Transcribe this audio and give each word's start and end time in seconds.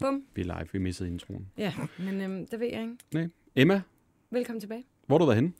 Bum. 0.00 0.24
Vi 0.34 0.40
er 0.42 0.44
live, 0.44 0.68
vi 0.72 0.78
missede 0.78 1.08
introen. 1.08 1.46
Ja, 1.56 1.72
men 1.98 2.20
øhm, 2.20 2.46
det 2.46 2.60
ved 2.60 2.66
jeg 2.72 2.80
ikke. 2.82 2.96
Nej. 3.14 3.28
Emma, 3.56 3.82
Velkommen 4.30 4.60
tilbage. 4.60 4.84
hvor 5.06 5.14
har 5.16 5.18
du 5.18 5.24
været 5.24 5.36
henne? 5.36 5.52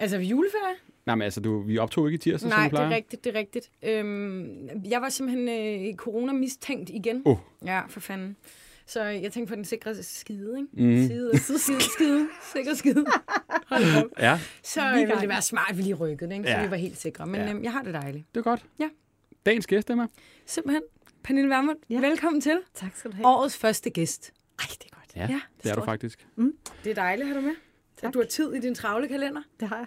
Altså, 0.00 0.16
juleferie? 0.18 0.74
Nej, 1.06 1.14
men 1.14 1.22
altså, 1.22 1.40
du, 1.40 1.60
vi 1.62 1.78
optog 1.78 2.06
ikke 2.06 2.14
i 2.14 2.18
tirsdag, 2.18 2.40
som 2.40 2.48
Nej, 2.60 2.68
vi 2.68 2.76
det 2.76 2.82
er 2.82 2.90
rigtigt, 2.90 3.24
det 3.24 3.34
er 3.36 3.38
rigtigt. 3.38 3.70
Øhm, 3.82 4.68
jeg 4.84 5.00
var 5.02 5.08
simpelthen 5.08 5.48
øh, 5.88 5.94
corona-mistænkt 5.94 6.90
igen. 6.90 7.22
Åh. 7.24 7.36
Ja, 7.64 7.80
for 7.88 8.00
fanden. 8.00 8.36
Så 8.86 9.02
jeg 9.04 9.32
tænkte 9.32 9.50
på 9.50 9.54
den 9.56 9.64
sikre 9.64 9.94
skide, 9.94 10.58
ikke? 10.58 10.86
Mhm. 10.96 11.04
Skide, 11.04 11.38
skide, 11.58 11.80
skide, 11.80 12.28
sikre 12.54 12.76
skide. 12.76 13.04
Hold 13.66 13.82
op. 14.04 14.10
Ja, 14.18 14.40
Så 14.62 14.88
øh, 14.90 14.94
ville 14.96 15.20
det 15.20 15.28
være 15.28 15.42
smart, 15.42 15.70
at 15.70 15.76
vi 15.78 15.82
lige 15.82 15.94
rykkede, 15.94 16.32
ikke? 16.34 16.44
Så 16.44 16.50
Ja. 16.50 16.64
vi 16.64 16.70
var 16.70 16.76
helt 16.76 16.96
sikre. 16.98 17.26
Men 17.26 17.40
Ja. 17.40 17.50
øhm, 17.50 17.62
jeg 17.64 17.72
har 17.72 17.82
det 17.82 17.94
dejligt. 17.94 18.24
det 18.34 18.40
er 18.40 18.44
godt. 18.44 18.64
Ja. 18.80 18.88
Dagens 19.46 19.66
gæst, 19.66 19.90
Emma. 19.90 20.06
Simpelthen. 20.46 20.82
Pernille 21.28 21.50
Vermund, 21.50 21.76
Ja. 21.90 22.00
velkommen 22.00 22.40
til. 22.40 22.58
Tak 22.74 22.96
skal 22.96 23.10
du 23.10 23.16
have. 23.16 23.26
Årets 23.26 23.56
første 23.58 23.90
gæst. 23.90 24.32
Ej, 24.58 24.64
det 24.70 24.86
er 24.92 24.96
godt. 24.96 25.16
Ja, 25.16 25.20
Ja, 25.20 25.26
det, 25.56 25.64
det 25.64 25.70
er 25.70 25.74
du 25.74 25.84
faktisk. 25.84 26.26
Det 26.84 26.90
er 26.90 26.94
dejligt, 26.94 27.28
har 27.28 27.34
du 27.34 27.40
med? 27.40 27.54
Tak. 27.96 28.08
At 28.08 28.14
du 28.14 28.18
har 28.18 28.26
tid 28.26 28.54
i 28.54 28.60
din 28.60 28.74
travle 28.74 29.08
kalender. 29.08 29.40
Det 29.60 29.68
har 29.68 29.76
jeg. 29.76 29.86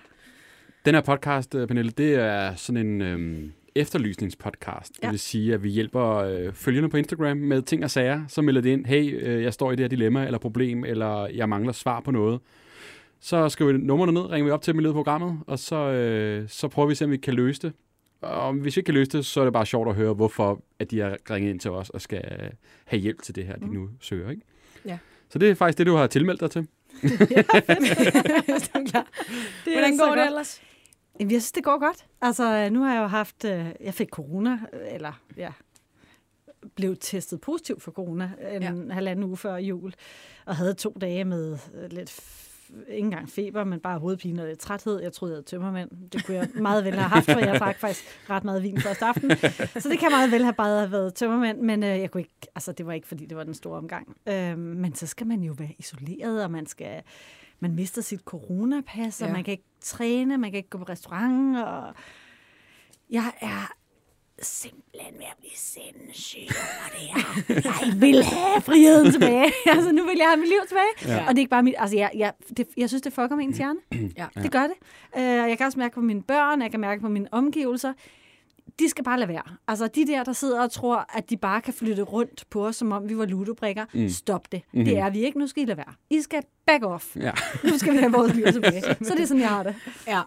Den 0.86 0.96
her 0.96 1.02
podcast, 1.02 1.56
øh, 1.56 1.68
Pernille, 1.68 1.92
det 1.92 2.16
er 2.16 2.56
sådan 2.56 2.88
en 2.88 3.02
øhm, 3.02 3.52
efterlysningspodcast. 3.76 4.94
Det 4.96 5.04
Ja. 5.04 5.10
vil 5.10 5.20
sige, 5.20 5.54
at 5.54 5.64
vi 5.64 5.70
hjælper 5.70 6.16
øh, 6.16 6.54
følgerne 6.54 6.90
på 6.90 6.98
Instagram 6.98 7.38
med 7.38 7.62
ting 7.62 7.84
og 7.84 7.92
sager. 7.92 8.24
Så 8.28 8.42
melder 8.42 8.62
det 8.62 8.70
ind, 8.70 8.86
hey, 8.86 9.28
øh, 9.28 9.44
jeg 9.44 9.54
står 9.54 9.72
i 9.72 9.76
det 9.76 9.84
her 9.84 9.88
dilemma 9.90 10.26
eller 10.26 10.40
problem, 10.40 10.84
eller 10.86 11.28
jeg 11.28 11.50
mangler 11.50 11.74
svar 11.74 12.00
på 12.00 12.12
noget. 12.12 12.40
Så 13.20 13.50
skriver 13.50 13.72
vi 13.72 13.78
nummerne 13.78 14.12
ned, 14.12 14.22
ringer 14.30 14.46
vi 14.46 14.52
op 14.52 14.62
til 14.62 14.74
dem 14.74 14.80
i 14.80 14.84
løbet 14.84 14.92
af 14.94 14.96
programmet, 15.06 15.40
og 15.48 15.60
så, 15.60 15.76
øh, 15.76 16.50
så 16.50 16.68
prøver 16.68 16.88
vi 16.88 16.92
at 16.92 16.98
se, 16.98 17.06
om 17.06 17.12
vi 17.12 17.18
kan 17.18 17.34
løse 17.34 17.62
det. 17.62 17.74
Og 18.22 18.54
hvis 18.54 18.76
vi 18.76 18.80
ikke 18.80 18.86
kan 18.86 18.94
løse 18.94 19.12
det, 19.12 19.26
så 19.26 19.40
er 19.40 19.44
det 19.44 19.54
bare 19.54 19.66
sjovt 19.66 19.90
at 19.90 19.96
høre, 19.96 20.14
hvorfor 20.14 20.62
at 20.80 20.92
de 20.92 21.00
har 21.00 21.18
ringet 21.30 21.50
ind 21.50 21.60
til 21.60 21.72
os 21.72 21.90
og 21.90 22.02
skal 22.02 22.52
have 22.86 23.00
hjælp 23.00 23.22
til 23.22 23.36
det 23.36 23.46
her, 23.46 23.56
de 23.56 23.74
nu 23.74 23.90
søger. 24.00 24.30
Ikke? 24.30 24.42
Ja. 24.86 24.98
Så 25.30 25.40
det 25.40 25.50
er 25.50 25.56
faktisk 25.56 25.78
det, 25.78 25.86
du 25.88 25.96
har 25.96 26.08
tilmeldt 26.08 26.40
dig 26.42 26.52
til. 26.52 26.62
det 27.02 27.12
er 28.74 28.86
klart. 28.90 29.08
Det 29.66 29.74
Hvordan 29.74 29.98
går 29.98 30.06
det 30.06 30.16
godt. 30.16 30.28
ellers? 30.28 30.62
Jamen, 31.20 31.32
jeg 31.32 31.42
synes, 31.42 31.52
det 31.52 31.64
går 31.64 31.80
godt. 31.80 32.06
Altså, 32.22 32.70
nu 32.70 32.84
har 32.84 32.94
jeg 32.94 33.02
jo 33.02 33.08
haft... 33.08 33.46
øh, 33.46 33.66
Jeg 33.80 33.94
fik 33.94 34.08
corona, 34.10 34.60
øh, 34.74 34.80
eller 34.96 35.22
ja, 35.38 35.50
blev 36.76 36.96
testet 36.98 37.42
positiv 37.42 37.80
for 37.80 37.92
corona 37.92 38.32
en 38.52 38.62
ja. 38.88 38.94
halvanden 38.94 39.26
uge 39.26 39.38
før 39.38 39.56
jul, 39.56 39.94
og 40.46 40.56
havde 40.56 40.74
to 40.74 40.98
dage 41.02 41.26
med 41.26 41.58
øh, 41.84 41.92
lidt 41.92 42.10
ikke 42.88 43.06
engang 43.06 43.30
feber, 43.30 43.64
men 43.64 43.80
bare 43.80 44.00
hovedpine 44.00 44.44
og 44.52 44.60
træthed. 44.60 45.02
Jeg 45.02 45.14
troede, 45.14 45.34
jeg 45.34 45.36
havde 45.36 45.46
tømmermænd. 45.48 45.90
Det 46.12 46.26
kunne 46.26 46.38
jeg 46.38 46.50
meget 46.56 46.86
vel 46.86 46.94
have 46.94 47.10
haft, 47.10 47.32
for 47.32 47.40
jeg 47.40 47.60
drak 47.60 47.80
faktisk 47.80 48.30
ret 48.30 48.44
meget 48.44 48.64
vin 48.64 48.78
første 48.82 49.06
aften. 49.06 49.32
Så 49.82 49.90
det 49.90 50.00
kan 50.00 50.12
meget 50.12 50.32
vel 50.32 50.44
have 50.44 50.54
bare 50.54 50.80
have 50.80 50.92
været 50.92 51.14
tømmermænd, 51.14 51.60
men 51.62 51.84
øh, 51.84 51.90
jeg 51.90 52.12
kunne 52.12 52.22
ikke, 52.22 52.34
altså, 52.56 52.72
det 52.72 52.86
var 52.86 52.94
ikke, 52.94 53.08
fordi 53.08 53.26
det 53.26 53.38
var 53.38 53.44
den 53.44 53.54
store 53.54 53.78
omgang. 53.78 54.16
Øh, 54.30 54.58
men 54.58 54.96
så 54.96 55.08
skal 55.08 55.28
man 55.28 55.42
jo 55.44 55.54
være 55.58 55.76
isoleret, 55.80 56.44
og 56.44 56.52
man 56.52 56.66
skal 56.66 57.02
man 57.60 57.76
mister 57.76 58.02
sit 58.02 58.20
coronapas, 58.20 59.22
og 59.22 59.28
Ja. 59.28 59.34
man 59.34 59.44
kan 59.44 59.52
ikke 59.52 59.70
træne, 59.82 60.38
man 60.38 60.52
kan 60.52 60.58
ikke 60.58 60.70
gå 60.70 60.78
på 60.78 60.84
restaurant, 60.84 61.58
og 61.58 61.94
jeg 63.10 63.32
er 63.42 63.72
simpelthen 64.42 65.14
ved 65.18 65.26
at 65.26 65.38
blive 65.40 65.52
sindssyg 65.56 66.40
over 66.50 66.88
det 66.92 67.08
her. 67.08 67.64
Jeg 67.90 68.02
vil 68.02 68.24
have 68.24 68.62
friheden 68.62 69.12
tilbage. 69.12 69.52
altså, 69.76 69.92
nu 69.92 70.06
vil 70.06 70.18
jeg 70.18 70.28
have 70.28 70.40
mit 70.40 70.50
liv 70.50 70.60
tilbage. 70.68 71.16
Ja. 71.16 71.22
Og 71.24 71.30
det 71.30 71.38
er 71.38 71.40
ikke 71.40 71.50
bare 71.50 71.64
mit... 71.64 71.76
Altså, 71.78 71.98
jeg, 71.98 72.12
jeg, 72.16 72.34
det, 72.58 72.68
jeg 72.78 72.90
synes, 72.90 73.02
det 73.02 73.14
fucker 73.14 73.36
med 73.36 73.46
ens 73.46 73.58
hjerne. 73.58 73.80
Ja. 74.18 74.28
Det 74.44 74.52
gør 74.52 74.62
det. 74.62 74.76
Uh, 75.16 75.22
jeg 75.22 75.58
kan 75.58 75.66
også 75.66 75.80
mærke 75.80 75.96
på 75.96 76.02
mine 76.02 76.24
børn, 76.24 76.62
jeg 76.62 76.72
kan 76.72 76.80
mærke 76.80 77.02
på 77.02 77.10
mine 77.10 77.28
omgivelser. 77.32 77.94
De 78.80 78.90
skal 78.90 79.04
bare 79.04 79.20
lade 79.20 79.30
være. 79.30 79.56
Altså, 79.68 79.88
de 79.88 80.08
der, 80.08 80.24
der 80.24 80.34
sidder 80.34 80.62
og 80.62 80.72
tror, 80.72 81.06
at 81.14 81.30
de 81.30 81.38
bare 81.38 81.62
kan 81.62 81.74
flytte 81.74 82.04
rundt 82.04 82.46
på 82.50 82.68
os, 82.68 82.76
som 82.76 82.92
om 82.92 83.10
vi 83.10 83.18
var 83.18 83.26
ludobrikker. 83.26 83.86
Mm. 83.94 84.10
Stop 84.10 84.52
det. 84.52 84.62
Mm-hmm. 84.74 84.86
Det 84.86 84.98
er 84.98 85.10
vi 85.10 85.20
ikke. 85.20 85.40
Nu 85.40 85.48
skal 85.48 85.64
I 85.64 85.66
lade 85.66 85.78
være. 85.78 85.94
I 86.10 86.22
skal 86.22 86.44
back 86.66 86.84
off. 86.86 87.16
Ja. 87.16 87.32
Nu 87.64 87.78
skal 87.78 87.94
vi 87.94 87.98
have 87.98 88.12
vores 88.12 88.34
liv 88.34 88.46
tilbage. 88.46 88.82
Så 89.08 89.14
det 89.14 89.22
er 89.22 89.26
sådan, 89.26 89.42
jeg 89.42 89.50
har 89.50 89.64
det. 89.64 89.76
Ja. 90.08 90.22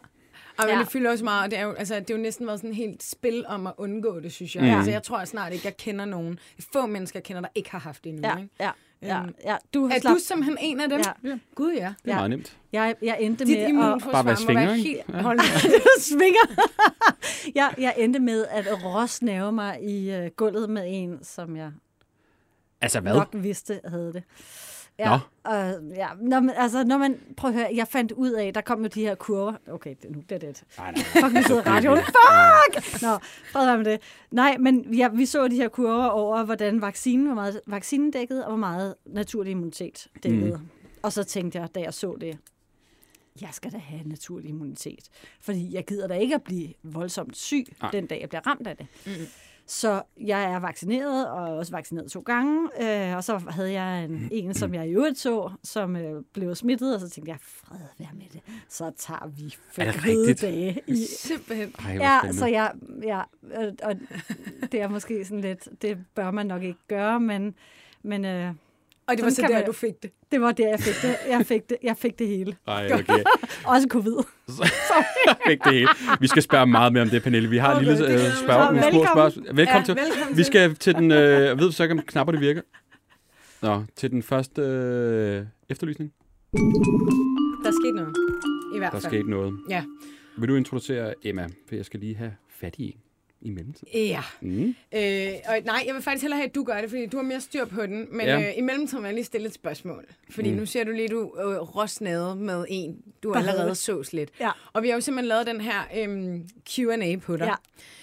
Og 0.59 0.65
men 0.67 0.75
Ja. 0.75 0.79
det 0.81 0.89
fylder 0.89 1.11
også 1.11 1.25
meget, 1.25 1.45
og 1.45 1.51
det 1.51 1.59
er 1.59 1.63
jo, 1.63 1.73
altså, 1.73 1.95
det 1.95 2.11
er 2.11 2.15
jo 2.15 2.21
næsten 2.21 2.47
været 2.47 2.59
sådan 2.59 2.71
et 2.71 2.77
helt 2.77 3.03
spil 3.03 3.45
om 3.49 3.67
at 3.67 3.73
undgå 3.77 4.21
det, 4.21 4.33
synes 4.33 4.55
jeg. 4.57 4.65
Mm. 4.65 4.71
Altså, 4.71 4.91
jeg 4.91 5.03
tror 5.03 5.25
snart 5.25 5.53
ikke, 5.53 5.67
jeg 5.67 5.77
kender 5.77 6.05
nogen, 6.05 6.39
få 6.73 6.87
mennesker 6.87 7.19
jeg 7.19 7.25
kender, 7.25 7.41
der 7.43 7.49
ikke 7.55 7.71
har 7.71 7.79
haft 7.79 8.05
det 8.05 8.11
endnu. 8.11 8.29
Ja, 8.29 8.37
Ikke? 8.37 8.51
ja, 8.61 8.71
ja, 9.03 9.19
Øhm, 9.23 9.35
ja. 9.45 9.57
Du 9.75 9.87
har 9.87 9.95
Er 9.97 10.01
slap... 10.01 10.15
du 10.15 10.19
simpelthen 10.19 10.57
en 10.61 10.81
af 10.81 10.89
dem? 10.89 10.99
Ja. 11.25 11.31
Ja. 11.31 11.39
Gud, 11.55 11.73
ja. 11.73 11.79
Det 11.79 11.85
er 11.87 11.93
Ja. 12.07 12.15
meget 12.15 12.31
nemt. 12.31 12.57
Jeg, 12.73 12.95
jeg 13.03 13.17
endte 13.21 13.45
Dit 13.45 13.75
med 13.75 13.93
at... 13.93 14.03
Bare 14.13 14.25
være 14.25 14.37
svinger, 14.37 14.67
være 14.67 14.77
helt... 14.77 15.01
Ja. 15.13 15.23
Hold 15.23 15.41
svinger. 16.11 16.65
jeg, 17.61 17.75
jeg 17.79 17.95
endte 17.99 18.19
med 18.19 18.47
at 18.51 18.67
råsnave 18.85 19.53
mig 19.53 19.83
i 19.83 20.21
uh, 20.21 20.27
gulvet 20.37 20.71
med 20.71 20.83
en, 20.87 21.19
som 21.25 21.57
jeg 21.57 21.71
Altså 22.81 23.01
hvad? 23.01 23.15
nok 23.15 23.29
vidste 23.33 23.81
havde 23.85 24.13
det. 24.13 24.23
Ja, 24.99 25.11
Nå. 25.11 25.19
Og, 25.45 25.83
ja, 25.97 26.09
når 26.21 26.41
man, 26.41 26.55
altså, 26.57 26.85
når 26.85 26.99
man, 26.99 27.21
prøv 27.37 27.51
at 27.51 27.57
høre, 27.57 27.69
jeg 27.75 27.89
fandt 27.89 28.13
ud 28.13 28.31
af, 28.31 28.55
der 28.55 28.61
kom 28.61 28.83
jo 28.83 28.87
de 28.87 29.01
her 29.01 29.15
kurver. 29.15 29.53
Okay, 29.69 29.95
det, 30.03 30.11
nu 30.11 30.21
bliver 30.21 30.39
det 30.39 30.49
et 30.49 30.65
Nej, 30.79 30.93
nej. 30.93 31.05
Fuck, 31.05 31.35
nu 31.35 31.43
sidder 31.43 31.63
radioen. 31.67 31.99
Fuck! 31.99 33.03
Nå, 33.03 33.19
fred 33.53 33.67
være 33.67 33.77
med 33.77 33.85
det. 33.85 34.01
Nej, 34.31 34.57
men 34.59 34.95
ja, 34.95 35.09
vi 35.09 35.27
så 35.27 35.49
de 35.49 35.57
her 35.57 35.69
kurver 35.69 36.07
over, 36.07 36.45
hvordan 36.45 36.81
vaccinen, 36.81 37.27
hvor 37.27 37.35
meget 37.35 37.61
vaccinen 37.67 38.11
dækkede, 38.11 38.45
og 38.45 38.51
hvor 38.51 38.59
meget 38.59 38.95
naturlig 39.07 39.51
immunitet 39.51 40.07
dækkede. 40.23 40.57
Mm. 40.57 40.69
Og 41.03 41.13
så 41.13 41.25
tænkte 41.25 41.59
jeg, 41.59 41.69
da 41.75 41.81
jeg 41.81 41.95
så 41.95 42.17
det, 42.21 42.39
jeg 43.41 43.49
skal 43.53 43.73
da 43.73 43.79
have 43.79 44.03
naturlig 44.05 44.49
immunitet. 44.49 45.09
Fordi 45.41 45.75
jeg 45.75 45.85
gider 45.87 46.07
da 46.07 46.15
ikke 46.15 46.35
at 46.35 46.43
blive 46.43 46.73
voldsomt 46.83 47.37
syg, 47.37 47.65
Nej. 47.83 47.91
den 47.91 48.07
dag 48.07 48.21
jeg 48.21 48.29
bliver 48.29 48.47
ramt 48.47 48.67
af 48.67 48.77
det. 48.77 48.87
Mm. 49.07 49.13
Så 49.67 50.03
jeg 50.21 50.45
er 50.53 50.59
vaccineret, 50.59 51.31
og 51.31 51.57
også 51.57 51.73
vaccineret 51.73 52.11
to 52.11 52.21
gange. 52.21 52.69
Øh, 52.81 53.17
og 53.17 53.25
så 53.25 53.39
havde 53.39 53.73
jeg 53.73 54.05
en, 54.05 54.29
en, 54.33 54.55
som 54.55 54.75
jeg 54.75 54.89
i 54.89 54.91
øvrigt 54.91 55.19
så, 55.19 55.53
som 55.63 55.97
øh, 55.97 56.23
blev 56.33 56.55
smittet, 56.55 56.95
og 56.95 57.01
så 57.01 57.09
tænkte 57.09 57.31
jeg, 57.31 57.39
fred 57.41 57.79
være 57.99 58.09
med 58.15 58.27
det. 58.33 58.41
Så 58.69 58.93
tager 58.97 59.27
vi 59.27 59.57
rigtigt? 59.77 60.41
dage 60.41 60.81
i, 60.87 61.07
Simpelthen. 61.19 61.75
Ej, 61.79 61.93
Ja, 61.93 62.33
så 62.33 62.47
jeg, 62.47 62.73
ja, 63.03 63.21
og, 63.55 63.73
og 63.83 63.97
det 64.73 64.83
er 64.83 64.89
måske 64.89 65.25
sådan 65.25 65.41
lidt, 65.41 65.69
det 65.83 65.99
bør 66.15 66.31
man 66.31 66.47
nok 66.47 66.63
ikke 66.63 66.81
gøre, 66.89 67.21
men, 67.21 67.55
men 68.03 68.25
øh, 68.25 68.55
Og 69.09 69.17
det 69.17 69.25
var 69.25 69.31
Sådan 69.31 69.49
så 69.49 69.53
der, 69.53 69.59
man- 69.59 69.67
du 69.67 69.73
fik 69.73 70.03
det. 70.03 70.11
det 70.33 70.41
var 70.41 70.53
der, 70.53 70.69
jeg 70.69 70.81
fik 70.81 70.95
det. 71.03 71.17
Jeg 71.29 71.47
fik 71.47 71.69
det, 71.71 71.77
jeg 71.83 71.97
fik 71.97 72.19
det 72.19 72.27
hele. 72.29 72.57
Ej, 72.67 72.91
okay. 72.93 73.23
Også 73.75 73.87
covid. 73.91 74.17
Fik 75.47 75.65
det 75.65 75.73
hele. 75.73 75.89
Vi 76.21 76.27
skal 76.27 76.43
spørge 76.43 76.67
meget 76.67 76.93
mere 76.93 77.03
om 77.03 77.09
det, 77.09 77.23
Pernille. 77.23 77.49
Vi 77.51 77.57
har 77.59 77.75
Okay, 77.75 77.87
okay, 77.87 77.91
en 77.93 77.99
det 77.99 78.09
lille 78.09 78.15
øh, 78.15 78.23
jeg 78.25 78.29
mig 78.31 78.39
spørg, 78.39 78.59
nogle 78.73 78.81
små 78.83 78.85
Velkommen. 79.01 79.09
spørgsmål. 79.15 79.57
Velkommen 79.57 79.81
Ja, 79.89 79.95
til. 79.95 79.97
velkommen 79.97 80.37
Vi 80.39 80.43
skal 80.43 80.75
til 80.75 80.95
den, 80.95 81.11
øh, 81.11 81.19
jeg 81.47 81.59
ved 81.59 81.73
så 81.73 81.83
ikke, 81.83 81.93
om 81.93 81.99
knapperne 82.07 82.39
virker. 82.41 82.63
Nå, 83.63 83.83
til 83.97 84.11
den 84.11 84.23
første 84.23 84.63
øh, 84.63 85.43
efterlysning. 85.69 86.13
Der 87.65 87.71
skete 87.83 87.97
noget. 87.97 88.15
I 88.75 88.79
hvert 88.79 88.93
Der 88.93 88.99
fald. 89.01 89.11
skete 89.13 89.31
noget. 89.31 89.53
Ja. 89.71 89.85
Vil 90.39 90.49
du 90.49 90.55
introducere 90.57 91.15
Emma? 91.25 91.47
For 91.69 91.75
jeg 91.75 91.85
skal 91.85 92.01
lige 92.01 92.17
have 92.17 92.33
fat 92.61 92.75
i 92.79 92.87
en 92.87 93.01
i 93.45 93.51
mellemtiden. 93.51 93.89
Ja. 93.95 94.21
Mm. 94.41 94.75
Øh, 94.95 95.29
og 95.49 95.55
nej, 95.65 95.83
jeg 95.87 95.95
vil 95.95 96.03
faktisk 96.03 96.23
hellere 96.23 96.37
have, 96.39 96.49
at 96.49 96.55
du 96.55 96.65
gør 96.65 96.81
det, 96.81 96.91
fordi 96.91 97.07
du 97.07 97.17
har 97.17 97.25
mere 97.25 97.41
styr 97.41 97.65
på 97.65 97.87
den. 97.87 98.07
Men 98.11 98.27
Ja. 98.27 98.39
ja. 98.39 98.49
øh, 98.49 98.59
i 98.59 98.61
mellemtiden 98.61 99.03
vil 99.03 99.09
jeg 99.09 99.15
lige 99.15 99.25
stille 99.25 99.47
et 99.47 99.55
spørgsmål. 99.55 100.05
Fordi 100.31 100.51
Mm. 100.51 100.57
nu 100.57 100.67
ser 100.67 100.85
du 100.85 100.91
lige, 100.93 101.09
du 101.09 101.21
øh, 101.39 101.45
råsnade 101.77 102.37
med 102.37 102.65
en, 102.69 102.97
du 103.23 103.33
havde 103.35 103.49
allerede 103.49 103.69
det. 103.69 103.77
sås 103.79 104.13
lidt. 104.13 104.31
Ja. 104.41 104.51
Og 104.73 104.83
vi 104.83 104.89
har 104.89 104.95
jo 104.95 105.01
simpelthen 105.01 105.29
lavet 105.29 105.47
den 105.47 105.61
her 105.61 105.81
øhm, 105.97 106.49
Q&A 106.71 107.17
på 107.17 107.37
dig. 107.37 107.45
Ja. 107.47 107.55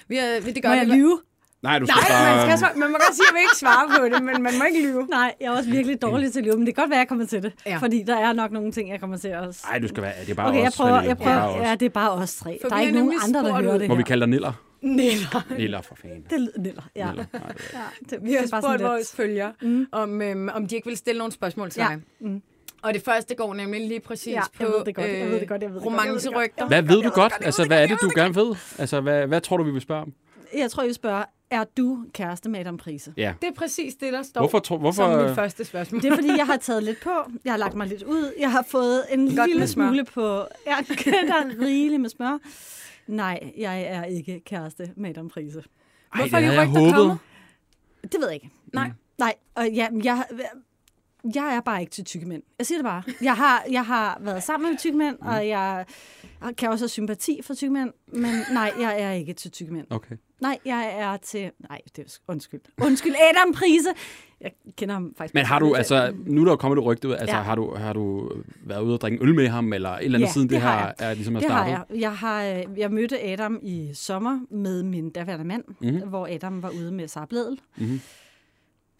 Vi 0.07 0.15
har, 0.15 0.25
det 0.27 0.45
Må 0.55 0.61
gør 0.61 0.69
jeg 0.75 0.85
det, 0.87 0.95
lyve? 0.95 1.19
Nej, 1.63 1.79
du 1.79 1.85
skal 1.85 1.95
Nej, 2.09 2.09
bare... 2.25 2.35
man, 2.35 2.45
skal 2.47 2.59
svare, 2.59 2.75
man 2.79 2.91
må 2.91 2.97
godt 2.97 3.15
sige, 3.15 3.25
at 3.29 3.33
man 3.33 3.41
ikke 3.41 3.57
svarer 3.57 3.99
på 3.99 4.05
det, 4.15 4.23
men 4.23 4.43
man 4.43 4.53
må 4.59 4.63
ikke 4.65 4.81
lyve. 4.87 5.07
Nej, 5.09 5.33
jeg 5.41 5.47
er 5.47 5.51
også 5.57 5.69
virkelig 5.69 6.01
dårlig 6.01 6.31
til 6.31 6.39
at 6.39 6.45
lyve, 6.45 6.57
men 6.57 6.65
det 6.67 6.75
kan 6.75 6.81
godt 6.81 6.89
være, 6.89 6.99
jeg 6.99 7.07
kommer 7.07 7.25
til 7.25 7.43
det. 7.43 7.53
Ja. 7.65 7.77
Fordi 7.77 8.03
der 8.07 8.17
er 8.17 8.33
nok 8.33 8.51
nogle 8.51 8.71
ting, 8.71 8.89
jeg 8.89 8.99
kommer 8.99 9.17
til 9.17 9.27
at... 9.27 9.61
Nej, 9.69 9.79
du 9.79 9.87
skal 9.87 10.03
være... 10.03 10.13
Det 10.21 10.29
er 10.29 10.33
bare 10.35 10.47
Okay, 10.49 10.59
jeg 10.59 10.67
os, 10.67 10.75
prøver, 10.77 11.01
jeg 11.01 11.03
Det 11.03 11.11
er 11.11 11.15
bare 11.25 11.41
prøver. 11.49 11.61
os. 11.61 11.67
Ja, 11.67 11.75
det 11.75 11.85
er 11.85 11.89
bare 11.89 12.11
os 12.11 12.35
tre. 12.35 12.57
For 12.61 12.69
der 12.69 12.75
er 12.75 12.81
ikke 12.81 12.93
nogen 12.93 13.13
andre, 13.23 13.39
der 13.43 13.53
hører 13.61 13.77
det 13.77 13.87
Må 13.87 13.95
vi 13.95 13.99
her. 13.99 14.05
kalde 14.05 14.21
dig 14.21 14.29
Niller? 14.29 14.53
Niller. 14.81 15.53
Niller 15.57 15.81
for 15.81 15.95
fanden. 15.95 16.25
Det 16.29 16.39
lyder 16.39 16.59
niller, 16.59 16.81
ja. 16.95 17.07
Niller. 17.07 17.25
Nej, 17.33 17.41
det 17.51 17.61
er- 17.73 17.77
ja 17.79 18.15
det, 18.15 18.19
Vi 18.25 18.33
har 18.33 18.45
spurgt 18.47 18.83
vores 18.83 19.15
følgere, 19.15 19.53
mm. 19.61 19.87
om, 19.91 20.21
øhm, 20.21 20.49
om 20.53 20.67
de 20.67 20.75
ikke 20.75 20.87
vil 20.87 20.97
stille 20.97 21.17
nogle 21.19 21.31
spørgsmål 21.33 21.69
til 21.71 21.81
Ja. 21.81 21.87
dig. 21.87 21.99
Mm. 22.19 22.41
Og 22.81 22.93
det 22.93 23.01
første 23.03 23.35
går 23.35 23.53
nemlig 23.53 23.87
lige 23.87 23.99
præcis 23.99 24.27
Ja, 24.33 24.41
på 24.41 24.63
jeg 24.63 24.67
ved 24.67 24.85
det 24.85 24.95
godt, 24.95 25.07
jeg 25.07 25.13
ved 25.15 25.19
det 25.19 25.19
godt, 25.19 25.21
jeg 25.21 25.31
ved 25.31 25.39
det 25.39 25.49
godt, 25.49 25.61
jeg 25.61 25.69
ved 25.69 25.75
det 25.75 25.83
godt. 25.83 25.93
romancerygter. 26.01 26.67
Hvad 26.67 26.81
ved 26.81 27.01
du 27.01 27.09
godt? 27.09 27.33
Altså, 27.41 27.65
hvad 27.67 27.83
er 27.83 27.87
det, 27.87 27.97
du 28.01 28.11
gerne 28.15 28.35
ved? 28.35 28.55
Altså, 28.77 29.01
hvad, 29.01 29.27
hvad 29.27 29.41
tror 29.41 29.57
du, 29.57 29.63
vi 29.63 29.71
vil 29.71 29.81
spørge 29.81 30.01
om? 30.01 30.13
Jeg 30.57 30.71
tror, 30.71 30.83
jeg 30.83 30.95
spørger, 30.95 31.23
er 31.51 31.63
du 31.77 32.05
kæreste 32.13 32.49
med 32.49 32.59
Adam 32.59 32.77
Prise? 32.77 33.13
Ja. 33.17 33.33
Det 33.41 33.47
er 33.47 33.53
præcis 33.53 33.95
det, 33.95 34.13
der 34.13 34.23
står 34.23 34.41
Hvorfor, 34.41 34.59
tro, 34.59 34.77
hvorfor, 34.77 35.03
som 35.17 35.25
mit 35.25 35.35
første 35.35 35.65
spørgsmål. 35.65 36.01
Det 36.01 36.11
er, 36.11 36.15
fordi 36.15 36.27
jeg 36.37 36.45
har 36.45 36.57
taget 36.57 36.83
lidt 36.83 37.01
på. 37.03 37.09
Jeg 37.45 37.53
har 37.53 37.57
lagt 37.57 37.75
mig 37.75 37.87
lidt 37.87 38.03
ud. 38.03 38.33
Jeg 38.39 38.51
har 38.51 38.65
fået 38.67 39.03
en 39.11 39.35
Godt 39.35 39.49
lille 39.49 39.67
smule 39.67 40.05
på... 40.05 40.45
Ja, 40.67 40.75
der 41.11 41.33
er 41.33 41.61
rigeligt 41.65 42.01
med 42.01 42.09
smør. 42.09 42.37
Nej, 43.11 43.53
jeg 43.57 43.81
er 43.81 44.03
ikke 44.03 44.39
kæreste 44.45 44.93
med 44.95 45.09
Adam 45.09 45.29
Prise. 45.29 45.59
Ej, 45.59 46.21
Hvorfor 46.21 46.37
det 46.37 46.47
er 46.47 46.51
jeg 46.51 46.67
håbet. 46.67 46.93
kommet? 46.93 47.17
Det 48.03 48.13
ved 48.19 48.25
jeg 48.27 48.33
ikke. 48.35 48.49
Nej. 48.73 48.91
Nej, 49.17 49.33
og 49.55 49.69
ja, 49.69 49.87
jeg, 50.03 50.23
jeg 51.35 51.55
er 51.55 51.61
bare 51.61 51.79
ikke 51.81 51.91
til 51.91 52.05
tykke 52.05 52.25
mænd. 52.25 52.43
Jeg 52.59 52.65
siger 52.67 52.77
det 52.77 52.85
bare. 52.85 53.03
Jeg 53.21 53.35
har, 53.35 53.63
jeg 53.71 53.85
har 53.85 54.17
været 54.21 54.43
sammen 54.43 54.69
med 54.71 54.77
tykke 54.79 54.97
mænd, 54.97 55.17
Mm. 55.21 55.27
og 55.27 55.47
jeg 55.47 55.85
kan 56.57 56.69
også 56.69 56.83
have 56.83 56.89
sympati 56.89 57.41
for 57.43 57.53
tykke 57.53 57.73
mænd, 57.73 57.91
men 58.07 58.31
nej, 58.53 58.73
jeg 58.79 59.01
er 59.01 59.11
ikke 59.11 59.33
til 59.33 59.51
tykke 59.51 59.73
mænd. 59.73 59.87
Okay. 59.89 60.15
Nej, 60.41 60.59
jeg 60.65 60.93
er 60.97 61.17
til... 61.17 61.51
Nej, 61.69 61.81
det 61.95 62.05
er 62.05 62.17
undskyld. 62.27 62.61
Undskyld, 62.83 63.15
Adam 63.15 63.53
Prise. 63.53 63.89
Jeg 64.41 64.51
kender 64.77 64.93
ham 64.93 65.13
faktisk. 65.17 65.33
Men 65.33 65.45
har 65.45 65.59
du, 65.59 65.73
altså, 65.75 66.13
nu 66.25 66.41
er 66.41 66.45
der 66.45 66.51
jo 66.51 66.55
kommet 66.55 66.77
et 66.77 66.85
rygte 66.85 67.07
ud, 67.07 67.13
altså, 67.13 67.35
Ja. 67.35 67.41
har, 67.41 67.55
du, 67.55 67.75
har 67.75 67.93
du 67.93 68.31
været 68.63 68.81
ude 68.81 68.93
og 68.93 69.01
drikke 69.01 69.17
øl 69.21 69.35
med 69.35 69.47
ham, 69.47 69.73
eller 69.73 69.89
et 69.89 70.05
eller 70.05 70.17
andet 70.19 70.27
Ja, 70.27 70.31
siden 70.33 70.47
det, 70.49 70.53
det 70.55 70.61
har 70.61 70.79
her 70.79 70.85
jeg. 70.99 71.09
er 71.09 71.13
ligesom 71.13 71.35
er 71.35 71.39
Det 71.39 71.49
har 71.51 71.65
startet? 71.67 71.85
jeg. 71.95 72.01
Jeg, 72.01 72.17
har, 72.17 72.43
øh, 72.45 72.63
jeg 72.77 72.91
mødte 72.91 73.23
Adam 73.23 73.59
i 73.63 73.89
sommer 73.93 74.39
med 74.51 74.83
min 74.83 75.09
daværende 75.09 75.45
mand, 75.45 75.63
Mhm. 75.67 75.75
mm-hmm. 75.93 76.09
hvor 76.09 76.27
Adam 76.35 76.63
var 76.63 76.69
ude 76.69 76.91
med 76.91 77.07
Sara 77.07 77.25
Bledel. 77.25 77.59
Mhm. 77.77 77.99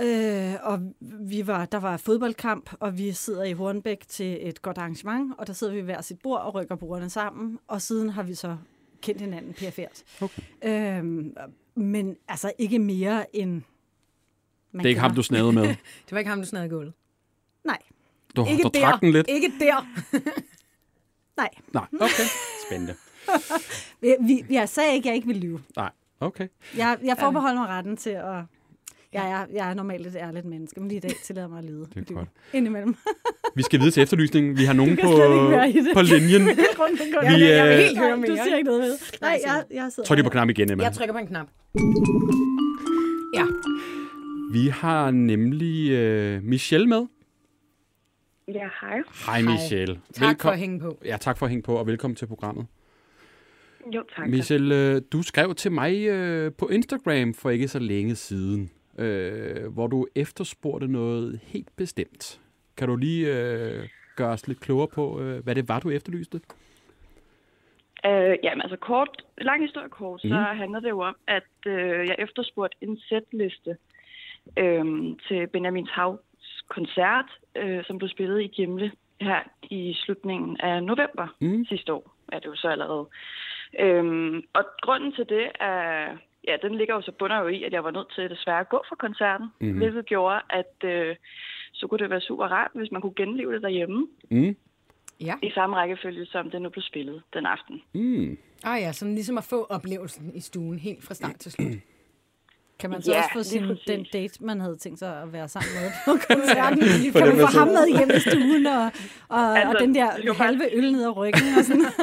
Øh, 0.02 0.54
og 0.64 0.80
vi 1.02 1.48
var, 1.48 1.66
der 1.66 1.78
var 1.80 1.98
fodboldkamp, 1.98 2.70
og 2.80 2.98
vi 2.98 3.12
sidder 3.12 3.44
i 3.44 3.54
Hornbæk 3.54 4.04
til 4.08 4.38
et 4.50 4.62
godt 4.62 4.78
arrangement, 4.78 5.34
og 5.38 5.48
der 5.48 5.54
sidder 5.54 5.74
vi 5.74 5.78
ved 5.80 5.86
hver 5.86 6.02
sit 6.02 6.18
bord 6.24 6.40
og 6.42 6.56
rykker 6.56 6.76
bordene 6.76 7.10
sammen, 7.10 7.60
og 7.68 7.82
siden 7.82 8.10
har 8.10 8.24
vi 8.24 8.34
så 8.34 8.58
kendt 9.02 9.22
hinanden 9.22 9.54
perifært. 9.54 10.04
Okay. 10.22 10.42
Øhm, 10.66 11.34
men 11.76 12.16
altså 12.28 12.52
ikke 12.58 12.80
mere 12.80 13.36
end... 13.36 13.62
Man 14.74 14.80
Det 14.80 14.86
er 14.86 14.90
ikke 14.90 15.02
ham, 15.02 15.16
du 15.16 15.24
snadede 15.24 15.52
med. 15.52 15.64
Det 16.06 16.12
var 16.12 16.18
ikke 16.18 16.30
ham, 16.30 16.40
du 16.42 16.48
snadede 16.48 16.70
gulvet. 16.70 16.94
Nej, 17.66 17.78
Du, 18.36 18.46
ikke 18.50 18.64
du 18.64 18.70
der. 18.74 18.82
trak 18.82 19.02
den 19.02 19.12
lidt? 19.12 19.28
Ikke 19.30 19.52
der. 19.60 19.88
Nej, 21.38 21.50
Nej, 21.74 21.86
okay. 21.94 22.24
Spændende. 22.68 22.96
vi, 24.02 24.16
vi, 24.22 24.44
jeg 24.50 24.70
sagde 24.70 24.94
ikke, 24.96 25.06
at 25.06 25.10
jeg 25.10 25.16
ikke 25.16 25.28
ville 25.28 25.42
lyve. 25.42 25.62
Nej, 25.76 25.90
okay. 26.20 26.48
Jeg, 26.78 26.98
jeg 27.04 27.16
forbeholder 27.20 27.60
mig 27.60 27.70
retten 27.70 27.98
til 27.98 28.10
at... 28.10 28.44
Jeg 29.14 29.32
er, 29.32 29.46
jeg 29.54 29.70
er 29.70 29.74
normalt 29.74 30.08
et 30.08 30.16
ærligt 30.16 30.46
menneske, 30.46 30.80
men 30.80 30.90
lige 30.90 30.98
i 30.98 31.02
dag 31.02 31.12
tillader 31.26 31.48
mig 31.48 31.58
at 31.60 31.66
lyde. 31.66 31.86
Det 31.94 32.10
er 32.10 32.14
godt. 32.14 32.30
Indimellem. 32.54 32.96
Vi 33.56 33.64
skal 33.64 33.80
videre 33.80 33.92
til 33.92 34.04
efterlysningen. 34.04 34.58
Vi 34.58 34.66
har 34.66 34.74
nogen 34.74 34.98
på, 35.04 35.08
på 35.94 36.02
linjen. 36.02 36.42
Omkring. 36.42 37.38
Vi, 37.40 37.46
jeg 37.46 37.66
vil 37.66 37.74
øh, 37.74 37.80
helt 37.80 37.98
høre 38.00 38.18
mere. 38.18 38.32
Du 38.32 38.36
siger 38.44 38.56
ikke 38.56 38.68
noget 38.70 38.82
ved. 38.82 38.98
Nej, 39.22 39.40
jeg, 39.46 39.64
jeg 39.72 39.92
sidder 39.92 40.08
Tryk 40.08 40.16
lige 40.18 40.24
på 40.24 40.30
knap 40.30 40.50
igen, 40.50 40.72
Emma. 40.72 40.84
Jeg 40.84 40.94
trykker 40.94 41.14
på 41.14 41.20
en 41.20 41.28
knap. 41.28 41.48
Ja. 43.34 43.46
Vi 44.52 44.68
har 44.68 45.12
nemlig 45.12 45.92
øh, 45.92 46.44
Michelle 46.44 46.88
med. 46.88 47.08
Ja, 48.48 48.70
hej. 48.82 48.98
Hej 49.26 49.42
Michelle. 49.42 50.00
Tak 50.14 50.42
for 50.42 50.50
at 50.50 50.60
hænge 50.60 50.80
på. 50.80 50.98
Ja, 51.06 51.18
tak 51.20 51.38
for 51.38 51.46
at 51.46 51.50
hænge 51.50 51.64
på, 51.64 51.76
og 51.76 51.88
velkommen 51.88 52.16
til 52.16 52.26
programmet. 52.26 52.66
Jo, 53.94 54.04
tak. 54.16 54.30
Michelle, 54.30 54.76
øh, 54.76 55.02
du 55.12 55.22
skrev 55.22 55.56
til 55.56 55.72
mig 55.72 56.08
øh, 56.08 56.52
på 56.58 56.68
Instagram 56.68 57.34
for 57.34 57.50
ikke 57.50 57.68
så 57.68 57.80
længe 57.80 58.16
siden, 58.16 58.72
øh, 58.98 59.68
hvor 59.74 59.88
du 59.88 60.08
efterspurgte 60.16 60.88
noget 60.88 61.40
helt 61.44 61.76
bestemt. 61.76 62.40
Kan 62.78 62.88
du 62.88 62.96
lige 62.96 63.38
øh, 63.38 63.88
gøre 64.16 64.30
os 64.30 64.48
lidt 64.48 64.60
klogere 64.60 64.88
på, 64.88 65.20
øh, 65.22 65.44
hvad 65.44 65.56
det 65.56 65.70
var, 65.70 65.80
du 65.80 65.90
efterlyste? 65.90 66.42
Øh, 68.06 68.36
jamen, 68.44 68.62
altså 68.62 68.78
kort, 68.78 69.10
lang 69.38 69.62
historie 69.64 69.90
kort, 69.90 70.22
Mhm. 70.24 70.30
så 70.32 70.36
handler 70.38 70.80
det 70.80 70.90
jo 70.90 71.00
om, 71.00 71.16
at 71.28 71.44
øh, 71.68 72.08
jeg 72.08 72.16
efterspurgte 72.20 72.78
en 72.82 72.98
sætliste 73.10 73.78
øh, 74.60 74.86
til 75.28 75.48
Benjamin 75.48 75.88
Havs 75.88 76.20
koncert, 76.70 77.26
øh, 77.56 77.84
som 77.86 77.98
blev 77.98 78.10
spillet 78.10 78.42
i 78.42 78.48
Gimle 78.48 78.92
her 79.22 79.40
i 79.64 79.94
slutningen 79.96 80.58
af 80.60 80.84
november 80.84 81.28
Mm. 81.42 81.48
mm. 81.48 81.66
sidste 81.66 81.94
år, 81.94 82.16
er 82.32 82.40
det 82.40 82.46
jo 82.46 82.56
så 82.56 82.68
allerede. 82.68 83.06
Øhm, 83.80 84.42
og 84.54 84.64
grunden 84.82 85.12
til 85.14 85.26
det 85.30 85.48
er, 85.60 86.18
ja, 86.48 86.56
den 86.62 86.76
ligger 86.76 86.96
jo 86.96 87.02
så 87.02 87.12
bunder 87.12 87.42
jo 87.42 87.48
i, 87.48 87.64
at 87.64 87.74
jeg 87.74 87.84
var 87.84 87.92
nødt 87.92 88.12
til 88.16 88.30
desværre 88.30 88.60
at 88.60 88.70
gå 88.70 88.82
fra 88.90 88.96
koncerten, 88.96 89.48
mm-hmm. 89.60 89.78
hvilket 89.78 90.06
gjorde, 90.06 90.42
at 90.50 90.76
øh, 90.84 91.16
så 91.74 91.88
kunne 91.88 92.00
det 92.00 92.10
være 92.10 92.22
super 92.22 92.46
rart, 92.46 92.72
hvis 92.76 92.92
man 92.92 93.02
kunne 93.02 93.16
genleve 93.16 93.54
det 93.54 93.62
derhjemme 93.62 94.08
Mm. 94.32 94.56
Ja. 95.20 95.34
i 95.42 95.52
samme 95.54 95.76
rækkefølge, 95.76 96.26
som 96.26 96.52
det 96.52 96.62
nu 96.62 96.70
blev 96.70 96.82
spillet 96.82 97.24
den 97.34 97.46
aften. 97.46 97.82
Mm. 97.94 98.38
Ah 98.64 98.82
ja, 98.82 98.92
sådan 98.92 99.14
ligesom 99.16 99.38
at 99.38 99.44
få 99.50 99.64
oplevelsen 99.70 100.32
i 100.36 100.40
stuen 100.40 100.80
helt 100.80 101.04
fra 101.04 101.14
start 101.14 101.36
til 101.40 101.52
slut. 101.52 101.68
Kan 102.82 102.90
man 102.90 103.02
så 103.02 103.12
Ja, 103.12 103.18
også 103.18 103.30
få 103.34 103.44
sin, 103.44 103.64
den 103.88 104.06
date, 104.14 104.44
man 104.44 104.60
havde 104.60 104.78
tænkt 104.78 105.00
sig 105.00 105.22
at 105.24 105.34
være 105.34 105.48
sammen 105.48 105.72
med 105.82 105.88
på 106.06 106.12
koncerten? 106.30 106.82
For 107.12 107.20
kan 107.20 107.28
man 107.28 107.38
få 107.48 107.58
ham 107.60 107.68
med 107.68 107.86
hjem 107.98 108.10
i 108.18 108.20
stuen, 108.28 108.66
og, 108.78 108.84
og, 109.38 109.44
altså, 109.60 109.74
og 109.74 109.80
den 109.84 109.96
der 109.96 110.08
var 110.28 110.44
halve 110.46 110.66
øl 110.78 110.92
ned 110.92 111.04
ad 111.10 111.16
ryggen 111.18 111.48
og 111.58 111.64
sådan? 111.70 111.86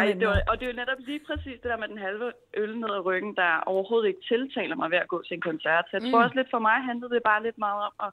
Ej, 0.00 0.06
det 0.20 0.26
var, 0.28 0.38
og 0.50 0.54
det 0.58 0.64
er 0.66 0.70
jo 0.72 0.76
netop 0.82 1.00
lige 1.10 1.20
præcis 1.28 1.56
det 1.62 1.68
der 1.72 1.76
med 1.82 1.88
den 1.88 1.98
halve 2.06 2.26
øl 2.62 2.72
ned 2.82 2.90
ad 2.98 3.04
ryggen, 3.08 3.32
der 3.42 3.50
overhovedet 3.72 4.08
ikke 4.08 4.22
tiltaler 4.32 4.76
mig 4.76 4.88
ved 4.90 4.98
at 5.04 5.08
gå 5.08 5.18
til 5.26 5.34
en 5.34 5.40
koncert. 5.50 5.84
Så 5.90 5.92
jeg 5.96 6.02
tror 6.02 6.18
Mm. 6.20 6.24
også 6.24 6.36
lidt 6.36 6.50
for 6.54 6.58
mig 6.68 6.76
handlede 6.90 7.10
det 7.14 7.22
bare 7.30 7.42
lidt 7.42 7.58
meget 7.66 7.80
om 7.88 7.92
at, 8.06 8.10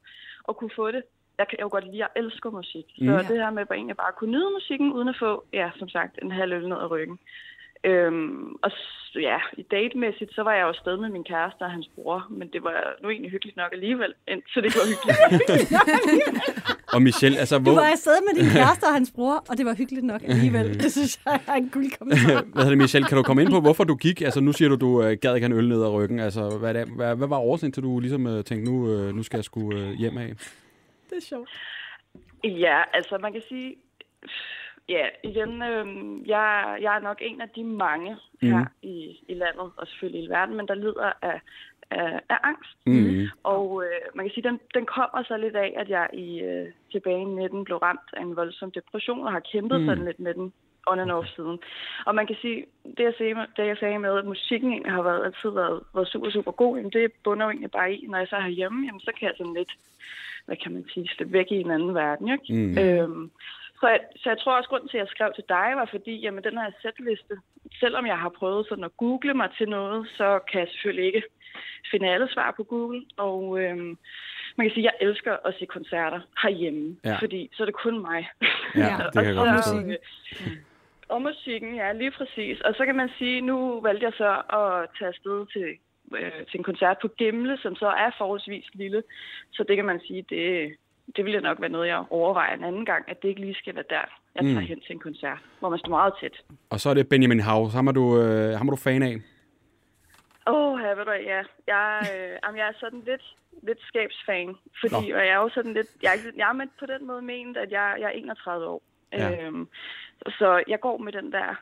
at 0.49 0.53
kunne 0.57 0.73
få 0.75 0.85
det. 0.95 1.03
Jeg 1.39 1.47
kan 1.49 1.57
jo 1.61 1.67
godt 1.71 1.85
lide, 1.85 1.97
jeg 2.05 2.09
elsker 2.21 2.49
musik. 2.59 2.85
Så 2.97 3.11
Mm. 3.17 3.25
det 3.29 3.37
her 3.43 3.51
med 3.57 3.65
bare 3.65 3.77
egentlig 3.77 3.97
bare 4.01 4.11
at 4.13 4.19
kunne 4.19 4.31
nyde 4.35 4.49
musikken, 4.57 4.87
uden 4.97 5.07
at 5.13 5.17
få, 5.23 5.31
ja, 5.59 5.67
som 5.79 5.89
sagt, 5.95 6.13
en 6.21 6.31
halv 6.39 6.51
øl 6.57 6.67
ned 6.69 6.77
ad 6.85 6.91
ryggen. 6.95 7.17
Øhm, 7.83 8.55
og 8.63 8.71
ja, 9.15 9.37
i 9.57 9.61
datemæssigt, 9.61 10.35
så 10.35 10.41
var 10.43 10.53
jeg 10.53 10.61
jo 10.61 10.67
afsted 10.67 10.97
med 10.97 11.09
min 11.09 11.23
kæreste 11.23 11.61
og 11.61 11.71
hans 11.71 11.89
bror, 11.95 12.27
men 12.29 12.47
det 12.53 12.63
var 12.63 12.95
nu 13.03 13.09
egentlig 13.09 13.31
hyggeligt 13.31 13.57
nok 13.57 13.71
alligevel, 13.73 14.13
så 14.53 14.61
det 14.61 14.71
var 14.75 14.85
hyggeligt. 14.91 15.71
Og 16.93 17.01
Michelle, 17.01 17.37
altså, 17.39 17.57
Du 17.57 17.63
hvor, 17.63 17.73
var 17.73 17.89
afsted 17.91 18.11
med 18.27 18.43
din 18.43 18.51
kæreste 18.59 18.83
og 18.83 18.93
hans 18.93 19.11
bror, 19.15 19.43
og 19.49 19.57
det 19.57 19.65
var 19.65 19.75
hyggeligt 19.75 20.05
nok 20.05 20.21
alligevel. 20.23 20.73
Det 20.83 20.91
synes 20.91 21.19
jeg 21.25 21.39
er 21.47 21.53
en 21.53 21.69
guld 21.69 21.91
kommentar. 21.99 22.25
hvad 22.25 22.63
hedder 22.63 22.69
det, 22.69 22.77
Michelle, 22.77 23.07
kan 23.07 23.17
du 23.17 23.23
komme 23.23 23.41
ind 23.41 23.51
på, 23.51 23.59
hvorfor 23.61 23.83
du 23.83 23.95
gik? 23.95 24.21
Altså, 24.21 24.39
nu 24.41 24.51
siger 24.53 24.69
du, 24.69 24.75
du 24.75 25.03
øh, 25.03 25.17
gad 25.21 25.35
ikke 25.35 25.47
have 25.47 25.53
en 25.53 25.59
øl 25.59 25.69
ned 25.69 25.83
ad 25.83 25.89
ryggen. 25.89 26.19
Altså, 26.19 26.57
hvad, 26.59 26.75
er 26.75 26.85
det, 26.85 26.93
hvad, 26.95 27.15
hvad 27.15 27.27
var 27.27 27.37
årsagen 27.37 27.71
til, 27.71 27.83
du 27.83 27.99
ligesom 27.99 28.27
øh, 28.27 28.43
tænkte, 28.43 28.71
nu, 28.71 28.91
øh, 28.91 29.15
nu 29.15 29.23
skal 29.23 29.37
jeg 29.37 29.43
sgu 29.43 29.73
øh, 29.73 29.91
hjem 29.91 30.17
af? 30.17 30.27
Det 31.09 31.17
er 31.17 31.25
sjovt. 31.29 31.49
Ja, 32.43 32.81
altså 32.93 33.17
man 33.21 33.33
kan 33.33 33.41
sige, 33.49 33.75
ja, 34.95 35.05
igen, 35.23 35.51
øh, 35.69 35.85
jeg, 36.29 36.77
jeg 36.81 36.95
er 36.95 36.99
nok 37.09 37.17
en 37.21 37.41
af 37.41 37.49
de 37.49 37.63
mange 37.63 38.17
her 38.41 38.57
Mhm. 38.57 38.67
i, 38.81 38.95
i 39.27 39.33
landet, 39.33 39.67
og 39.77 39.87
selvfølgelig 39.87 40.23
i 40.23 40.29
verden, 40.29 40.55
men 40.57 40.67
der 40.67 40.75
lider 40.75 41.11
af, 41.21 41.39
af, 41.91 42.19
af 42.29 42.37
angst. 42.43 42.77
Mm. 42.85 43.25
Og 43.43 43.83
øh, 43.85 44.01
man 44.15 44.25
kan 44.25 44.33
sige, 44.33 44.47
den, 44.49 44.59
den 44.73 44.85
kommer 44.85 45.23
så 45.23 45.37
lidt 45.37 45.55
af, 45.55 45.73
at 45.77 45.89
jeg 45.89 46.07
i 46.13 46.39
øh, 46.41 46.67
tilbage 46.91 47.21
i 47.21 47.25
19 47.25 47.63
blev 47.63 47.77
ramt 47.77 48.09
af 48.13 48.21
en 48.21 48.35
voldsom 48.35 48.71
depression, 48.71 49.25
og 49.25 49.31
har 49.31 49.39
kæmpet 49.51 49.81
Mm. 49.81 49.87
sådan 49.87 50.05
lidt 50.05 50.19
med 50.19 50.33
den 50.33 50.53
on 50.87 50.99
and 50.99 51.11
off 51.11 51.27
siden. 51.35 51.59
Og 52.05 52.15
man 52.15 52.27
kan 52.27 52.35
sige, 52.41 52.65
det 52.97 53.03
jeg 53.03 53.13
sagde, 53.17 53.35
det 53.57 53.65
jeg 53.67 53.77
sagde 53.79 53.99
med, 53.99 54.17
at 54.17 54.25
musikken 54.25 54.71
egentlig 54.71 54.91
har 54.91 55.01
været, 55.01 55.25
altid 55.25 55.49
været, 55.49 55.79
været 55.95 56.07
super, 56.07 56.29
super 56.29 56.51
god, 56.51 56.77
jamen 56.77 56.91
det 56.91 57.11
bunder 57.23 57.45
jo 57.45 57.49
egentlig 57.49 57.71
bare 57.71 57.93
i, 57.93 58.07
når 58.07 58.17
jeg 58.17 58.27
så 58.27 58.35
er 58.35 58.47
hjemme, 58.47 58.85
jamen 58.85 58.99
så 59.01 59.11
kan 59.19 59.27
jeg 59.27 59.35
sådan 59.37 59.53
lidt, 59.53 59.71
hvad 60.45 60.55
kan 60.57 60.71
man 60.73 60.85
sige, 60.93 61.07
slippe 61.07 61.33
væk 61.33 61.51
i 61.51 61.55
en 61.61 61.71
anden 61.71 61.95
verden, 61.95 62.27
ikke? 62.31 62.53
Mm. 62.53 62.77
Øhm, 62.77 63.31
så, 63.81 63.87
jeg, 63.87 63.99
så 64.15 64.29
jeg 64.29 64.37
tror 64.39 64.57
også, 64.57 64.69
grunden 64.69 64.89
til, 64.89 64.97
at 64.97 65.01
jeg 65.01 65.07
skrev 65.15 65.31
til 65.35 65.43
dig, 65.49 65.67
var 65.75 65.87
fordi, 65.91 66.15
jamen 66.19 66.43
den 66.43 66.57
her 66.57 66.71
sætliste, 66.81 67.35
selvom 67.79 68.05
jeg 68.05 68.17
har 68.19 68.29
prøvet 68.29 68.65
sådan 68.69 68.83
at 68.83 68.97
google 68.97 69.33
mig 69.33 69.49
til 69.57 69.69
noget, 69.69 70.07
så 70.17 70.39
kan 70.51 70.59
jeg 70.59 70.67
selvfølgelig 70.71 71.05
ikke 71.05 71.23
finde 71.91 72.09
alle 72.13 72.27
svar 72.31 72.53
på 72.57 72.63
Google. 72.63 73.05
Og 73.17 73.59
øhm, 73.61 73.97
man 74.55 74.67
kan 74.67 74.73
sige, 74.73 74.87
at 74.87 74.93
jeg 74.99 75.07
elsker 75.07 75.37
at 75.45 75.55
se 75.59 75.65
koncerter 75.65 76.19
herhjemme, 76.43 76.97
Ja. 77.05 77.17
fordi 77.21 77.49
så 77.53 77.63
er 77.63 77.65
det 77.65 77.75
kun 77.75 77.99
mig. 78.01 78.29
Ja, 78.75 78.95
det 79.13 79.13
kan 79.13 79.25
jeg 79.25 79.35
godt 79.39 79.49
Og 79.49 79.55
forstå. 79.55 79.77
øh, 79.89 80.57
Og 81.09 81.21
musikken, 81.21 81.75
ja, 81.75 81.91
lige 81.93 82.11
præcis. 82.11 82.61
Og 82.61 82.73
så 82.77 82.85
kan 82.85 82.95
man 82.95 83.09
sige, 83.17 83.41
nu 83.41 83.81
valgte 83.81 84.05
jeg 84.05 84.13
så 84.13 84.31
at 84.59 84.89
tage 84.97 85.07
afsted 85.07 85.45
til, 85.53 85.67
øh, 86.19 86.31
til 86.49 86.57
en 86.57 86.63
koncert 86.63 86.97
på 87.01 87.07
Gimle, 87.07 87.57
som 87.57 87.75
så 87.75 87.87
er 87.87 88.11
forholdsvis 88.17 88.65
lille. 88.73 89.03
Så 89.51 89.63
det 89.63 89.75
kan 89.75 89.85
man 89.85 89.99
sige, 90.07 90.25
det, 90.29 90.75
det 91.15 91.25
vil 91.25 91.41
nok 91.41 91.61
være 91.61 91.69
noget, 91.69 91.87
jeg 91.87 92.03
overvejer 92.09 92.53
en 92.57 92.63
anden 92.63 92.85
gang, 92.85 93.03
at 93.07 93.21
det 93.21 93.27
ikke 93.27 93.41
lige 93.41 93.55
skal 93.55 93.75
være 93.75 93.83
der, 93.89 94.05
jeg 94.35 94.43
tager 94.43 94.59
Mm. 94.59 94.65
hen 94.65 94.79
til 94.81 94.91
en 94.93 94.99
koncert, 94.99 95.37
hvor 95.59 95.69
man 95.69 95.79
står 95.79 95.89
meget 95.89 96.13
tæt. 96.21 96.41
Og 96.69 96.79
så 96.79 96.89
er 96.89 96.93
det 96.93 97.09
Benjamin 97.09 97.39
House. 97.39 97.75
Ham 97.75 97.87
er 97.87 97.91
du, 97.91 98.21
øh, 98.21 98.57
ham 98.57 98.67
er 98.67 98.71
du 98.71 98.77
fan 98.77 99.03
af. 99.03 99.15
Åh, 100.47 100.73
oh, 100.73 100.79
ved 100.97 101.05
du, 101.05 101.11
ja. 101.11 101.41
Jeg, 101.67 102.07
øh, 102.15 102.37
jamen, 102.43 102.57
jeg 102.59 102.67
er 102.67 102.73
sådan 102.79 103.01
lidt, 103.05 103.35
lidt 103.63 103.81
skabsfan, 103.81 104.55
fordi 104.79 105.09
Nå. 105.11 105.17
og 105.17 105.25
jeg 105.25 105.33
er 105.37 105.41
jo 105.45 105.49
sådan 105.49 105.73
lidt, 105.73 105.87
jeg, 106.03 106.11
er 106.13 106.31
jeg 106.37 106.49
er 106.49 106.65
på 106.79 106.85
den 106.85 107.07
måde 107.07 107.21
ment, 107.21 107.57
at 107.57 107.71
jeg, 107.71 107.95
jeg 107.99 108.05
er 108.05 108.09
31 108.09 108.65
år. 108.67 108.81
Ja. 109.13 109.45
Øhm, 109.45 109.67
så 110.27 110.63
jeg 110.67 110.79
går 110.79 110.97
med 110.97 111.11
den 111.13 111.31
der, 111.31 111.55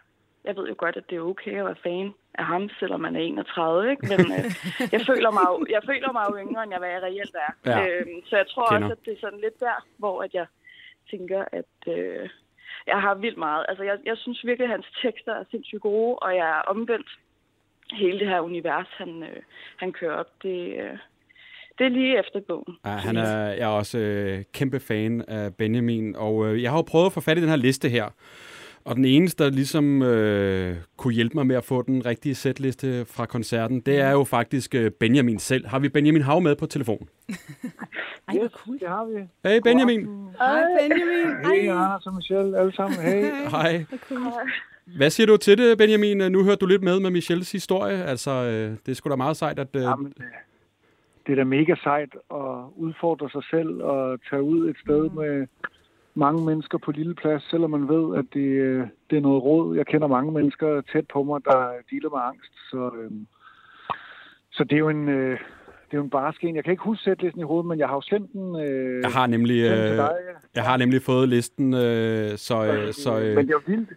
jeg 0.46 0.56
ved 0.56 0.68
jo 0.68 0.76
godt, 0.78 0.98
at 0.98 1.10
det 1.10 1.16
er 1.18 1.22
okay 1.22 1.60
at 1.60 1.66
være 1.66 1.84
fan 1.84 2.14
af 2.34 2.46
ham, 2.46 2.70
selvom 2.80 3.02
man 3.02 3.16
er 3.16 3.20
31, 3.20 3.92
ikke? 3.92 4.08
Men 4.12 4.20
øh, 4.38 4.46
jeg, 4.96 5.02
føler 5.10 5.32
mig 5.32 5.46
jo, 5.52 5.66
jeg 5.70 5.82
føler 5.86 6.12
mig 6.12 6.26
jo 6.30 6.36
yngre, 6.44 6.64
end 6.64 6.72
jeg, 6.72 6.80
hvad 6.80 6.90
jeg 6.90 7.04
reelt 7.04 7.36
er. 7.48 7.52
Ja. 7.72 7.88
Øhm, 7.88 8.18
så 8.26 8.38
jeg 8.38 8.48
tror 8.48 8.68
Kender. 8.68 8.88
også, 8.88 8.94
at 9.00 9.06
det 9.06 9.14
er 9.14 9.22
sådan 9.22 9.42
lidt 9.46 9.60
der, 9.60 9.78
hvor 9.98 10.22
at 10.26 10.34
jeg 10.34 10.48
tænker, 11.12 11.46
at 11.52 11.74
øh, 11.88 12.30
jeg 12.88 13.02
har 13.02 13.16
vildt 13.16 13.38
meget. 13.38 13.66
Altså, 13.70 13.84
jeg, 13.84 13.98
jeg 14.06 14.18
synes 14.18 14.46
virkelig, 14.46 14.66
at 14.66 14.76
hans 14.78 14.88
tekster 15.02 15.34
er 15.34 15.44
sindssygt 15.52 15.82
gode, 15.82 16.16
og 16.16 16.36
jeg 16.36 16.48
er 16.58 16.62
omvendt 16.74 17.10
hele 17.94 18.20
det 18.20 18.28
her 18.28 18.40
univers, 18.40 18.88
han, 18.98 19.24
øh, 19.24 19.42
han 19.78 19.92
kører 19.92 20.16
op. 20.16 20.32
Det, 20.44 20.60
øh, 20.84 20.98
det 21.78 21.86
er 21.86 21.90
lige 21.90 22.20
efter 22.20 22.40
bogen. 22.48 22.76
Ja, 22.86 22.90
han 22.90 23.18
er, 23.18 23.50
jeg 23.50 23.68
er 23.72 23.78
også 23.82 23.98
øh, 23.98 24.44
kæmpe 24.54 24.80
fan 24.80 25.22
af 25.28 25.56
Benjamin, 25.56 26.16
og 26.16 26.48
øh, 26.48 26.64
jeg 26.64 26.72
har 26.72 26.78
jo 26.78 26.82
prøvet 26.82 27.06
at 27.06 27.14
få 27.14 27.22
fat 27.22 27.38
i 27.38 27.42
den 27.42 27.50
her 27.50 27.56
liste 27.56 27.90
her. 27.90 28.06
Og 28.90 28.96
den 28.96 29.06
eneste, 29.06 29.44
der 29.44 29.50
ligesom 29.50 30.02
øh, 30.02 30.76
kunne 30.98 31.14
hjælpe 31.14 31.36
mig 31.36 31.48
med 31.48 31.56
at 31.56 31.64
få 31.64 31.82
den 31.82 32.06
rigtige 32.06 32.36
sætliste 32.36 33.06
fra 33.06 33.26
koncerten, 33.26 33.80
det 33.80 34.00
er 34.00 34.12
jo 34.12 34.24
faktisk 34.24 34.76
øh, 34.76 34.92
Benjamin 34.92 35.40
selv. 35.40 35.68
Har 35.68 35.80
vi 35.80 35.90
Benjamin 35.90 36.22
Hav 36.22 36.42
med 36.42 36.56
på 36.56 36.66
telefon? 36.66 37.10
Ej, 38.28 38.38
hvor 38.38 38.48
cool. 38.48 38.80
Det 38.80 38.88
har 38.88 39.06
vi. 39.06 39.50
Hey 39.50 39.62
Benjamin! 39.64 40.08
Hej 40.38 40.64
Benjamin. 40.82 41.46
Hej, 41.46 41.76
Anders 41.76 42.06
og 42.06 42.16
Michelle, 42.16 42.60
alle 42.60 42.76
sammen. 42.76 43.00
Hey. 43.00 43.32
Hej. 43.50 43.86
Hvad 44.98 45.10
siger 45.10 45.28
du 45.28 45.38
til 45.38 45.58
det, 45.58 45.78
Benjamin? 45.78 46.18
Nu 46.18 46.44
hørte 46.44 46.60
du 46.60 46.66
lidt 46.66 46.84
med 46.84 47.00
med 47.00 47.10
Michelles 47.10 47.52
historie. 47.52 48.04
Altså, 48.04 48.32
øh, 48.32 48.78
det 48.86 48.92
er 48.92 48.96
sgu 48.96 49.10
da 49.10 49.16
meget 49.16 49.38
sejt, 49.38 49.60
at... 49.60 49.76
Øh, 49.76 49.82
Jamen, 49.82 50.14
det 51.26 51.32
er 51.32 51.36
da 51.36 51.44
mega 51.44 51.76
sejt 51.84 52.14
at 52.32 52.52
udfordre 52.76 53.30
sig 53.30 53.44
selv 53.52 53.84
og 53.84 54.20
tage 54.30 54.44
ud 54.44 54.70
et 54.70 54.78
sted 54.84 55.10
med 55.10 55.48
mange 56.16 56.46
mennesker 56.46 56.78
på 56.78 56.92
lille 56.92 57.16
plads, 57.16 57.50
selvom 57.50 57.72
man 57.72 57.88
ved, 57.90 58.18
at 58.18 58.26
det, 58.34 58.50
øh, 58.50 58.88
det 59.10 59.18
er 59.18 59.22
noget 59.22 59.44
råd. 59.44 59.76
Jeg 59.78 59.86
kender 59.86 60.08
mange 60.08 60.32
mennesker 60.32 60.82
tæt 60.82 61.06
på 61.14 61.24
mig, 61.24 61.42
der 61.46 61.60
dealer 61.92 62.10
med 62.10 62.20
angst, 62.24 62.54
så, 62.72 62.92
øh, 63.02 63.12
så 64.52 64.64
det 64.64 64.74
er 64.74 64.80
jo 64.80 64.90
en... 64.90 65.10
Øh, 65.10 65.40
det 65.92 65.96
er 65.96 66.00
jo 66.00 66.04
en 66.04 66.10
barsk 66.10 66.44
en. 66.44 66.56
Jeg 66.56 66.64
kan 66.64 66.72
ikke 66.72 66.84
huske 66.84 67.04
sætlisten 67.04 67.42
i 67.42 67.44
hovedet, 67.44 67.66
men 67.66 67.80
jeg 67.80 67.88
har 67.88 67.96
jo 67.96 68.02
sendt 68.02 68.34
den. 68.34 68.56
Øh, 68.62 69.02
Jeg 69.04 69.12
har 69.12 69.28
nemlig, 69.28 69.60
øh, 69.64 69.98
jeg 70.56 70.64
har 70.64 70.78
nemlig 70.78 71.02
fået 71.02 71.30
listen, 71.30 71.74
øh, 71.74 72.38
så, 72.38 72.66
øh, 72.66 72.94
så 72.94 73.20
øh, 73.20 73.36
Men 73.36 73.48
det 73.48 73.56
var 73.56 73.64
vildt. 73.68 73.90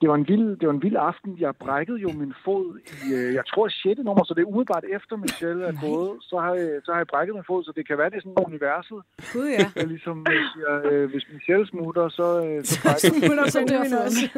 Det 0.00 0.08
var, 0.08 0.14
en 0.14 0.28
vild, 0.28 0.56
det 0.58 0.66
var 0.68 0.74
en 0.74 0.82
vild 0.82 0.96
aften. 1.10 1.36
Jeg 1.38 1.56
brækkede 1.56 1.98
jo 1.98 2.10
min 2.12 2.34
fod 2.44 2.78
i, 2.78 3.14
øh, 3.14 3.34
jeg 3.34 3.44
tror, 3.46 3.68
6. 3.68 3.98
nummer, 4.04 4.24
så 4.24 4.34
det 4.34 4.42
er 4.42 4.50
umiddelbart 4.52 4.84
efter 4.96 5.16
Michelle 5.16 5.64
er 5.64 5.74
gået. 5.86 6.12
Så 6.20 6.36
har, 6.38 6.54
jeg, 6.54 6.80
så 6.84 6.90
har 6.92 6.98
jeg 6.98 7.06
brækket 7.06 7.34
min 7.34 7.44
fod, 7.46 7.64
så 7.64 7.72
det 7.76 7.86
kan 7.88 7.98
være, 7.98 8.10
det 8.10 8.16
er 8.16 8.20
sådan 8.20 8.44
universet. 8.50 8.98
Gud 9.32 9.48
ja. 9.58 9.64
Jeg 9.76 9.86
ligesom 9.86 10.26
øh, 10.32 10.42
siger, 10.52 10.72
øh, 10.90 11.10
hvis 11.10 11.24
Michelle 11.32 11.66
smutter, 11.66 12.08
så, 12.08 12.26
øh, 12.46 12.64
så 12.64 12.74
brækker 12.82 13.08
jeg. 13.12 13.22
Smutter 13.26 13.50
Så 13.50 13.60
dør 13.68 14.04
også. 14.06 14.24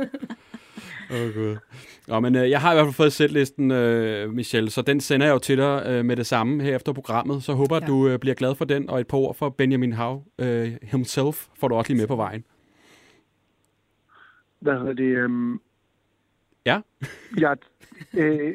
Åh, 1.11 1.21
oh, 1.21 1.35
Gud. 1.35 1.57
Nå, 2.09 2.21
men 2.21 2.37
øh, 2.37 2.50
jeg 2.50 2.61
har 2.61 2.73
i 2.73 2.75
hvert 2.75 2.87
fald 2.87 2.95
fået 2.95 3.12
sætlisten, 3.12 3.71
øh, 3.71 4.33
Michelle, 4.33 4.71
så 4.71 4.83
den 4.83 5.00
sender 5.00 5.27
jeg 5.27 5.33
jo 5.33 5.38
til 5.38 5.59
dig 5.59 5.83
øh, 5.87 6.05
med 6.05 6.17
det 6.17 6.27
samme 6.27 6.62
her 6.62 6.77
efter 6.77 6.93
programmet. 6.93 7.43
Så 7.43 7.53
håber, 7.53 7.77
ja. 7.77 7.81
at 7.81 7.87
du 7.87 8.09
øh, 8.09 8.19
bliver 8.19 8.35
glad 8.35 8.55
for 8.55 8.65
den, 8.65 8.91
og 8.91 9.00
et 9.00 9.07
par 9.07 9.19
ord 9.19 9.35
for 9.35 9.49
Benjamin 9.49 9.93
Hav 9.93 10.23
øh, 10.38 10.73
himself 10.83 11.47
får 11.61 11.69
du 11.69 11.75
også 11.75 11.93
lige 11.93 12.00
med 12.00 12.09
på 12.09 12.17
vejen. 12.17 12.45
Hvad 14.61 14.79
hedder 14.79 14.93
det? 14.93 15.05
Øh, 15.17 15.31
Ja. 16.67 16.81
Jeg, 17.45 17.57
øh, 18.19 18.55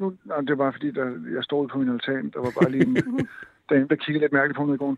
nu, 0.00 0.16
nej, 0.24 0.40
det 0.40 0.48
var 0.50 0.56
bare 0.64 0.72
fordi, 0.72 0.90
der, 0.90 1.04
jeg 1.34 1.44
stod 1.44 1.68
på 1.68 1.78
min 1.78 1.88
altan. 1.88 2.30
Der 2.30 2.40
var 2.40 2.52
bare 2.60 2.70
lige 2.70 2.86
en 2.86 2.96
dame, 3.70 3.86
der 3.88 3.94
kiggede 3.96 4.24
lidt 4.24 4.32
mærkeligt 4.32 4.56
på 4.56 4.64
mig 4.64 4.74
i 4.74 4.78
går. 4.78 4.96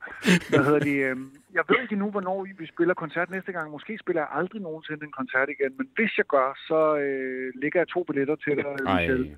Hvad 0.51 0.65
hedder 0.65 0.79
det? 0.79 0.97
Øh, 1.11 1.17
jeg 1.55 1.65
ved 1.69 1.77
ikke 1.83 1.97
nu, 1.97 2.11
hvornår 2.11 2.45
vi- 2.45 2.55
vi 2.59 2.67
spiller 2.67 2.95
koncert 2.95 3.31
næste 3.31 3.53
gang. 3.53 3.71
Måske 3.71 3.99
spiller 3.99 4.23
jeg 4.23 4.29
aldrig 4.33 4.63
nogensinde 4.63 5.05
en 5.05 5.13
koncert 5.13 5.49
igen. 5.49 5.73
Men 5.79 5.89
hvis 5.97 6.19
jeg 6.19 6.27
gør, 6.27 6.59
så 6.69 6.97
øh, 6.99 7.53
lægger 7.63 7.81
jeg 7.81 7.89
to 7.89 8.03
billetter 8.05 8.37
til 8.37 8.57
dig, 8.57 8.65
Michelle. 8.95 9.37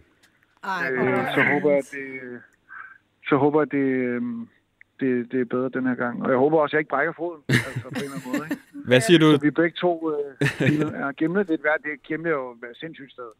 Ej, 0.64 0.92
Øh, 0.92 1.34
så 1.34 1.42
håber 1.52 1.70
jeg, 1.70 1.78
at 1.78 1.90
det, 1.92 2.40
så 3.28 3.36
håber 3.36 3.60
jeg, 3.60 3.66
at 3.66 3.72
det, 3.72 3.88
øh, 4.08 4.22
det, 5.00 5.32
det 5.32 5.40
er 5.40 5.44
bedre 5.44 5.68
den 5.68 5.86
her 5.86 5.94
gang. 5.94 6.22
Og 6.22 6.30
jeg 6.30 6.38
håber 6.38 6.58
også, 6.60 6.72
at 6.72 6.74
jeg 6.74 6.80
ikke 6.80 6.88
brækker 6.88 7.12
foden. 7.12 7.42
Altså 7.48 7.82
på 7.82 7.88
en 7.88 7.96
eller 7.96 8.16
anden 8.16 8.32
måde. 8.32 8.44
Ikke? 8.50 8.62
Hvad 8.90 9.00
siger 9.00 9.18
du? 9.18 9.30
Så 9.32 9.40
vi 9.42 9.50
begge 9.50 9.76
to 9.80 9.92
øh, 10.12 10.34
er 11.04 11.12
Gemle. 11.18 11.44
Det 11.44 11.60
er, 11.64 11.78
det 11.84 11.92
er 11.92 12.00
Gemle 12.08 12.30
jo 12.30 12.50
et 12.50 12.76
sindssygt 12.76 13.12
sted. 13.12 13.30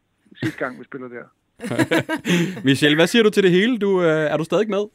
Sidste 0.43 0.59
gang, 0.59 0.79
vi 0.79 0.83
spiller 0.83 1.07
der. 1.07 1.25
Michelle, 2.67 2.97
hvad 2.97 3.07
siger 3.07 3.23
du 3.23 3.29
til 3.29 3.43
det 3.43 3.51
hele? 3.51 3.77
Du, 3.77 4.01
øh, 4.01 4.33
er 4.33 4.37
du 4.37 4.43
stadig 4.43 4.69
med? 4.69 4.83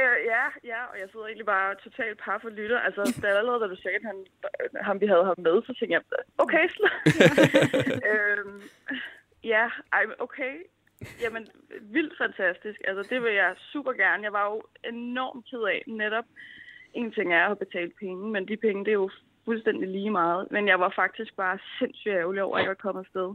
Øh, 0.00 0.18
ja, 0.34 0.44
ja, 0.72 0.80
og 0.90 0.96
jeg 1.00 1.08
sidder 1.12 1.26
egentlig 1.26 1.46
bare 1.46 1.74
totalt 1.84 2.18
par 2.24 2.38
for 2.42 2.48
lytter. 2.48 2.78
Altså, 2.78 3.02
da 3.22 3.26
allerede, 3.26 3.60
da 3.60 3.66
du 3.66 3.76
sagde, 3.82 3.96
at 3.96 4.06
han, 4.10 4.18
ham, 4.86 5.00
vi 5.00 5.06
havde 5.06 5.24
ham 5.24 5.38
med, 5.38 5.62
så 5.66 5.72
tænkte 5.78 5.94
jeg, 5.96 6.02
okay, 6.38 6.64
øhm, 8.10 8.62
ja, 9.44 9.64
ej, 9.92 10.04
okay. 10.18 10.54
Jamen, 11.22 11.48
vildt 11.82 12.14
fantastisk. 12.18 12.80
Altså, 12.88 13.14
det 13.14 13.22
vil 13.22 13.32
jeg 13.32 13.54
super 13.72 13.92
gerne. 13.92 14.22
Jeg 14.22 14.32
var 14.32 14.44
jo 14.50 14.62
enormt 14.84 15.44
ked 15.50 15.62
af 15.62 15.82
netop. 15.86 16.24
En 16.94 17.12
ting 17.12 17.32
er 17.32 17.40
at 17.40 17.46
have 17.46 17.56
betalt 17.56 17.94
penge, 18.00 18.30
men 18.30 18.48
de 18.48 18.56
penge, 18.56 18.84
det 18.84 18.90
er 18.90 19.02
jo 19.04 19.10
fuldstændig 19.44 19.88
lige 19.88 20.10
meget. 20.10 20.50
Men 20.50 20.68
jeg 20.68 20.80
var 20.80 20.92
faktisk 20.96 21.36
bare 21.36 21.58
sindssygt 21.78 22.14
ærgerlig 22.14 22.42
over, 22.42 22.56
at 22.56 22.62
jeg 22.62 22.68
var 22.68 22.84
kommet 22.84 23.04
afsted. 23.04 23.34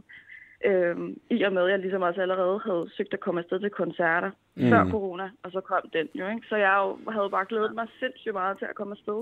Øhm, 0.64 1.20
I 1.30 1.42
og 1.42 1.52
med, 1.52 1.64
at 1.64 1.70
jeg 1.70 1.78
ligesom 1.78 2.02
også 2.02 2.20
allerede 2.22 2.60
havde 2.66 2.90
søgt 2.96 3.14
at 3.14 3.20
komme 3.20 3.40
afsted 3.40 3.60
til 3.60 3.70
koncerter 3.70 4.30
mm. 4.54 4.70
før 4.70 4.90
corona, 4.90 5.30
og 5.42 5.52
så 5.52 5.60
kom 5.60 5.82
den 5.92 6.08
jo, 6.14 6.28
ikke? 6.28 6.46
Så 6.48 6.56
jeg 6.56 6.74
jo, 6.82 7.10
havde 7.10 7.30
bare 7.30 7.46
glædet 7.48 7.74
mig 7.74 7.86
sindssygt 8.00 8.32
meget 8.32 8.58
til 8.58 8.64
at 8.64 8.74
komme 8.74 8.92
afsted. 8.92 9.20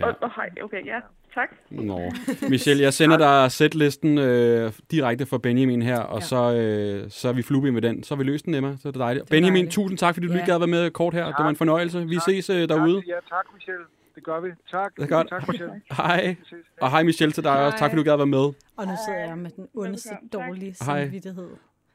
Ja. 0.00 0.06
Ja. 0.06 0.12
Og, 0.12 0.18
og 0.22 0.30
hej, 0.36 0.48
okay, 0.62 0.86
ja, 0.86 0.98
tak. 1.34 1.48
Nå. 1.70 2.00
Michelle, 2.50 2.82
jeg 2.82 2.94
sender 2.94 3.16
dig 3.18 3.52
sætlisten 3.52 4.18
øh, 4.18 4.72
direkte 4.90 5.26
fra 5.26 5.38
Benjamin 5.38 5.82
her, 5.82 5.98
og 6.00 6.20
Ja. 6.20 6.24
så, 6.26 6.54
øh, 6.54 7.10
så 7.10 7.28
er 7.28 7.32
vi 7.32 7.42
fluebe 7.42 7.72
med 7.72 7.82
den. 7.82 8.02
Så 8.02 8.14
har 8.14 8.18
vi 8.22 8.24
løst 8.30 8.44
den, 8.44 8.54
Emma. 8.54 8.76
Så 8.82 8.88
er 8.88 8.92
det 8.92 8.98
dejligt. 9.00 9.28
Benjamin, 9.30 9.54
dejligt. 9.54 9.72
tusind 9.74 9.98
tak, 9.98 10.14
fordi 10.14 10.26
du 10.26 10.32
Ja. 10.32 10.38
lige 10.38 10.46
gad 10.46 10.58
være 10.58 10.66
med 10.68 10.90
kort 10.90 11.14
her. 11.14 11.24
Det 11.26 11.34
var 11.38 11.48
en 11.48 11.56
fornøjelse. 11.56 12.06
Vi 12.06 12.18
ses 12.28 12.50
øh, 12.50 12.68
derude. 12.68 12.96
Tak, 12.96 13.08
ja, 13.08 13.14
tak, 13.28 13.44
Michelle. 13.54 13.84
Det 14.14 14.24
gør 14.24 14.40
vi. 14.40 14.48
Tak. 14.70 14.96
Det 14.96 15.02
er 15.02 15.06
godt. 15.08 15.28
Tak, 15.28 15.48
Michelle. 15.48 15.72
Hej. 16.02 16.36
Og 16.80 16.90
hej 16.90 17.02
Michelle 17.02 17.32
til 17.32 17.44
dig 17.44 17.66
også. 17.66 17.78
Tak, 17.78 17.90
fordi 17.90 18.02
du 18.04 18.10
gad 18.10 18.16
være 18.16 18.26
med. 18.26 18.38
Og 18.76 18.86
nu 18.86 18.92
sidder 19.06 19.18
jeg 19.28 19.38
med 19.38 19.50
den 19.50 19.68
ondeste. 19.74 20.08
Tak. 20.08 20.18
dårlige 20.32 20.74
Hej. 20.84 21.04
samvittighed. 21.04 21.48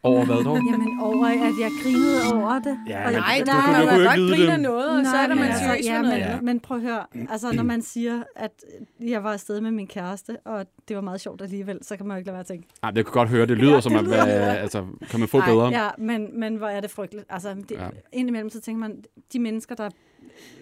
Over 0.03 0.25
hvad 0.25 0.35
dog? 0.43 0.55
Jamen 0.71 0.99
over, 1.01 1.25
at 1.27 1.53
jeg 1.59 1.71
grinede 1.83 2.33
over 2.33 2.59
det. 2.59 2.77
Ja, 2.87 3.05
Og 3.07 3.13
jeg- 3.13 3.21
du- 3.45 3.51
du 3.51 3.57
Nej, 3.57 3.71
man 3.71 3.81
du 3.81 3.85
må 3.85 3.89
kunne 3.91 4.01
jo 4.03 4.07
godt 4.09 4.19
ikke 4.19 4.37
vide 4.37 4.51
det. 4.51 4.59
noget, 4.59 4.99
og 4.99 5.05
så 5.05 5.15
er 5.17 5.27
der 5.27 5.35
man 5.35 5.43
altså, 5.45 5.63
seriøs 5.63 5.85
ja, 5.85 6.01
men, 6.01 6.11
andet. 6.11 6.43
men 6.43 6.59
prøv 6.59 6.77
at 6.77 6.83
høre, 6.83 7.05
altså 7.29 7.51
når 7.51 7.63
man 7.63 7.81
siger, 7.93 8.23
at 8.35 8.51
jeg 8.99 9.23
var 9.23 9.33
afsted 9.33 9.61
med 9.61 9.71
min 9.71 9.87
kæreste, 9.87 10.37
og 10.45 10.65
det 10.87 10.95
var 10.95 11.01
meget 11.01 11.21
sjovt 11.21 11.41
alligevel, 11.41 11.79
så 11.81 11.97
kan 11.97 12.05
man 12.07 12.15
jo 12.15 12.17
ikke 12.17 12.27
lade 12.27 12.33
være 12.33 12.39
at 12.39 12.45
tænke, 12.47 12.67
Nej, 12.81 12.91
det 12.91 13.05
kunne 13.05 13.13
godt 13.13 13.29
høre. 13.29 13.45
Det 13.45 13.57
lyder 13.57 13.73
Ja, 13.73 13.81
som, 13.81 13.91
det 13.91 13.99
at 13.99 14.05
lyder- 14.05 14.53
altså, 14.53 14.85
kan 15.09 15.19
man 15.19 15.29
få 15.29 15.39
Ej, 15.39 15.49
bedre? 15.49 15.67
Ja, 15.67 15.89
men, 15.97 16.39
men 16.39 16.55
hvor 16.55 16.67
er 16.67 16.81
det 16.81 16.91
frygteligt. 16.91 17.25
Altså, 17.29 17.53
det, 17.53 17.71
Ja. 17.71 17.83
ja. 17.83 17.89
indimellem 18.13 18.49
så 18.49 18.61
tænker 18.61 18.79
man, 18.79 19.03
de 19.33 19.39
mennesker, 19.39 19.75
der, 19.75 19.89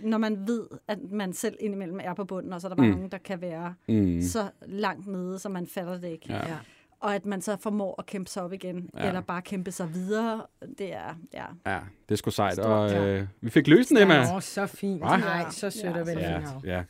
når 0.03 0.17
man 0.17 0.38
ved, 0.48 0.63
at 0.88 0.98
man 1.12 1.33
selv 1.33 1.55
indimellem 1.60 2.00
er 2.03 2.13
på 2.13 2.24
bunden, 2.25 2.53
og 2.53 2.62
så 2.62 2.67
er 2.67 2.69
der 2.69 2.75
bare 2.75 2.88
Mm. 2.88 2.93
nogen, 2.93 3.12
der 3.12 3.17
kan 3.17 3.41
være 3.41 3.74
mm. 3.89 4.21
så 4.21 4.43
langt 4.67 5.07
nede, 5.07 5.39
så 5.39 5.50
man 5.50 5.67
fatter 5.67 6.00
det 6.00 6.07
ikke. 6.07 6.25
Ja. 6.29 6.36
Ja. 6.48 6.55
Og 7.01 7.15
at 7.15 7.25
man 7.25 7.41
så 7.41 7.58
formår 7.62 7.96
at 8.00 8.05
kæmpe 8.05 8.29
sig 8.29 8.43
op 8.43 8.53
igen, 8.53 8.89
Ja. 8.96 9.01
ja. 9.01 9.08
eller 9.08 9.22
bare 9.22 9.41
kæmpe 9.41 9.72
sig 9.72 9.93
videre, 9.93 10.41
det 10.77 10.93
er, 10.93 11.15
ja. 11.34 11.72
Ja, 11.72 11.77
det 12.10 12.12
er 12.12 12.15
sgu 12.15 12.31
sejt. 12.31 12.53
Stort, 12.53 12.65
Og 12.67 12.89
ja. 12.89 13.05
øh, 13.05 13.24
vi 13.41 13.50
fik 13.50 13.67
løst 13.67 13.89
den, 13.89 13.98
Emma. 13.98 14.36
Åh, 14.36 14.41
så 14.41 14.65
fint. 14.65 15.01
Hva? 15.01 15.17
Nej, 15.17 15.46
så 15.50 15.70
sødt 15.70 15.98
og 15.98 16.08
Ja, 16.08 16.13
vel. 16.13 16.20
Ja, 16.65 16.75
ja. 16.75 16.81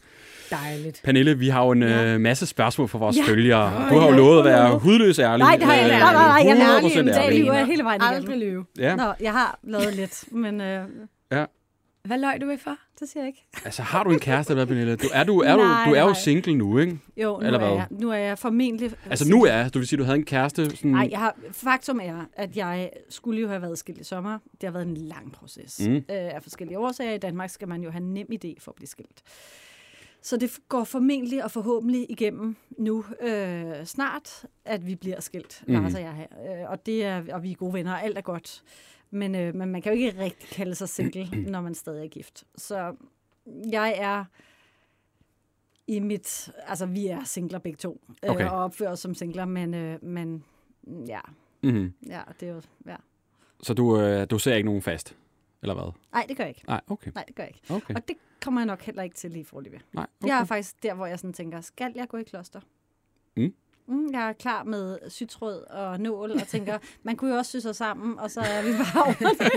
Dejligt. 0.51 1.01
Pernille, 1.03 1.38
vi 1.38 1.50
har 1.50 1.65
jo 1.65 1.72
en 1.72 1.82
Ja. 1.82 2.13
øh, 2.13 2.20
masse 2.22 2.46
spørgsmål 2.46 2.88
fra 2.88 2.98
vores 3.00 3.18
Ja. 3.18 3.24
følgere. 3.27 3.89
Du 3.94 4.00
har 4.00 4.08
jo 4.10 4.15
lovet 4.15 4.39
at 4.39 4.46
være 4.46 4.80
hudløs 4.80 5.20
ærlig. 5.20 5.44
Nej, 5.46 5.56
det 5.56 5.63
har 5.65 5.74
jeg 5.74 5.84
ikke. 5.86 5.96
Øh, 5.96 6.01
Nej, 6.01 6.13
nej, 6.13 6.44
nej, 6.44 6.50
jeg 6.50 6.75
er 6.75 6.80
100% 6.80 6.98
ærlig. 6.98 7.13
Ærlig. 7.25 7.39
lyver 7.44 7.53
jeg 7.53 7.65
hele 7.65 7.84
vejen 7.84 8.01
Aldrig 8.01 8.24
igennem. 8.36 8.39
lyve. 8.50 8.65
Ja. 8.80 8.96
Nå, 8.96 9.13
jeg 9.20 9.32
har 9.32 9.60
lavet 9.63 9.96
lidt, 9.96 10.24
men 10.32 10.62
øh, 10.62 10.86
Hvad 12.03 12.17
løg 12.17 12.41
du 12.41 12.46
ved 12.46 12.58
for? 12.58 12.77
det 13.01 13.10
siger 13.10 13.24
jeg 13.24 13.27
ikke. 13.27 13.46
Altså, 13.65 13.81
har 13.81 14.03
du 14.03 14.12
en 14.12 14.20
kæreste 14.20 14.53
eller 14.53 14.65
hvad, 14.65 14.75
Pernille? 14.75 14.96
Du 14.96 15.08
er, 15.13 15.24
du, 15.24 15.39
er, 15.39 15.55
du, 15.55 15.62
Nej, 15.62 15.86
du 15.86 15.93
er 15.93 16.01
jo 16.01 16.08
nej. 16.08 16.13
single 16.13 16.55
nu, 16.55 16.77
ikke? 16.77 17.00
Jo, 17.17 17.38
nu 17.39 17.46
Eller 17.46 17.60
er, 17.60 17.67
hvad? 17.67 17.75
jeg, 17.75 17.88
nu 17.89 18.10
er 18.10 18.15
jeg 18.15 18.38
formentlig... 18.38 18.91
Altså, 19.10 19.29
nu 19.29 19.46
er 19.46 19.70
du 19.70 19.79
vil 19.79 19.88
sige, 19.88 20.00
du 20.00 20.03
havde 20.03 20.17
en 20.17 20.25
kæreste 20.25 20.65
sådan... 20.70 20.91
Nej, 20.91 21.08
jeg 21.12 21.20
har, 21.20 21.36
faktum 21.51 22.00
er, 22.03 22.25
at 22.34 22.58
jeg 22.58 22.89
skulle 23.10 23.41
jo 23.41 23.48
have 23.48 23.62
været 23.62 23.77
skilt 23.77 24.00
i 24.00 24.03
sommer. 24.03 24.39
Det 24.51 24.63
har 24.63 24.72
været 24.72 24.88
en 24.88 24.98
lang 24.98 25.31
proces. 25.31 25.81
Mm. 25.88 25.96
Øh, 25.96 26.03
af 26.10 26.39
forskellige 26.43 26.79
årsager. 26.79 27.13
I 27.13 27.17
Danmark 27.17 27.50
skal 27.50 27.67
man 27.67 27.81
jo 27.84 27.91
have 27.91 28.03
en 28.03 28.13
nem 28.13 28.27
idé 28.34 28.53
for 28.60 28.72
at 28.72 28.75
blive 28.75 28.88
skilt. 28.88 29.22
Så 30.24 30.38
det 30.38 30.60
går 30.70 30.84
formentlig 30.84 31.43
og 31.43 31.51
forhåbentlig 31.51 32.05
igennem 32.10 32.55
nu 32.77 33.05
øh, 33.22 33.86
snart, 33.86 34.46
at 34.65 34.88
vi 34.88 34.96
bliver 34.96 35.22
skilt, 35.22 35.63
mm. 35.67 35.74
Lars 35.74 35.96
og 35.96 36.01
jeg 36.01 36.13
her. 36.13 36.62
Øh, 36.63 36.72
og, 36.72 36.86
det 36.86 37.05
er, 37.05 37.24
og 37.34 37.43
vi 37.43 37.51
er 37.51 37.55
gode 37.55 37.74
venner, 37.74 37.93
og 37.93 38.03
alt 38.03 38.17
er 38.17 38.22
godt. 38.22 38.63
Men, 39.12 39.36
øh, 39.36 39.56
men 39.56 39.70
man 39.72 39.82
kan 39.82 39.94
jo 39.94 40.00
ikke 40.00 40.20
rigtig 40.24 40.50
kalde 40.50 40.75
sig 40.75 40.89
single, 40.89 41.30
når 41.51 41.62
man 41.62 41.75
stadig 41.75 42.06
er 42.06 42.10
gift. 42.10 42.44
Så 42.56 42.96
jeg 43.72 43.94
er 43.98 44.25
i 45.88 46.00
mit... 46.00 46.51
Altså, 46.68 46.86
vi 46.86 47.08
er 47.08 47.24
singler 47.24 47.60
begge 47.60 47.77
to, 47.77 48.01
øh, 48.24 48.30
Okay. 48.32 48.46
og 48.50 48.51
opfører 48.63 48.91
os 48.91 49.00
som 49.00 49.13
singler, 49.15 49.46
men, 49.46 49.74
øh, 49.74 50.03
men 50.03 50.44
ja, 51.08 51.20
Mm-hmm. 51.63 51.94
ja, 52.08 52.22
det 52.39 52.50
er 52.50 52.53
jo... 52.53 52.62
Ja. 52.86 52.96
Så 53.63 53.74
du, 53.74 54.00
øh, 54.00 54.27
du 54.30 54.39
ser 54.39 54.56
ikke 54.56 54.65
nogen 54.65 54.82
fast? 54.82 55.18
Eller 55.62 55.74
hvad? 55.74 55.91
Nej, 56.13 56.25
det 56.30 56.38
gør 56.38 56.44
jeg 56.44 56.50
ikke. 56.50 56.63
Nej, 56.68 56.82
okay. 56.88 57.12
Nej, 57.15 57.24
det 57.27 57.36
gør 57.36 57.44
jeg 57.44 57.53
ikke. 57.56 57.74
okay. 57.74 57.96
Og 57.96 58.08
det 58.08 58.15
kommer 58.44 58.62
jeg 58.62 58.65
nok 58.65 58.82
heller 58.82 59.03
ikke 59.03 59.15
til 59.15 59.32
lige 59.32 59.46
forløbig. 59.46 59.80
Nej, 59.94 60.08
Okay. 60.22 60.30
Jeg 60.30 60.39
er 60.39 60.44
faktisk 60.44 60.84
der, 60.84 60.94
hvor 60.94 61.06
jeg 61.06 61.20
sådan 61.20 61.34
tænker, 61.34 61.62
skal 61.62 61.91
jeg 61.96 62.08
gå 62.08 62.18
i 62.18 62.24
kloster? 62.24 62.60
Mm. 63.38 63.53
Mm, 63.91 64.07
jeg 64.13 64.29
er 64.29 64.33
klar 64.33 64.63
med 64.63 64.98
sytråd 65.10 65.63
og 65.69 66.00
nål 66.00 66.31
og 66.31 66.48
tænker, 66.48 66.77
man 67.05 67.15
kunne 67.15 67.31
jo 67.31 67.38
også 67.38 67.51
sy 67.60 67.63
sig 67.63 67.75
sammen, 67.75 68.19
og 68.19 68.31
så 68.31 68.39
er 68.39 68.63
vi 68.63 68.71
bare 68.77 69.03
over 69.03 69.13
det. 69.13 69.51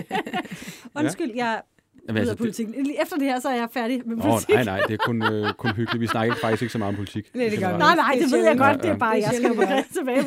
Undskyld, 0.94 1.30
jeg 1.34 1.60
Jamen, 2.08 2.16
er 2.16 2.20
altså, 2.20 2.30
af 2.30 2.36
det, 2.36 2.38
politik. 2.38 2.68
Lige 2.68 3.02
Efter 3.02 3.16
det 3.16 3.26
her, 3.26 3.40
så 3.40 3.48
er 3.48 3.54
jeg 3.54 3.68
færdig 3.72 4.02
med 4.06 4.16
Åh, 4.16 4.22
politik. 4.22 4.54
nej, 4.54 4.64
nej, 4.64 4.80
det 4.80 4.94
er 4.94 5.04
kun, 5.06 5.22
øh, 5.32 5.52
kun 5.52 5.70
hyggeligt. 5.70 6.00
Vi 6.00 6.06
snakker 6.06 6.34
faktisk 6.34 6.62
ikke 6.62 6.72
så 6.72 6.78
meget 6.78 6.88
om 6.88 6.96
politik. 6.96 7.30
Nej, 7.34 7.48
det 7.48 7.58
gør 7.58 7.78
Nej, 7.78 7.94
nej, 7.94 8.10
Det 8.14 8.22
det 8.22 8.32
ved 8.38 8.44
jeg 8.46 8.58
godt. 8.58 8.68
Ja, 8.68 8.76
Det 8.76 8.84
er 8.84 8.88
ja. 8.88 8.96
bare, 8.96 9.16
Det 9.16 9.24
er 9.24 9.30
jeg 9.30 9.34
skal 9.36 9.56
bare 9.56 9.84
tilbage 9.92 10.22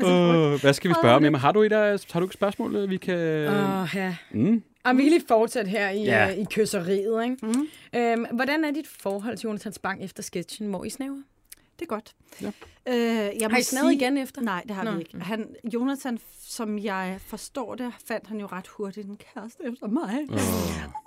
på. 0.00 0.06
Øh, 0.54 0.60
hvad 0.60 0.72
skal 0.72 0.88
vi 0.90 0.94
spørge 1.02 1.16
om? 1.26 1.34
Har 1.34 1.52
du, 1.52 1.62
et, 1.62 1.72
har 2.12 2.20
du 2.20 2.26
et 2.26 2.32
spørgsmål, 2.32 2.76
øh, 2.76 2.90
vi 2.90 2.96
kan... 2.96 3.18
Åh, 3.48 3.88
ja. 3.94 4.16
Mm? 4.30 4.62
Og 4.84 4.96
vi 4.96 5.02
kan 5.02 5.10
lige 5.12 5.24
fortsætte 5.28 5.70
her 5.70 5.90
i, 5.90 6.02
Ja. 6.02 6.26
ja. 6.26 6.34
i 6.34 6.44
kysseriet. 6.50 7.24
Ikke? 7.24 7.36
Mm. 7.42 7.66
Øhm, 7.96 8.26
hvordan 8.32 8.64
er 8.64 8.70
dit 8.70 8.86
forhold 9.00 9.36
til 9.36 9.46
Jonathan 9.46 9.72
Spang 9.72 10.04
efter 10.04 10.22
sketchen, 10.22 10.68
hvor 10.68 10.84
I 10.84 10.90
snæver? 10.90 11.16
Det 11.80 11.86
er 11.86 11.88
godt. 11.94 12.14
Ja. 12.42 12.46
Øh, 12.88 12.94
jeg 12.96 13.32
Har 13.42 13.48
må 13.48 13.56
I 13.56 13.62
snavet 13.62 13.88
sige- 13.90 13.96
igen 14.00 14.16
efter? 14.18 14.40
Nej, 14.42 14.62
det 14.68 14.76
har 14.76 14.84
Nå. 14.84 14.92
vi 14.92 14.98
ikke. 14.98 15.20
Han, 15.20 15.54
Jonathan, 15.74 16.18
som 16.40 16.78
jeg 16.78 17.16
forstår 17.20 17.74
det, 17.74 17.92
fandt 18.06 18.26
han 18.26 18.40
jo 18.40 18.46
ret 18.46 18.66
hurtigt 18.68 19.06
en 19.08 19.16
kæreste 19.16 19.62
efter 19.72 19.86
mig. 19.86 20.26
Oh. 20.30 20.36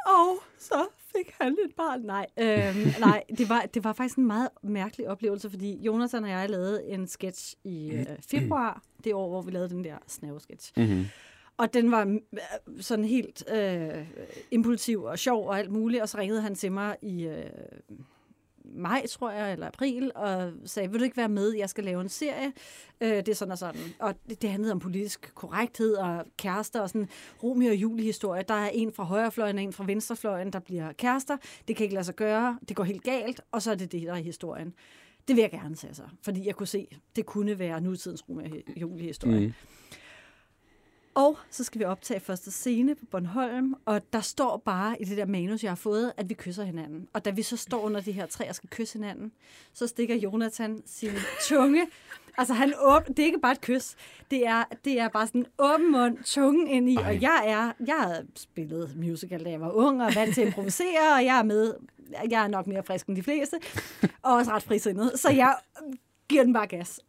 Og 0.06 0.38
så 0.60 0.86
fik 1.16 1.34
han 1.42 1.58
et 1.66 1.76
barn. 1.78 2.02
Nej, 2.02 2.26
øhm, 2.40 2.92
nej 3.10 3.24
det, 3.38 3.50
var, 3.50 3.62
det 3.74 3.84
var 3.84 3.94
faktisk 3.94 4.18
en 4.18 4.26
meget 4.28 4.50
mærkelig 4.64 5.10
oplevelse, 5.10 5.50
fordi 5.50 5.78
Jonathan 5.82 6.24
og 6.24 6.30
jeg 6.30 6.50
lavede 6.50 6.84
en 6.86 7.08
sketch 7.08 7.56
i 7.64 7.90
øh, 7.92 8.06
februar, 8.32 8.82
det 9.04 9.14
år, 9.14 9.30
hvor 9.30 9.42
vi 9.42 9.52
lavede 9.52 9.70
den 9.70 9.84
der 9.84 9.98
snæve 10.08 10.40
sketch. 10.40 10.72
Mm-hmm. 10.78 11.06
Og 11.58 11.74
den 11.74 11.92
var 11.92 12.06
øh, 12.34 12.40
sådan 12.82 13.06
helt 13.06 13.44
øh, 13.54 14.08
impulsiv 14.52 15.04
og 15.04 15.20
sjov 15.20 15.48
og 15.48 15.60
alt 15.60 15.72
muligt, 15.72 16.02
og 16.02 16.10
så 16.10 16.18
ringede 16.18 16.42
han 16.42 16.56
til 16.56 16.72
mig 16.72 16.96
i 17.02 17.24
øh, 17.26 17.46
maj, 18.76 19.06
tror 19.08 19.32
jeg, 19.32 19.54
eller 19.54 19.68
april, 19.68 20.12
og 20.16 20.52
sagde, 20.66 20.92
vil 20.92 21.00
du 21.00 21.04
ikke 21.04 21.18
være 21.18 21.30
med, 21.30 21.54
jeg 21.54 21.70
skal 21.70 21.84
lave 21.84 22.02
en 22.02 22.10
serie, 22.10 22.54
øh, 23.02 23.10
det 23.10 23.30
er 23.30 23.36
sådan 23.36 23.52
og 23.52 23.58
sådan. 23.58 23.82
Og 24.00 24.16
det, 24.30 24.42
det 24.42 24.50
handlede 24.50 24.72
om 24.72 24.80
politisk 24.80 25.32
korrekthed 25.36 25.94
og 25.96 26.26
kærester 26.38 26.82
og 26.82 26.90
sådan 26.90 27.10
Romeo 27.44 27.70
og 27.70 27.76
Julie 27.76 28.06
historie. 28.06 28.44
Der 28.48 28.54
er 28.54 28.70
en 28.70 28.94
fra 28.94 29.04
højrefløjen 29.04 29.58
og 29.58 29.64
en 29.64 29.74
fra 29.74 29.84
venstrefløjen, 29.88 30.54
der 30.54 30.60
bliver 30.60 30.92
kærester. 30.92 31.38
Det 31.68 31.76
kan 31.76 31.84
ikke 31.84 31.94
lade 31.94 32.06
sig 32.06 32.16
gøre, 32.16 32.60
det 32.70 32.76
går 32.76 32.84
helt 32.84 33.04
galt, 33.04 33.42
og 33.52 33.62
så 33.62 33.72
er 33.72 33.76
det 33.76 33.92
det, 33.92 34.02
der 34.02 34.14
er 34.14 34.18
historien. 34.18 34.74
Det 35.28 35.36
vil 35.36 35.42
jeg 35.42 35.52
gerne, 35.52 35.76
sige 35.76 35.94
så, 35.94 36.04
fordi 36.22 36.48
jeg 36.48 36.56
kunne 36.56 36.68
se, 36.68 36.88
det 37.16 37.26
kunne 37.26 37.60
være 37.60 37.82
nutidens 37.82 38.30
Romeo 38.30 38.46
og 38.46 38.82
Julie-historie. 38.82 39.48
Mm. 39.48 39.54
Og 41.16 41.38
så 41.50 41.64
skal 41.64 41.80
vi 41.80 41.86
optage 41.86 42.20
første 42.20 42.52
scene 42.52 42.96
på 42.96 43.06
Bornholm, 43.06 43.76
og 43.86 44.14
der 44.14 44.22
står 44.22 44.58
bare 44.58 45.02
i 45.02 45.06
det 45.06 45.18
der 45.18 45.26
manus, 45.26 45.64
jeg 45.64 45.72
har 45.72 45.76
fået, 45.76 46.14
at 46.18 46.30
vi 46.30 46.34
kysser 46.34 46.64
hinanden. 46.64 47.08
Og 47.14 47.26
da 47.26 47.30
vi 47.30 47.42
så 47.42 47.58
står 47.58 47.82
under 47.82 48.02
de 48.02 48.12
her 48.12 48.26
træer 48.26 48.50
og 48.50 48.56
skal 48.56 48.70
kysse 48.70 49.00
hinanden, 49.00 49.32
så 49.74 49.88
stikker 49.88 50.16
Jonathan 50.16 50.82
sin 50.86 51.12
tunge. 51.50 51.88
Altså, 52.38 52.54
han 52.54 52.74
åb... 52.82 53.08
det 53.08 53.20
er 53.20 53.26
ikke 53.26 53.40
bare 53.40 53.52
et 53.52 53.62
kys. 53.62 53.96
Det 54.32 54.48
er, 54.48 54.64
det 54.86 55.00
er 55.00 55.08
bare 55.08 55.28
sådan 55.28 55.42
en 55.42 55.48
åben 55.60 55.92
mund, 55.92 56.18
tungen 56.24 56.68
ind 56.68 56.90
i. 56.90 56.96
Ej. 56.96 57.08
Og 57.08 57.22
jeg 57.22 57.44
er... 57.46 57.72
Jeg 57.88 57.96
har 57.96 58.24
spillet 58.36 58.94
musical, 58.98 59.46
da 59.46 59.50
jeg 59.50 59.62
var 59.62 59.72
ung, 59.72 60.04
og 60.04 60.16
vant 60.16 60.34
til 60.34 60.42
at 60.42 60.48
improvisere, 60.48 61.14
og 61.16 61.26
jeg 61.26 61.40
er 61.40 61.44
med... 61.44 61.74
Jeg 62.30 62.44
er 62.44 62.48
nok 62.48 62.68
mere 62.68 62.84
frisk 62.84 63.08
end 63.08 63.16
de 63.16 63.24
fleste, 63.24 63.60
og 64.22 64.34
også 64.34 64.52
ret 64.52 64.64
frisindet. 64.64 65.20
Så 65.20 65.32
jeg 65.32 65.56
giver 66.30 66.44
den 66.44 66.54
bare 66.54 66.68
gas. 66.68 67.00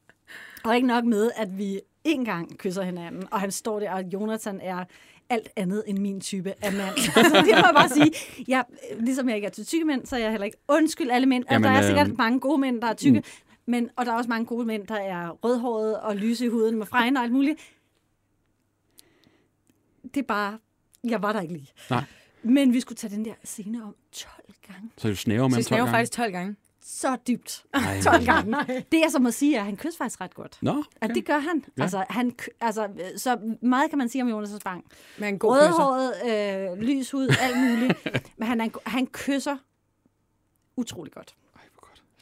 Og 0.64 0.74
ikke 0.74 0.88
nok 0.88 1.04
med, 1.04 1.30
at 1.36 1.58
vi 1.58 1.80
en 2.04 2.24
gang 2.24 2.58
kysser 2.58 2.82
hinanden, 2.82 3.28
og 3.30 3.40
han 3.40 3.50
står 3.50 3.80
der, 3.80 3.92
og 3.92 4.04
Jonathan 4.04 4.60
er 4.60 4.84
alt 5.30 5.48
andet 5.56 5.84
end 5.86 5.98
min 5.98 6.20
type 6.20 6.54
af 6.62 6.72
mand. 6.72 6.94
altså, 7.16 7.42
det 7.46 7.54
må 7.54 7.66
jeg 7.66 7.74
bare 7.74 7.88
sige. 7.88 8.12
Jeg, 8.48 8.64
ligesom 9.00 9.28
jeg 9.28 9.36
ikke 9.36 9.46
er 9.46 9.50
til 9.50 9.66
tykke 9.66 9.84
mænd, 9.84 10.06
så 10.06 10.16
er 10.16 10.20
jeg 10.20 10.30
heller 10.30 10.44
ikke 10.44 10.58
undskyld 10.68 11.10
alle 11.10 11.26
mænd. 11.26 11.44
Jamen, 11.50 11.64
der 11.64 11.70
er 11.70 11.86
sikkert 11.86 12.08
øh... 12.08 12.18
mange 12.18 12.40
gode 12.40 12.60
mænd, 12.60 12.82
der 12.82 12.88
er 12.88 12.94
tykke, 12.94 13.18
mm. 13.18 13.24
men, 13.66 13.90
og 13.96 14.06
der 14.06 14.12
er 14.12 14.16
også 14.16 14.28
mange 14.28 14.46
gode 14.46 14.66
mænd, 14.66 14.86
der 14.86 14.96
er 14.96 15.28
rødhårede 15.28 16.02
og 16.02 16.16
lyse 16.16 16.44
i 16.44 16.48
huden 16.48 16.78
med 16.78 16.86
fregner 16.86 17.20
og 17.20 17.24
alt 17.24 17.32
muligt. 17.32 17.60
Det 20.02 20.16
er 20.20 20.26
bare, 20.26 20.58
jeg 21.04 21.22
var 21.22 21.32
der 21.32 21.40
ikke 21.40 21.54
lige. 21.54 21.70
Nej. 21.90 22.04
Men 22.42 22.72
vi 22.72 22.80
skulle 22.80 22.96
tage 22.96 23.16
den 23.16 23.24
der 23.24 23.34
scene 23.44 23.84
om 23.84 23.94
12 24.12 24.54
gange. 24.66 24.90
Så 24.96 25.08
du 25.08 25.16
snæver 25.16 25.48
med 25.48 25.64
12 25.64 25.78
gange? 25.78 25.92
faktisk 25.92 26.12
12 26.12 26.32
gange 26.32 26.56
så 26.86 27.16
dybt. 27.26 27.64
Ej, 27.74 28.00
12 28.04 28.24
gange. 28.24 28.56
Det 28.92 29.04
er 29.04 29.08
som 29.10 29.26
at 29.26 29.34
sige, 29.34 29.58
at 29.58 29.64
han 29.64 29.76
kysser 29.76 29.98
faktisk 29.98 30.20
ret 30.20 30.34
godt. 30.34 30.58
Nå, 30.62 30.70
okay. 30.70 30.82
At 31.00 31.10
det 31.14 31.24
gør 31.24 31.38
han. 31.38 31.64
Ja. 31.78 31.82
Altså, 31.82 32.04
han 32.10 32.34
altså, 32.60 32.88
så 33.16 33.56
meget 33.62 33.90
kan 33.90 33.98
man 33.98 34.08
sige 34.08 34.22
om 34.22 34.28
Jonas' 34.28 34.58
Bang. 34.64 34.84
Men 35.18 35.34
en 35.34 35.38
god 35.38 35.50
Rødhåret, 35.50 36.12
øh, 36.72 36.78
lys 36.78 37.10
hud, 37.10 37.28
alt 37.40 37.56
muligt. 37.58 38.06
Men 38.38 38.48
han, 38.48 38.72
han 38.86 39.06
kysser 39.06 39.56
utrolig 40.76 41.12
godt. 41.12 41.34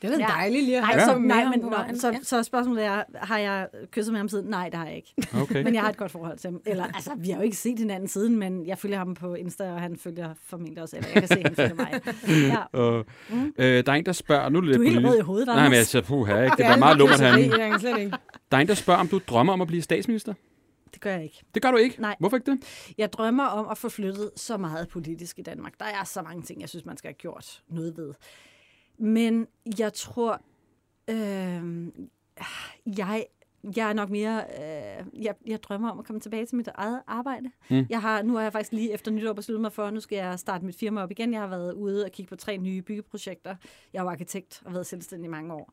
Det 0.03 0.13
er 0.13 0.19
da 0.19 0.23
ja. 0.23 0.27
dejligt 0.27 0.65
lige 0.65 0.79
at 0.79 0.87
have 0.87 0.97
nej, 0.97 1.07
så, 1.07 1.19
nej, 1.19 1.45
men, 1.45 1.61
nå, 1.61 1.77
så, 1.95 2.19
så 2.23 2.43
spørgsmålet 2.43 2.85
er, 2.85 3.03
har 3.15 3.39
jeg 3.39 3.67
kysset 3.91 4.13
med 4.13 4.19
ham 4.19 4.29
siden? 4.29 4.51
Nej, 4.51 4.69
det 4.69 4.79
har 4.79 4.87
jeg 4.87 4.97
ikke. 4.97 5.15
Okay. 5.43 5.63
men 5.63 5.75
jeg 5.75 5.83
har 5.83 5.91
et 5.91 5.97
godt 5.97 6.11
forhold 6.11 6.39
til 6.39 6.51
ham. 6.51 6.61
Eller, 6.67 6.85
altså, 6.85 7.11
vi 7.17 7.31
har 7.31 7.37
jo 7.37 7.43
ikke 7.43 7.57
set 7.57 7.79
hinanden 7.79 8.09
siden, 8.09 8.39
men 8.39 8.67
jeg 8.67 8.79
følger 8.79 8.99
ham 8.99 9.15
på 9.15 9.35
Insta, 9.35 9.73
og 9.73 9.81
han 9.81 9.97
følger 9.97 10.35
formentlig 10.47 10.83
også, 10.83 10.97
eller 10.97 11.09
jeg 11.15 11.23
kan 11.23 11.29
se, 11.29 11.43
han 11.43 11.55
følger 11.55 11.75
mig. 11.75 12.01
Ja. 12.53 12.63
Og, 12.83 13.05
mm. 13.31 13.55
øh, 13.59 13.87
der 13.87 13.93
er 13.93 13.97
en, 13.97 14.07
der 14.07 14.13
spørger... 14.13 14.49
Nu 14.49 14.61
du 14.61 14.71
er 14.71 14.91
helt 14.91 15.07
rød 15.07 15.19
i 15.19 15.21
hovedet, 15.21 15.49
Anders. 15.49 15.57
Nej, 15.57 15.69
men 15.69 15.77
jeg 15.77 15.87
siger, 15.87 16.03
puha, 16.03 16.45
ikke? 16.45 16.57
Det 16.57 16.67
er 16.67 16.77
meget 16.77 16.99
lummert 16.99 17.21
herinde. 17.21 17.57
Der 18.51 18.57
er 18.57 18.61
en, 18.61 18.69
der 18.69 18.75
spørger, 18.75 19.01
om 19.01 19.09
du 19.09 19.21
drømmer 19.29 19.53
om 19.53 19.61
at 19.61 19.67
blive 19.67 19.83
statsminister? 19.83 20.35
Det 20.93 21.01
gør 21.01 21.11
jeg 21.11 21.23
ikke. 21.23 21.43
Det 21.55 21.63
gør 21.63 21.71
du 21.71 21.77
ikke? 21.77 22.01
Nej. 22.01 22.17
Hvorfor 22.19 22.37
ikke 22.37 22.51
det? 22.51 22.61
Jeg 22.99 23.13
drømmer 23.13 23.45
om 23.45 23.69
at 23.71 23.79
få 23.79 23.89
flyttet 23.89 24.31
så 24.37 24.57
meget 24.57 24.89
politisk 24.89 25.39
i 25.39 25.43
Danmark. 25.43 25.73
Der 25.79 25.85
er 25.85 26.05
så 26.05 26.23
mange 26.23 26.43
ting, 26.43 26.61
jeg 26.61 26.69
synes, 26.69 26.85
man 26.85 26.97
skal 26.97 27.09
have 27.09 27.15
gjort 27.15 27.63
noget 27.69 27.97
ved. 27.97 28.15
Men 28.99 29.47
jeg 29.79 29.93
tror, 29.93 30.41
Øh, 31.11 31.87
jeg, 32.99 33.27
jeg 33.77 33.89
er 33.89 33.93
nok 33.93 34.11
mere... 34.11 34.45
Øh, 34.59 35.25
jeg, 35.25 35.35
jeg 35.47 35.63
drømmer 35.63 35.91
om 35.91 35.99
at 35.99 36.05
komme 36.05 36.21
tilbage 36.21 36.47
til 36.47 36.57
mit 36.57 36.69
eget 36.75 37.01
arbejde. 37.07 37.51
Mm. 37.71 37.87
Jeg 37.91 38.01
har, 38.01 38.23
nu 38.23 38.35
har 38.35 38.43
jeg 38.43 38.53
faktisk 38.53 38.73
lige 38.73 38.93
efter 38.93 39.11
nytår 39.11 39.33
besluttet 39.33 39.61
mig 39.61 39.73
for, 39.73 39.85
at 39.85 39.95
nu 39.95 40.01
skal 40.01 40.17
jeg 40.17 40.39
starte 40.39 40.65
mit 40.65 40.77
firma 40.77 41.03
op 41.03 41.11
igen. 41.11 41.33
Jeg 41.33 41.41
har 41.41 41.49
været 41.49 41.73
ude 41.73 42.05
og 42.05 42.11
kigge 42.13 42.29
på 42.31 42.37
tre 42.37 42.57
nye 42.59 42.83
byggeprojekter. 42.83 43.57
Jeg 43.93 43.99
er 43.99 44.03
jo 44.03 44.09
arkitekt 44.09 44.63
og 44.65 44.73
været 44.73 44.87
selvstændig 44.87 45.27
i 45.27 45.31
mange 45.31 45.55
år. 45.55 45.73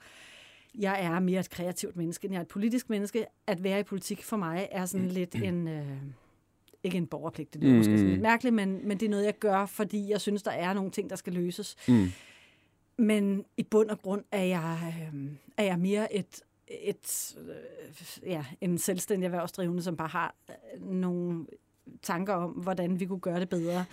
Jeg 0.79 1.03
er 1.03 1.19
mere 1.19 1.39
et 1.39 1.49
kreativt 1.49 1.95
menneske, 1.95 2.25
end 2.25 2.33
jeg 2.33 2.39
er 2.39 2.43
et 2.43 2.47
politisk 2.47 2.89
menneske. 2.89 3.25
At 3.47 3.63
være 3.63 3.79
i 3.79 3.83
politik 3.83 4.23
for 4.23 4.37
mig 4.37 4.67
er 4.71 4.85
sådan 4.85 5.07
mm. 5.07 5.13
lidt 5.13 5.35
en... 5.35 5.67
Øh, 5.67 5.85
ikke 6.83 6.97
en 6.97 7.07
borgerpligt, 7.07 7.53
det 7.53 7.63
er 7.63 7.67
mm. 7.67 7.77
måske 7.77 7.97
sådan 7.97 8.09
lidt 8.09 8.21
mærkeligt, 8.21 8.55
men, 8.55 8.87
men 8.87 8.99
det 8.99 9.05
er 9.05 9.09
noget, 9.09 9.25
jeg 9.25 9.39
gør, 9.39 9.65
fordi 9.65 10.09
jeg 10.09 10.21
synes, 10.21 10.43
der 10.43 10.51
er 10.51 10.73
nogle 10.73 10.91
ting, 10.91 11.09
der 11.09 11.15
skal 11.15 11.33
løses. 11.33 11.75
Mm. 11.87 12.07
Men 12.99 13.45
i 13.57 13.63
bund 13.63 13.89
og 13.89 14.01
grund 14.01 14.23
er 14.31 14.43
jeg, 14.43 14.93
øh, 15.13 15.31
er 15.57 15.63
jeg 15.63 15.79
mere 15.79 16.15
et, 16.15 16.41
et 16.67 17.37
øh, 17.47 18.29
ja, 18.29 18.45
en 18.61 18.77
selvstændig 18.77 19.25
erhvervsdrivende, 19.25 19.83
som 19.83 19.97
bare 19.97 20.07
har 20.07 20.35
øh, 20.49 20.91
nogle 20.91 21.45
tanker 22.01 22.33
om, 22.33 22.51
hvordan 22.51 22.99
vi 22.99 23.05
kunne 23.05 23.19
gøre 23.19 23.39
det 23.39 23.49
bedre, 23.49 23.85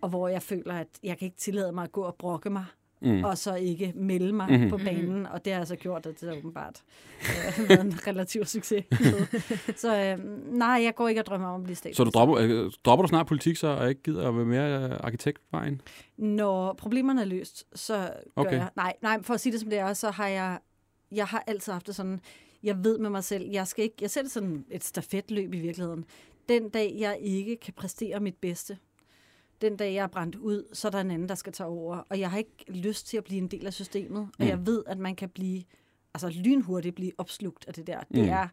og 0.00 0.08
hvor 0.08 0.28
jeg 0.28 0.42
føler, 0.42 0.74
at 0.74 0.88
jeg 1.02 1.18
kan 1.18 1.26
ikke 1.26 1.38
tillade 1.38 1.72
mig 1.72 1.84
at 1.84 1.92
gå 1.92 2.02
og 2.02 2.14
brokke 2.14 2.50
mig 2.50 2.64
mm. 3.00 3.24
og 3.24 3.38
så 3.38 3.54
ikke 3.54 3.92
melde 3.96 4.32
mig 4.32 4.50
mm-hmm. 4.50 4.70
på 4.70 4.76
banen, 4.76 5.26
og 5.26 5.44
det 5.44 5.52
har 5.52 5.60
altså 5.60 5.76
gjort, 5.76 6.06
at 6.06 6.20
det 6.20 6.28
er 6.28 6.36
åbenbart 6.36 6.82
øh, 7.20 7.68
været 7.68 7.80
en 7.80 8.06
relativ 8.06 8.44
succes. 8.44 8.84
så 9.82 9.96
øh, 9.96 10.18
nej, 10.52 10.80
jeg 10.84 10.94
går 10.94 11.08
ikke 11.08 11.20
og 11.20 11.26
drømmer 11.26 11.48
om 11.48 11.60
at 11.60 11.64
blive 11.64 11.76
statsminister. 11.76 12.04
Så 12.04 12.04
du 12.04 12.10
dropper, 12.18 12.36
øh, 12.40 12.72
dropper 12.84 13.02
du 13.02 13.08
snart 13.08 13.26
politik 13.26 13.56
så, 13.56 13.66
og 13.66 13.88
ikke 13.88 14.02
gider 14.02 14.28
at 14.28 14.36
være 14.36 14.44
mere 14.44 14.90
øh, 14.90 14.96
arkitektvejen? 15.00 15.80
Når 16.16 16.72
problemerne 16.72 17.20
er 17.20 17.24
løst, 17.24 17.64
så 17.74 17.94
gør 17.96 18.42
okay. 18.42 18.52
jeg... 18.52 18.68
Nej, 18.76 18.92
nej, 19.02 19.22
for 19.22 19.34
at 19.34 19.40
sige 19.40 19.52
det 19.52 19.60
som 19.60 19.70
det 19.70 19.78
er, 19.78 19.92
så 19.92 20.10
har 20.10 20.28
jeg, 20.28 20.58
jeg 21.12 21.26
har 21.26 21.44
altid 21.46 21.72
haft 21.72 21.86
det 21.86 21.94
sådan, 21.94 22.20
jeg 22.62 22.84
ved 22.84 22.98
med 22.98 23.10
mig 23.10 23.24
selv, 23.24 23.50
jeg 23.50 23.66
skal 23.66 23.84
ikke, 23.84 23.96
jeg 24.00 24.10
sætter 24.10 24.30
sådan 24.30 24.64
et 24.70 24.84
stafetløb 24.84 25.54
i 25.54 25.58
virkeligheden. 25.58 26.04
Den 26.48 26.68
dag, 26.68 26.96
jeg 26.98 27.18
ikke 27.20 27.56
kan 27.56 27.74
præstere 27.74 28.20
mit 28.20 28.36
bedste, 28.36 28.78
den 29.60 29.76
dag, 29.76 29.94
jeg 29.94 30.02
er 30.02 30.06
brændt 30.06 30.36
ud, 30.36 30.64
så 30.72 30.88
er 30.88 30.90
der 30.90 31.00
en 31.00 31.10
anden, 31.10 31.28
der 31.28 31.34
skal 31.34 31.52
tage 31.52 31.66
over. 31.66 31.96
Og 32.08 32.20
jeg 32.20 32.30
har 32.30 32.38
ikke 32.38 32.64
lyst 32.68 33.06
til 33.06 33.16
at 33.16 33.24
blive 33.24 33.38
en 33.38 33.48
del 33.48 33.66
af 33.66 33.72
systemet. 33.72 34.22
Mm. 34.22 34.32
Og 34.38 34.46
jeg 34.46 34.66
ved, 34.66 34.82
at 34.86 34.98
man 34.98 35.16
kan 35.16 35.28
blive, 35.28 35.62
altså 36.14 36.28
lynhurtigt 36.28 36.94
blive 36.94 37.12
opslugt 37.18 37.64
af 37.68 37.74
det 37.74 37.86
der. 37.86 38.00
Det 38.00 38.24
mm. 38.24 38.28
er 38.28 38.48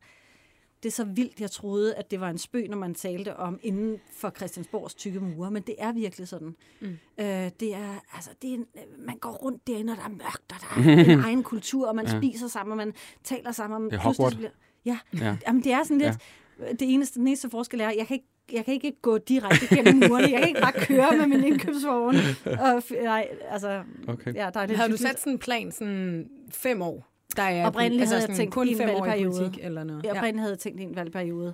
det 0.84 0.90
er 0.90 0.94
så 0.94 1.04
vildt, 1.04 1.40
jeg 1.40 1.52
troede, 1.52 1.96
at 1.96 2.12
det 2.12 2.20
var 2.20 2.30
en 2.30 2.38
spøg, 2.38 2.68
når 2.70 2.78
man 2.78 2.96
talte 2.96 3.38
om 3.38 3.60
inden 3.64 3.98
for 4.12 4.30
Christiansborgs 4.30 4.94
tykke 4.94 5.20
mure, 5.20 5.52
men 5.52 5.64
det 5.64 5.76
er 5.78 5.92
virkelig 5.92 6.28
sådan. 6.28 6.56
Mm. 6.80 6.88
Øh, 7.18 7.26
det 7.60 7.76
er, 7.76 8.04
altså, 8.14 8.30
det 8.42 8.54
er, 8.54 8.58
man 8.98 9.18
går 9.18 9.32
rundt 9.32 9.68
derinde, 9.68 9.94
og 9.94 9.98
der 9.98 10.04
er 10.04 10.10
mørkt, 10.10 10.54
og 10.54 10.58
der 10.62 10.92
er 10.92 11.06
en 11.14 11.20
egen 11.20 11.44
kultur, 11.44 11.88
og 11.88 11.96
man 11.96 12.06
ja. 12.06 12.18
spiser 12.18 12.48
sammen, 12.48 12.72
og 12.72 12.78
man 12.78 12.94
taler 13.24 13.52
sammen. 13.52 13.92
Det 13.92 13.94
er 13.94 14.00
Hogwarts. 14.00 14.36
Bliver, 14.36 14.52
ja, 14.86 15.00
ja. 15.14 15.38
Jamen, 15.48 15.64
det 15.64 15.72
er 15.72 15.84
sådan 15.84 15.98
lidt, 15.98 16.18
ja. 16.60 16.72
det 16.72 16.94
eneste, 16.94 17.20
den 17.20 17.28
eneste 17.28 17.50
forskel 17.50 17.82
er, 17.82 17.90
jeg 17.90 18.08
kan 18.08 18.14
ikke 18.16 18.28
jeg 18.54 18.66
kan 18.66 18.74
ikke 18.74 18.94
gå 19.02 19.18
direkte 19.18 19.76
gennem 19.76 19.96
murene. 19.96 20.32
Jeg 20.32 20.40
kan 20.40 20.48
ikke 20.48 20.62
bare 20.62 20.72
køre 20.72 21.18
med 21.18 21.28
min 21.28 21.44
indkøbsvogn. 21.44 22.16
Og, 22.46 22.84
nej, 23.04 23.28
altså, 23.50 23.82
okay. 24.08 24.36
ja, 24.36 24.50
der 24.54 24.60
er 24.60 24.66
lidt 24.66 24.80
Har 24.80 24.88
du 24.88 24.98
sat 24.98 25.20
sådan 25.20 25.34
en 25.34 25.40
plan 25.40 25.72
sådan 25.72 26.28
fem 26.52 26.82
år? 26.82 27.08
Der 27.36 27.44
er 27.44 27.68
oprindeligt 27.68 28.02
altså 28.02 28.16
havde 28.16 28.30
jeg 28.30 28.38
tænkt 28.38 28.54
kun 28.54 28.68
en 28.68 28.80
valgperiode. 28.80 29.40
Politik, 29.40 29.66
eller 29.66 29.84
noget. 29.84 30.04
Jeg 30.04 30.12
oprindeligt 30.12 30.38
ja. 30.38 30.42
havde 30.42 30.56
tænkt 30.56 30.82
en 30.82 30.96
valgperiode. 30.96 31.54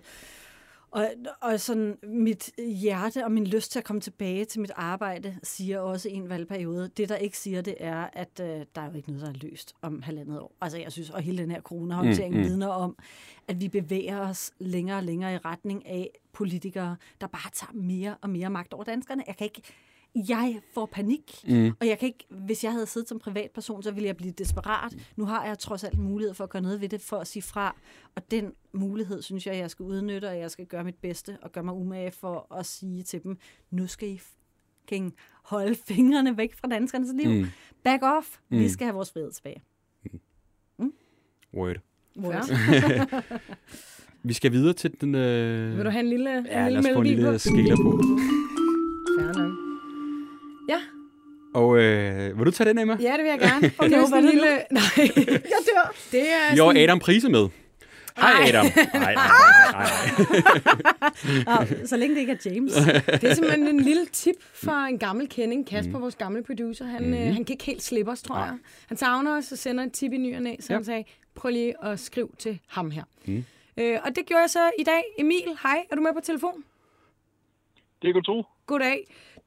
Og, 0.91 1.07
og 1.41 1.59
sådan 1.59 1.97
mit 2.03 2.51
hjerte 2.57 3.23
og 3.23 3.31
min 3.31 3.47
lyst 3.47 3.71
til 3.71 3.79
at 3.79 3.85
komme 3.85 4.01
tilbage 4.01 4.45
til 4.45 4.61
mit 4.61 4.71
arbejde 4.75 5.37
siger 5.43 5.79
også 5.79 6.09
en 6.09 6.29
valgperiode. 6.29 6.89
Det, 6.97 7.09
der 7.09 7.15
ikke 7.15 7.37
siger 7.37 7.61
det, 7.61 7.75
er, 7.79 8.09
at 8.13 8.39
øh, 8.41 8.65
der 8.75 8.81
er 8.81 8.85
jo 8.85 8.93
ikke 8.93 9.11
noget, 9.11 9.25
der 9.25 9.33
er 9.33 9.49
løst 9.49 9.75
om 9.81 10.01
halvandet 10.01 10.39
år. 10.39 10.55
Altså 10.61 10.77
jeg 10.77 10.91
synes, 10.91 11.09
og 11.09 11.21
hele 11.21 11.37
den 11.37 11.51
her 11.51 11.61
coronahåndtering 11.61 12.33
mm, 12.33 12.39
mm. 12.39 12.45
vidner 12.45 12.67
om, 12.67 12.97
at 13.47 13.61
vi 13.61 13.67
bevæger 13.67 14.19
os 14.19 14.51
længere 14.59 14.97
og 14.97 15.03
længere 15.03 15.33
i 15.33 15.37
retning 15.37 15.87
af 15.87 16.09
politikere, 16.33 16.95
der 17.21 17.27
bare 17.27 17.51
tager 17.53 17.73
mere 17.73 18.15
og 18.21 18.29
mere 18.29 18.49
magt 18.49 18.73
over 18.73 18.83
danskerne. 18.83 19.23
Jeg 19.27 19.37
kan 19.37 19.45
ikke, 19.45 19.61
jeg 20.15 20.59
får 20.73 20.85
panik, 20.85 21.43
mm. 21.47 21.71
og 21.79 21.87
jeg 21.87 21.99
kan 21.99 22.07
ikke, 22.07 22.25
hvis 22.29 22.63
jeg 22.63 22.71
havde 22.71 22.85
siddet 22.85 23.09
som 23.09 23.19
privatperson, 23.19 23.83
så 23.83 23.91
ville 23.91 24.07
jeg 24.07 24.17
blive 24.17 24.31
desperat. 24.31 24.95
Nu 25.15 25.25
har 25.25 25.45
jeg 25.45 25.59
trods 25.59 25.83
alt 25.83 25.97
mulighed 25.97 26.33
for 26.33 26.43
at 26.43 26.49
gøre 26.49 26.61
noget 26.61 26.81
ved 26.81 26.89
det, 26.89 27.01
for 27.01 27.17
at 27.17 27.27
sige 27.27 27.43
fra, 27.43 27.75
og 28.15 28.31
den 28.31 28.53
mulighed 28.73 29.21
synes 29.21 29.47
jeg, 29.47 29.57
jeg 29.57 29.71
skal 29.71 29.83
udnytte, 29.83 30.25
og 30.29 30.37
jeg 30.39 30.51
skal 30.51 30.65
gøre 30.65 30.83
mit 30.83 30.95
bedste, 30.95 31.37
og 31.41 31.51
gøre 31.51 31.63
mig 31.63 31.73
umage 31.73 32.11
for 32.11 32.55
at 32.55 32.65
sige 32.65 33.03
til 33.03 33.23
dem, 33.23 33.37
nu 33.71 33.87
skal 33.87 34.09
I 34.09 34.21
fucking 34.87 35.13
holde 35.43 35.75
fingrene 35.87 36.37
væk 36.37 36.55
fra 36.55 36.67
danskernes 36.67 37.13
liv. 37.13 37.29
Mm. 37.29 37.45
Back 37.83 38.03
off, 38.03 38.37
mm. 38.49 38.59
vi 38.59 38.69
skal 38.69 38.85
have 38.85 38.95
vores 38.95 39.11
frihed 39.11 39.31
tilbage. 39.31 39.63
Mm. 40.03 40.19
Mm? 40.79 40.93
Word. 41.53 41.77
Word. 42.19 42.43
vi 44.23 44.33
skal 44.33 44.51
videre 44.51 44.73
til 44.73 45.01
den... 45.01 45.15
Øh... 45.15 45.77
Vil 45.77 45.85
du 45.85 45.89
have 45.89 46.03
en 46.03 46.09
lille, 46.09 46.29
ja, 46.29 46.67
en 46.67 46.73
lille 46.73 47.21
lad 47.21 47.35
os 47.35 47.43
få 47.43 47.49
en 47.49 47.57
lille 47.57 47.75
på. 47.75 48.01
Og 51.57 51.77
øh, 51.77 52.37
vil 52.37 52.45
du 52.45 52.51
tage 52.51 52.69
den, 52.69 52.79
Emma? 52.79 52.97
Ja, 53.01 53.13
det 53.13 53.23
vil 53.23 53.29
jeg 53.29 53.39
gerne. 53.39 53.71
Okay, 53.77 53.89
det 53.89 53.97
er 53.97 54.15
en 54.17 54.25
lille... 54.25 54.47
Nej, 54.71 54.81
jeg 55.53 55.61
dør. 55.73 55.93
Det 56.11 56.21
er 56.21 56.55
sådan... 56.55 56.75
Jo, 56.75 56.81
Adam 56.83 56.99
Prise 56.99 57.29
med. 57.29 57.49
Hej 58.17 58.49
Adam. 58.49 58.65
Nej, 58.93 59.13
nej, 59.15 59.87
nej, 61.45 61.85
så 61.85 61.97
længe 61.97 62.15
det 62.15 62.21
ikke 62.21 62.31
er 62.33 62.51
James. 62.51 62.73
Det 63.21 63.23
er 63.23 63.33
simpelthen 63.33 63.67
en 63.67 63.79
lille 63.79 64.05
tip 64.05 64.35
fra 64.53 64.87
en 64.87 64.99
gammel 64.99 65.29
kending, 65.29 65.67
Kasper, 65.67 65.97
mm. 65.97 66.01
vores 66.01 66.15
gamle 66.15 66.43
producer. 66.43 66.85
Han, 66.85 67.05
mm. 67.05 67.13
øh, 67.13 67.19
han 67.19 67.45
kan 67.45 67.53
ikke 67.53 67.63
helt 67.63 67.83
slippe 67.83 68.11
os, 68.11 68.21
tror 68.21 68.35
Nej. 68.35 68.45
jeg. 68.45 68.57
Han 68.87 68.97
savner 68.97 69.37
os 69.37 69.51
og 69.51 69.57
sender 69.57 69.83
et 69.83 69.91
tip 69.91 70.13
i 70.13 70.17
ny 70.17 70.35
og 70.35 70.41
næ, 70.41 70.55
så 70.59 70.67
Ja. 70.69 70.75
han 70.75 70.83
sagde, 70.85 71.03
prøv 71.35 71.51
lige 71.51 71.85
at 71.85 71.99
skrive 71.99 72.29
til 72.37 72.59
ham 72.67 72.91
her. 72.91 73.03
Mm. 73.25 73.45
Øh, 73.77 73.99
og 74.03 74.15
det 74.15 74.25
gjorde 74.25 74.41
jeg 74.41 74.49
så 74.49 74.71
i 74.79 74.83
dag. 74.83 75.01
Emil, 75.19 75.43
hej, 75.63 75.85
er 75.91 75.95
du 75.95 76.01
med 76.01 76.13
på 76.13 76.21
telefon? 76.23 76.63
Det 78.01 78.13
kan 78.13 78.13
du 78.13 78.21
tro. 78.21 78.43
Goddag. 78.65 79.05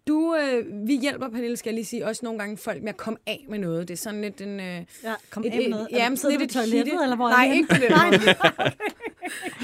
Du, 0.08 0.36
øh, 0.36 0.86
vi 0.88 0.96
hjælper, 0.96 1.28
Pernille, 1.28 1.56
skal 1.56 1.70
jeg 1.70 1.74
lige 1.74 1.84
sige, 1.84 2.06
også 2.06 2.24
nogle 2.24 2.38
gange 2.38 2.56
folk 2.56 2.82
med 2.82 2.88
at 2.88 2.96
komme 2.96 3.18
af 3.26 3.46
med 3.48 3.58
noget. 3.58 3.88
Det 3.88 3.94
er 3.94 3.98
sådan 3.98 4.20
lidt 4.22 4.40
en... 4.40 4.60
Øh, 4.60 4.66
Ja, 5.04 5.14
kom 5.30 5.44
et, 5.44 5.50
af 5.52 5.56
med 5.58 5.68
noget. 5.68 5.88
Ja, 5.92 6.04
Er 6.04 6.08
men 6.08 6.16
sådan 6.16 6.38
lidt 6.38 6.50
et 6.50 6.54
toilettet, 6.56 6.92
hitte- 6.92 7.02
eller 7.02 7.16
hvor 7.16 7.26
er 7.28 7.30
Nej, 7.46 7.54
ikke 7.54 7.68
på 7.68 7.74
den 7.74 7.92
måde. 8.04 8.34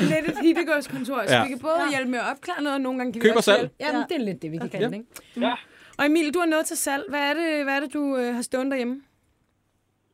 lidt 0.14 0.28
et 0.28 0.38
hittegårdskontor, 0.42 1.22
så 1.26 1.34
Ja. 1.34 1.42
vi 1.42 1.48
kan 1.48 1.58
både 1.58 1.80
hjælpe 1.90 2.10
med 2.10 2.18
at 2.18 2.24
opklare 2.30 2.62
noget, 2.62 2.74
og 2.74 2.80
nogle 2.80 2.98
gange 2.98 3.12
kan 3.12 3.22
Køb 3.22 3.28
vi 3.28 3.30
og 3.30 3.36
også 3.36 3.50
salg. 3.50 3.60
hjælpe. 3.60 3.74
Ja, 3.80 3.86
Ja. 3.98 4.04
det 4.08 4.16
er 4.20 4.24
lidt 4.24 4.42
det, 4.42 4.50
vi 4.52 4.56
kan 4.56 4.66
Okay. 4.66 4.78
kalde 4.78 4.86
det, 4.92 4.94
ikke? 4.94 5.46
Ja. 5.46 5.54
Og 5.98 6.06
Emil, 6.06 6.34
du 6.34 6.38
har 6.38 6.46
noget 6.46 6.66
til 6.66 6.76
salg. 6.76 7.04
Hvad 7.08 7.20
er 7.30 7.34
det, 7.34 7.64
hvad 7.64 7.74
er 7.76 7.80
det 7.80 7.92
du 7.94 8.16
øh, 8.16 8.34
har 8.34 8.42
stående 8.42 8.70
derhjemme? 8.70 9.02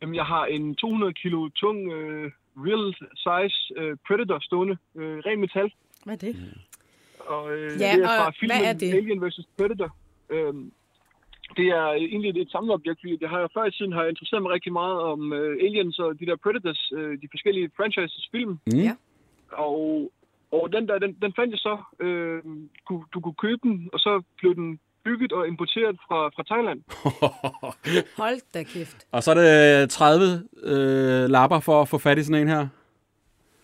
Jamen, 0.02 0.14
jeg 0.14 0.24
har 0.24 0.44
en 0.46 0.74
200 0.74 1.12
kilo 1.12 1.48
tung 1.48 1.78
øh, 1.92 2.30
real 2.56 2.84
size 3.24 3.58
øh, 3.80 3.96
Predator 4.06 4.38
stående. 4.40 4.76
Øh, 4.96 5.18
ren 5.26 5.40
metal. 5.40 5.72
Hvad 6.04 6.14
er 6.14 6.18
det? 6.18 6.36
Og, 7.20 7.52
øh, 7.52 7.80
Ja, 7.80 7.92
det 7.96 8.02
er 8.02 8.06
fra 8.06 8.26
og 8.26 8.34
filmen 8.40 8.58
hvad 8.58 8.68
er 8.68 8.72
det? 8.78 8.94
Alien 8.94 9.26
vs. 9.26 9.40
Predator. 9.58 9.96
Øhm, 10.32 10.72
det 11.56 11.66
er 11.66 11.86
egentlig 11.92 12.30
et, 12.30 12.36
et 12.36 12.50
samleobjekt, 12.50 13.00
fordi 13.00 13.18
jeg 13.20 13.30
har 13.30 13.50
før 13.54 13.64
i 13.64 13.70
tiden 13.70 13.92
har 13.92 14.02
jeg 14.02 14.10
interesseret 14.10 14.42
mig 14.42 14.52
rigtig 14.52 14.72
meget 14.72 14.98
om 15.12 15.32
øh, 15.32 15.52
Aliens 15.64 15.98
og 15.98 16.20
de 16.20 16.26
der 16.26 16.36
Predators, 16.36 16.92
øh, 16.96 17.12
de 17.22 17.28
forskellige 17.30 17.70
franchises 17.76 18.28
film. 18.34 18.58
Mm. 18.66 18.78
Ja. 18.88 18.94
Og, 19.52 20.10
og 20.52 20.72
den 20.72 20.88
der, 20.88 20.98
den, 20.98 21.12
den 21.22 21.32
fandt 21.38 21.50
jeg 21.54 21.58
så. 21.68 21.76
Øh, 22.00 22.42
du, 22.88 23.04
du 23.14 23.20
kunne 23.20 23.40
købe 23.44 23.60
den, 23.62 23.90
og 23.92 23.98
så 23.98 24.22
blev 24.38 24.54
den 24.54 24.80
bygget 25.04 25.32
og 25.32 25.48
importeret 25.48 25.96
fra, 26.06 26.18
fra 26.34 26.42
Thailand. 26.50 26.80
Hold 28.22 28.40
da 28.54 28.62
kæft. 28.62 29.06
Og 29.12 29.22
så 29.22 29.30
er 29.30 29.34
det 29.34 29.90
30 29.90 30.24
øh, 30.62 31.30
lapper 31.30 31.60
for 31.60 31.82
at 31.82 31.88
få 31.88 31.98
fat 31.98 32.18
i 32.18 32.22
sådan 32.24 32.42
en 32.42 32.48
her. 32.48 32.68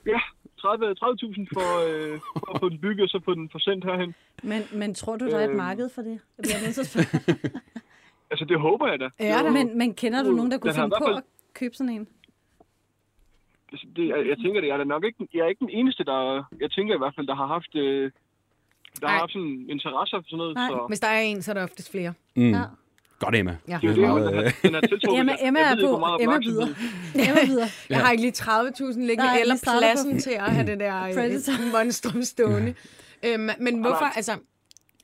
Ja, 0.07 0.21
30 0.61 0.87
30.000 0.87 1.47
for, 1.57 1.69
øh, 1.89 2.19
for 2.39 2.55
at 2.55 2.61
få 2.61 2.69
den 2.69 2.79
bygget, 2.81 3.03
og 3.03 3.09
så 3.09 3.21
få 3.25 3.35
den 3.35 3.49
forsendt 3.53 3.85
herhen. 3.85 4.15
Men, 4.43 4.63
men 4.73 4.95
tror 4.95 5.17
du, 5.17 5.27
der 5.27 5.39
er 5.39 5.45
et 5.45 5.49
Øhm. 5.49 5.57
marked 5.57 5.89
for 5.95 6.03
det? 6.03 6.19
Jeg 6.39 6.43
bliver 6.43 6.61
nødt 6.67 6.75
til 6.89 6.99
at. 7.01 7.63
Altså, 8.31 8.45
det 8.45 8.61
håber 8.61 8.89
jeg 8.89 9.01
da. 9.01 9.09
Ja, 9.21 9.43
da. 9.45 9.51
men, 9.51 9.79
men 9.79 9.95
kender 9.95 10.23
du 10.23 10.31
nogen, 10.33 10.51
der 10.51 10.59
kunne 10.59 10.75
finde 10.75 10.89
på 10.99 11.05
fald- 11.07 11.17
at 11.17 11.23
købe 11.55 11.75
sådan 11.75 11.93
en? 11.93 12.09
Det, 13.71 13.81
det, 13.97 14.09
jeg, 14.09 14.27
jeg 14.29 14.37
tænker, 14.39 14.61
det 14.61 14.71
er 14.71 14.77
da 14.77 14.85
nok 14.85 15.05
ikke, 15.05 15.29
jeg 15.35 15.41
er 15.41 15.47
ikke 15.47 15.59
den 15.61 15.71
eneste, 15.71 16.05
der, 16.05 16.45
jeg 16.61 16.71
tænker 16.71 16.95
i 16.95 16.99
hvert 16.99 17.15
fald, 17.17 17.27
der 17.27 17.35
har 17.35 17.47
haft, 17.47 17.75
øh, 17.75 17.83
der 19.01 19.07
Nej. 19.07 19.11
har 19.13 19.19
haft 19.19 19.33
sådan 19.33 19.67
interesser 19.69 20.17
for 20.19 20.25
sådan 20.29 20.39
noget. 20.39 20.55
Nej. 20.55 20.69
Så 20.69 20.85
Hvis 20.89 21.01
der 21.01 21.07
er 21.09 21.21
en, 21.21 21.43
så 21.43 21.51
er 21.53 21.55
der 21.55 21.63
oftest 21.63 21.91
flere. 21.91 22.13
Mm. 22.37 22.51
Ja. 22.51 22.63
Godt, 23.19 23.35
Emma. 23.37 23.57
Ja. 23.69 23.79
det 23.83 23.91
er 23.91 24.09
jo 24.09 24.19
det, 24.19 24.55
den 24.63 24.75
er, 24.75 24.81
tiltrukket. 24.81 25.21
Emma, 25.21 25.37
Emma 25.41 25.61
jeg 25.61 25.73
er 25.73 25.87
på. 25.87 25.99
meget 25.99 26.23
Emma 26.23 26.39
byder. 26.39 26.67
Emma 27.29 27.47
byder. 27.47 27.67
Jeg 27.91 28.01
har 28.01 28.11
ikke 28.11 28.23
lige 28.23 28.33
30.000 28.33 28.85
liggende, 29.01 29.41
eller 29.41 29.79
pladsen 29.81 30.21
til 30.21 30.31
at 30.31 30.53
have 30.53 30.67
det 30.67 30.81
der 30.81 31.01
Predator. 31.15 31.53
øh, 31.67 31.73
monstrum 31.73 32.23
stående. 32.23 32.75
øhm, 33.27 33.49
men 33.61 33.81
hvorfor, 33.81 34.05
altså, 34.17 34.33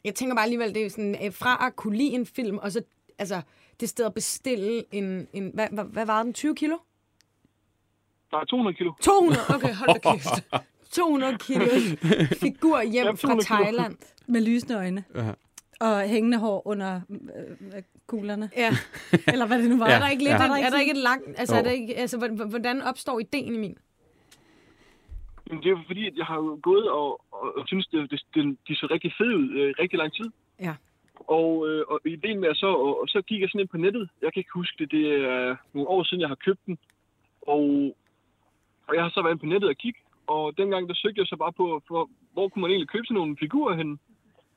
jeg 0.05 0.15
tænker 0.15 0.35
bare 0.35 0.43
alligevel, 0.45 0.75
det 0.75 0.87
er 0.87 0.91
sådan, 0.91 1.17
øh, 1.27 1.33
fra 1.33 1.67
at 1.67 1.77
kunne 1.77 1.97
lide 1.97 2.11
en 2.11 2.27
film, 2.27 2.59
og 2.59 2.73
så, 2.73 2.83
altså, 3.19 3.41
det 3.81 3.89
sted 3.89 4.07
at 4.07 4.15
bestille 4.15 4.85
en, 4.93 5.27
en 5.33 5.51
hvad, 5.55 5.67
hvad, 5.73 5.85
hvad 5.85 6.07
var 6.07 6.23
den, 6.23 6.33
20 6.33 6.55
kilo? 6.55 6.77
Der 8.31 8.37
er 8.39 8.45
200 8.45 8.77
kilo. 8.77 8.93
200, 9.03 9.41
okay, 9.55 9.75
hold 9.75 10.01
da 10.03 10.11
kæft. 10.13 10.45
200 10.93 11.39
kilo 11.39 11.65
figur 12.41 12.83
hjem 12.83 13.05
Ja, 13.07 13.11
fra 13.11 13.17
200 13.17 13.47
kilo. 13.47 13.59
Thailand. 13.63 13.97
Med 14.27 14.41
lysende 14.41 14.75
øjne. 14.77 15.05
Ja. 15.15 15.21
Og 15.81 16.01
hængende 16.09 16.39
hår 16.39 16.67
under 16.67 17.01
øh, 17.11 17.83
kuglerne. 18.07 18.51
Ja. 18.57 18.71
Eller 19.33 19.47
hvad 19.47 19.59
det 19.63 19.71
nu 19.71 19.79
var. 19.79 19.87
Er 19.87 19.99
der 19.99 20.09
ikke 20.09 20.23
lidt, 20.25 20.33
Ja. 20.35 20.43
ja. 20.55 20.67
er 20.67 20.71
der 20.71 20.81
ikke 20.81 20.93
et 20.93 21.03
langt, 21.11 21.29
altså, 21.39 21.57
er 21.57 21.63
der 21.63 21.71
ikke, 21.71 21.95
altså, 21.97 22.17
hvordan- 22.49 22.83
opstår 22.83 23.19
ideen 23.21 23.55
i 23.55 23.59
min? 23.59 23.77
Men 25.51 25.59
det 25.59 25.67
er 25.67 25.71
jo 25.71 25.79
fordi, 25.87 26.07
at 26.07 26.17
jeg 26.17 26.27
har 26.27 26.37
jo 26.37 26.59
gået 26.63 26.91
og, 26.91 27.21
og, 27.33 27.59
og 27.59 27.63
synes, 27.67 27.87
det, 27.87 28.11
det, 28.11 28.21
det, 28.35 28.57
de 28.69 28.75
så 28.77 28.87
rigtig 28.91 29.13
fede 29.19 29.37
ud 29.37 29.49
øh, 29.51 29.75
rigtig 29.79 29.99
lang 29.99 30.13
tid. 30.15 30.31
Ja. 30.61 30.75
Og, 31.17 31.69
øh, 31.69 31.85
og 31.89 32.01
ideen 32.07 32.41
med 32.41 32.49
at 32.49 32.57
så, 32.57 32.67
og, 32.67 33.01
og 33.01 33.09
så 33.09 33.23
gik 33.23 33.41
jeg 33.41 33.49
sådan 33.49 33.61
ind 33.61 33.69
på 33.69 33.77
nettet. 33.77 34.09
Jeg 34.23 34.33
kan 34.33 34.41
ikke 34.41 34.51
huske 34.55 34.75
det, 34.79 34.91
det 34.91 35.05
er 35.25 35.57
nogle 35.75 35.89
år 35.89 36.03
siden, 36.05 36.21
jeg 36.21 36.29
har 36.29 36.35
købt 36.47 36.67
den. 36.67 36.79
Og, 37.43 37.97
og 38.87 38.95
jeg 38.95 39.03
har 39.03 39.11
så 39.11 39.23
været 39.23 39.33
inde 39.33 39.41
på 39.41 39.47
nettet 39.47 39.69
og 39.71 39.77
kigge. 39.77 40.01
Og 40.27 40.57
dengang, 40.59 40.89
der 40.89 40.95
søgte 40.95 41.21
jeg 41.21 41.27
så 41.27 41.37
bare 41.37 41.53
på, 41.53 41.83
for, 41.89 42.11
hvor 42.33 42.49
kunne 42.49 42.63
man 42.63 42.71
egentlig 42.71 42.89
købe 42.89 43.07
sådan 43.07 43.15
nogle 43.15 43.37
figurer 43.41 43.77
hen. 43.77 44.01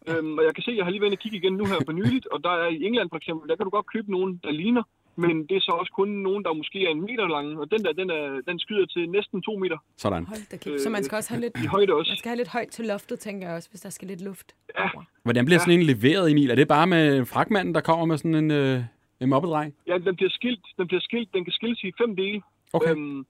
Øhm, 0.09 0.37
og 0.37 0.43
jeg 0.47 0.53
kan 0.55 0.63
se, 0.63 0.71
at 0.71 0.77
jeg 0.77 0.85
har 0.85 0.91
lige 0.91 1.01
været 1.01 1.11
inde 1.11 1.19
og 1.19 1.23
kigge 1.23 1.37
igen 1.37 1.53
nu 1.53 1.65
her 1.71 1.79
for 1.85 1.95
nyligt. 2.01 2.27
Og 2.33 2.43
der 2.45 2.53
er 2.63 2.69
i 2.77 2.83
England 2.87 3.09
for 3.09 3.19
eksempel, 3.21 3.49
der 3.49 3.55
kan 3.55 3.65
du 3.65 3.69
godt 3.69 3.91
købe 3.93 4.11
nogen, 4.11 4.31
der 4.43 4.51
ligner. 4.51 4.83
Men 5.23 5.35
det 5.49 5.55
er 5.57 5.63
så 5.69 5.71
også 5.71 5.91
kun 5.99 6.09
nogen, 6.27 6.43
der 6.43 6.53
måske 6.53 6.79
er 6.87 6.91
en 6.97 7.01
meter 7.01 7.27
lange. 7.27 7.59
Og 7.61 7.71
den 7.71 7.79
der, 7.85 7.91
den, 7.93 8.09
er, 8.09 8.41
den 8.49 8.59
skyder 8.59 8.85
til 8.85 9.09
næsten 9.09 9.41
to 9.41 9.53
meter 9.63 9.77
Sådan. 9.97 10.25
Hold 10.25 10.43
da 10.51 10.57
kæft. 10.57 10.81
Så 10.81 10.89
man 10.89 11.03
skal 11.03 11.15
også 11.15 11.29
have 11.33 11.41
lidt, 11.41 11.53
i 11.63 11.67
højde 11.75 11.93
også. 11.93 12.09
man 12.11 12.17
skal 12.17 12.29
have 12.29 12.37
lidt 12.37 12.47
højt 12.47 12.67
til 12.67 12.85
loftet, 12.85 13.19
tænker 13.19 13.47
jeg 13.47 13.55
også, 13.55 13.69
hvis 13.69 13.81
der 13.81 13.89
skal 13.89 14.07
lidt 14.07 14.21
luft. 14.21 14.55
Ja. 14.77 14.83
over. 14.93 15.03
Hvordan 15.23 15.45
bliver 15.45 15.59
sådan 15.59 15.79
en 15.79 15.85
leveret, 15.85 16.31
Emil? 16.31 16.49
Er 16.51 16.55
det 16.55 16.67
bare 16.67 16.87
med 16.87 17.25
fragmanden, 17.25 17.75
der 17.75 17.81
kommer 17.81 18.05
med 18.05 18.17
sådan 18.17 18.35
en, 18.35 18.51
øh, 18.51 18.81
en 19.21 19.29
mobbedreng? 19.29 19.75
Ja, 19.87 19.97
den 19.97 20.15
bliver 20.15 20.29
skilt. 20.29 20.65
Den 20.77 20.87
bliver 20.87 21.01
skilt. 21.01 21.33
Den 21.33 21.43
kan 21.43 21.53
skilles 21.53 21.83
i 21.83 21.91
fem 22.01 22.15
dele. 22.15 22.41
Okay. 22.73 22.91
Øhm, 22.91 23.25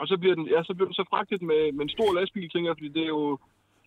og 0.00 0.08
så 0.08 0.16
bliver 0.16 0.34
den, 0.34 0.46
ja, 0.54 0.62
så 0.62 0.74
bliver 0.74 0.88
den 0.88 0.94
så 0.94 1.04
fragtet 1.10 1.42
med, 1.42 1.72
med 1.72 1.82
en 1.84 1.94
stor 1.96 2.14
lastbil, 2.18 2.50
tænker 2.50 2.68
jeg, 2.70 2.76
fordi 2.78 2.88
det 2.88 3.02
er 3.02 3.12
jo... 3.18 3.38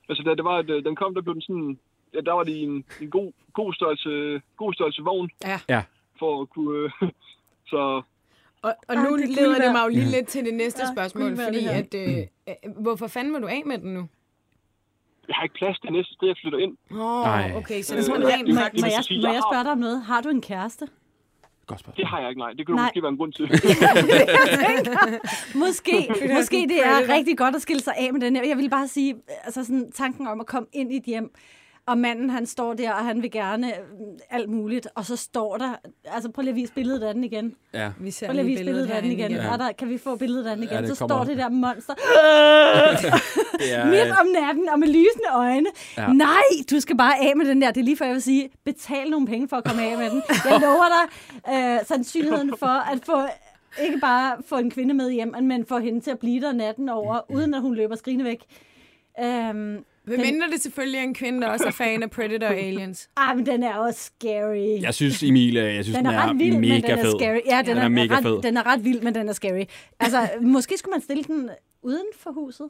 Altså, 0.10 0.24
da 0.24 0.36
det 0.36 0.44
var, 0.44 0.58
at 0.58 0.70
øh, 0.70 0.84
den 0.84 0.96
kom, 0.96 1.14
der 1.14 1.22
blev 1.22 1.34
den 1.34 1.42
sådan... 1.42 1.80
Ja, 2.16 2.22
der 2.22 2.32
var 2.34 2.44
det 2.44 2.52
i 2.52 2.64
en, 2.64 2.86
en 3.02 3.10
god, 3.10 3.32
god, 3.54 3.74
størrelse, 3.74 4.42
god 4.58 4.74
størrelse 4.74 5.02
vogn. 5.02 5.30
Ja. 5.44 5.60
Ja. 5.70 5.82
For 6.20 6.42
at 6.42 6.50
kunne... 6.50 6.78
Øh, 6.84 6.92
så 7.72 8.02
Og, 8.62 8.74
og 8.88 8.96
Ej, 8.96 9.04
nu 9.04 9.18
det 9.18 9.24
er 9.24 9.28
leder 9.28 9.62
det 9.64 9.72
mig 9.72 9.84
jo 9.84 9.88
lige 9.88 10.12
lidt 10.12 10.28
til 10.28 10.46
det 10.46 10.54
næste 10.54 10.82
Ja, 10.88 10.94
spørgsmål, 10.94 11.38
fordi 11.38 11.60
det 11.60 11.68
at, 11.70 11.94
øh, 11.94 12.18
øh, 12.50 12.72
hvorfor 12.82 13.08
fanden 13.08 13.34
vil 13.34 13.42
du 13.42 13.48
af 13.48 13.62
med 13.66 13.78
den 13.78 13.94
nu? 13.94 14.08
jeg 15.28 15.36
har 15.36 15.44
ikke 15.44 15.56
plads 15.56 15.80
til 15.80 15.92
næste 15.92 16.14
sted, 16.14 16.28
jeg 16.28 16.36
flytter 16.42 16.60
ind. 16.60 16.78
Åh, 16.92 16.98
oh, 17.00 17.56
okay, 17.56 17.82
så 17.82 17.94
det 17.94 18.00
er 18.00 18.04
sådan 18.04 18.22
ja, 18.22 18.28
rent 18.28 18.48
det 18.48 18.56
Må, 18.56 18.62
faktisk- 18.62 18.86
må, 18.86 18.92
jeg, 18.92 19.04
sige, 19.04 19.22
må 19.22 19.34
jeg 19.34 19.42
spørge 19.52 19.64
dig 19.64 19.72
om 19.72 19.78
noget? 19.78 20.02
Har 20.04 20.22
du 20.22 20.30
en 20.30 20.42
kæreste? 20.42 20.88
Godt 21.68 21.80
spørgsmål. 21.80 21.98
Det 21.98 22.08
har 22.08 22.20
jeg 22.20 22.30
ikke, 22.30 22.40
nej. 22.40 22.54
Det 22.54 22.66
kunne 22.66 22.76
Nej. 22.76 22.86
måske 22.86 23.02
være 23.02 23.10
en 23.12 23.18
grund 23.18 23.34
til. 23.34 23.46
Måske, 25.64 26.10
måske 26.36 26.56
det 26.70 26.80
er 26.86 27.14
rigtig 27.16 27.38
godt 27.38 27.56
at 27.56 27.62
skille 27.62 27.82
sig 27.82 27.94
af 27.98 28.14
med 28.14 28.22
den 28.22 28.36
her. 28.36 28.44
Jeg 28.48 28.58
vil 28.58 28.70
bare 28.70 28.88
sige, 28.88 29.16
altså 29.44 29.64
sådan 29.64 29.92
tanken 29.92 30.28
om 30.28 30.40
at 30.40 30.46
komme 30.46 30.68
ind 30.74 30.94
i 30.94 30.98
et 30.98 31.04
hjem, 31.04 31.34
og 31.88 31.98
manden 31.98 32.30
han 32.30 32.46
står 32.46 32.74
der, 32.74 32.92
og 32.94 33.06
han 33.06 33.22
vil 33.22 33.32
gerne 33.32 33.68
øh, 33.68 33.80
alt 34.30 34.50
muligt, 34.50 34.88
og 34.96 35.06
så 35.06 35.16
står 35.16 35.58
der, 35.58 35.74
altså 36.06 36.32
prøv 36.32 36.42
lige 36.42 36.50
at 36.50 36.56
vise 36.56 36.74
billedet 36.74 37.04
af 37.04 37.14
den 37.14 37.24
igen. 37.24 37.56
Ja. 37.74 37.92
Vi 38.00 38.12
ser 38.12 38.26
Prøv 38.28 38.34
lige 38.34 38.42
at 38.42 38.48
vise 38.48 38.64
billedet 38.64 38.90
af 38.90 39.02
den 39.02 39.12
igen. 39.12 39.20
herinde 39.32 39.48
Ja. 39.48 39.54
Er 39.54 39.58
der, 39.58 39.72
kan 39.72 39.90
vi 39.90 39.98
få 39.98 40.16
billedet 40.16 40.48
af 40.48 40.56
den 40.56 40.64
igen? 40.64 40.76
Ja, 40.84 40.88
så 40.88 40.96
står 40.96 41.10
op. 41.10 41.28
det 41.28 41.38
der 41.38 41.50
monster 41.50 41.94
er, 43.72 43.86
midt 43.92 44.12
om 44.22 44.28
natten 44.44 44.70
og 44.70 44.80
med 44.80 44.88
lysende 44.88 45.30
øjne. 45.34 45.68
Ja. 45.98 46.02
Ja. 46.02 46.08
Nej, 46.14 46.44
du 46.72 46.80
skal 46.80 46.98
bare 46.98 47.20
af 47.22 47.36
med 47.36 47.46
den 47.46 47.62
der. 47.62 47.72
Det 47.72 47.80
er 47.82 47.86
lige 47.86 47.98
før 47.98 48.06
jeg 48.06 48.14
vil 48.14 48.22
sige, 48.22 48.50
betal 48.66 49.10
nogle 49.10 49.28
penge 49.28 49.48
for 49.48 49.58
at 49.58 49.64
komme 49.64 49.84
af 49.86 49.98
med 49.98 50.10
den. 50.10 50.22
Jeg 50.46 50.60
lover 50.62 50.86
dig 50.96 51.06
øh, 51.54 51.86
sandsynligheden 51.86 52.58
for 52.60 52.92
at 52.92 53.00
få 53.06 53.22
ikke 53.84 53.98
bare 54.00 54.38
få 54.48 54.58
en 54.58 54.72
kvinde 54.72 54.94
med 54.94 55.12
hjem, 55.12 55.36
men 55.42 55.66
få 55.66 55.80
hende 55.80 56.00
til 56.00 56.12
at 56.12 56.20
blive 56.20 56.42
der 56.42 56.54
natten 56.54 56.90
over, 56.90 57.32
uden 57.32 57.54
at 57.54 57.62
hun 57.62 57.76
løber 57.76 57.96
skrigende 57.96 58.26
væk. 58.26 58.44
Øhm, 59.24 59.78
Hvad 60.08 60.18
mindre 60.18 60.48
det 60.54 60.62
selvfølgelig 60.62 60.98
er 60.98 61.04
en 61.04 61.14
kvinde, 61.14 61.42
der 61.42 61.48
også 61.50 61.66
er 61.68 61.72
fan 61.72 62.04
af 62.04 62.12
Predator 62.12 62.48
og 62.48 62.56
Aliens. 62.68 63.10
ah, 63.18 63.36
men 63.38 63.46
den 63.46 63.64
er 63.64 63.76
også 63.78 64.00
scary. 64.04 64.82
jeg 64.82 64.94
synes, 64.94 65.24
Emil, 65.24 65.58
øh, 65.58 65.76
jeg 65.76 65.84
synes, 65.84 65.98
den 65.98 66.06
er 66.06 66.30
ret 66.30 66.40
vild, 66.40 66.58
mega 66.58 66.74
men 66.74 66.82
den 66.84 66.92
er 66.92 67.04
fed. 67.04 67.12
scary. 67.20 67.40
Ja, 67.54 67.58
den, 67.58 67.66
Den 67.66 67.78
er, 67.78 67.82
er 67.84 67.90
mega 67.90 68.16
ret, 68.18 68.24
fed. 68.24 68.42
Den 68.42 68.58
er 68.58 68.66
ret 68.72 68.84
vild, 68.84 69.02
men 69.02 69.16
den 69.16 69.30
er 69.30 69.34
scary. 69.34 69.64
Altså, 70.00 70.18
måske 70.42 70.78
skulle 70.78 70.92
man 70.94 71.02
stille 71.02 71.24
den 71.24 71.50
uden 71.82 72.06
for 72.24 72.32
huset. 72.32 72.70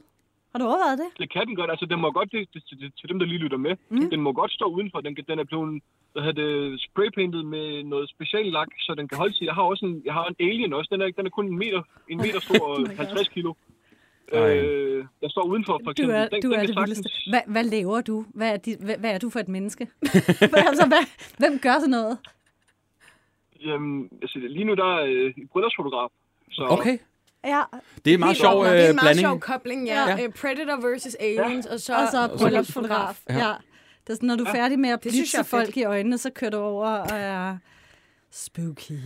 Har 0.51 0.59
du 0.59 0.65
overvejet 0.65 0.97
det? 1.03 1.09
det 1.21 1.27
kan 1.33 1.47
den 1.47 1.55
godt. 1.55 1.69
Altså, 1.73 1.85
den 1.85 1.99
må 2.01 2.11
godt, 2.11 2.31
det, 2.31 2.41
det, 2.53 2.63
det, 2.81 2.91
til 2.99 3.09
dem, 3.09 3.19
der 3.19 3.25
lige 3.25 3.37
lytter 3.45 3.57
med, 3.57 3.73
mm. 3.89 4.09
den 4.09 4.21
må 4.21 4.31
godt 4.33 4.51
stå 4.51 4.65
udenfor. 4.65 4.99
Den, 5.01 5.15
kan- 5.15 5.25
den 5.31 5.39
er 5.39 5.43
blevet 5.43 5.81
hvad 6.13 6.23
hedder 6.23 6.41
det, 6.43 6.81
spraypaintet 6.87 7.45
med 7.45 7.83
noget 7.83 8.09
speciallak, 8.09 8.67
så 8.79 8.95
den 8.97 9.07
kan 9.07 9.17
holde 9.17 9.33
sig. 9.37 9.45
Jeg 9.45 9.53
har 9.53 9.61
også 9.61 9.85
en, 9.85 10.01
jeg 10.05 10.13
har 10.13 10.25
en 10.31 10.35
Alien 10.49 10.73
også. 10.73 10.89
Den 10.91 11.01
er, 11.01 11.07
den 11.17 11.25
er 11.25 11.29
kun 11.29 11.45
en 11.51 11.57
meter, 11.57 11.81
en 12.09 12.17
meter 12.17 12.39
stor 12.39 12.63
og 12.69 12.71
Oh 12.71 12.77
God. 12.87 12.95
50 12.97 13.27
kilo. 13.27 13.53
Øh, 14.33 15.05
der 15.21 15.29
står 15.29 15.43
udenfor, 15.43 15.73
for 15.83 15.91
Du 15.91 15.91
eksempel. 15.91 16.15
er, 16.15 16.27
den, 16.29 16.41
du 16.41 16.51
den 16.51 16.59
er 16.59 16.65
det 16.65 16.75
sagtens- 16.75 16.97
vildeste. 16.97 17.09
Hvad, 17.29 17.41
hvad 17.47 17.63
laver 17.63 18.01
du? 18.01 18.25
Hvad 18.33 18.49
er, 18.53 18.57
dit, 18.57 18.79
hvad, 18.79 18.97
hvad 18.97 19.11
er 19.11 19.17
du 19.17 19.29
for 19.29 19.39
et 19.39 19.47
menneske? 19.47 19.88
altså, 20.69 20.85
hvad, 20.88 21.05
hvem 21.38 21.59
gør 21.59 21.73
sådan 21.73 21.89
noget? 21.89 22.17
Jamen, 23.65 24.09
altså, 24.21 24.39
lige 24.39 24.63
nu 24.65 24.73
der 24.73 24.95
er 24.99 25.05
øh, 25.07 25.33
bryllupsfotograf. 25.51 26.09
Så 26.51 26.67
Okay. 26.69 26.97
Ja, 27.45 27.61
Det 28.05 28.11
er 28.11 28.13
en 28.13 28.19
meget 28.19 28.38
sjov 28.38 28.59
op, 28.59 28.65
det 28.65 28.71
er 28.79 28.83
øh, 28.83 28.89
en 28.89 28.95
meget 28.95 29.03
blanding. 29.03 29.19
sjov 29.27 29.39
kobling, 29.39 29.85
ja. 29.88 30.09
Ja. 30.09 30.15
ja. 30.21 30.27
Predator 30.41 30.88
versus 30.89 31.15
Aliens, 31.19 31.65
og 31.65 31.79
så, 31.79 31.93
og 31.95 32.07
så 32.11 32.38
bryllupsfotograf. 32.38 33.21
Ja. 33.29 33.33
Ja. 33.38 33.53
Det 34.03 34.09
er 34.09 34.13
sådan, 34.15 34.27
når 34.27 34.35
du 34.35 34.43
er 34.43 34.51
færdig 34.51 34.79
med 34.79 34.89
at 34.89 35.01
blitse 35.01 35.19
jeg 35.33 35.39
er 35.39 35.43
fedt. 35.43 35.49
folk 35.49 35.77
i 35.77 35.83
øjnene, 35.83 36.17
så 36.17 36.29
kører 36.29 36.51
du 36.51 36.57
over 36.57 36.88
og 36.88 37.07
er 37.17 37.57
spooky. 38.31 38.99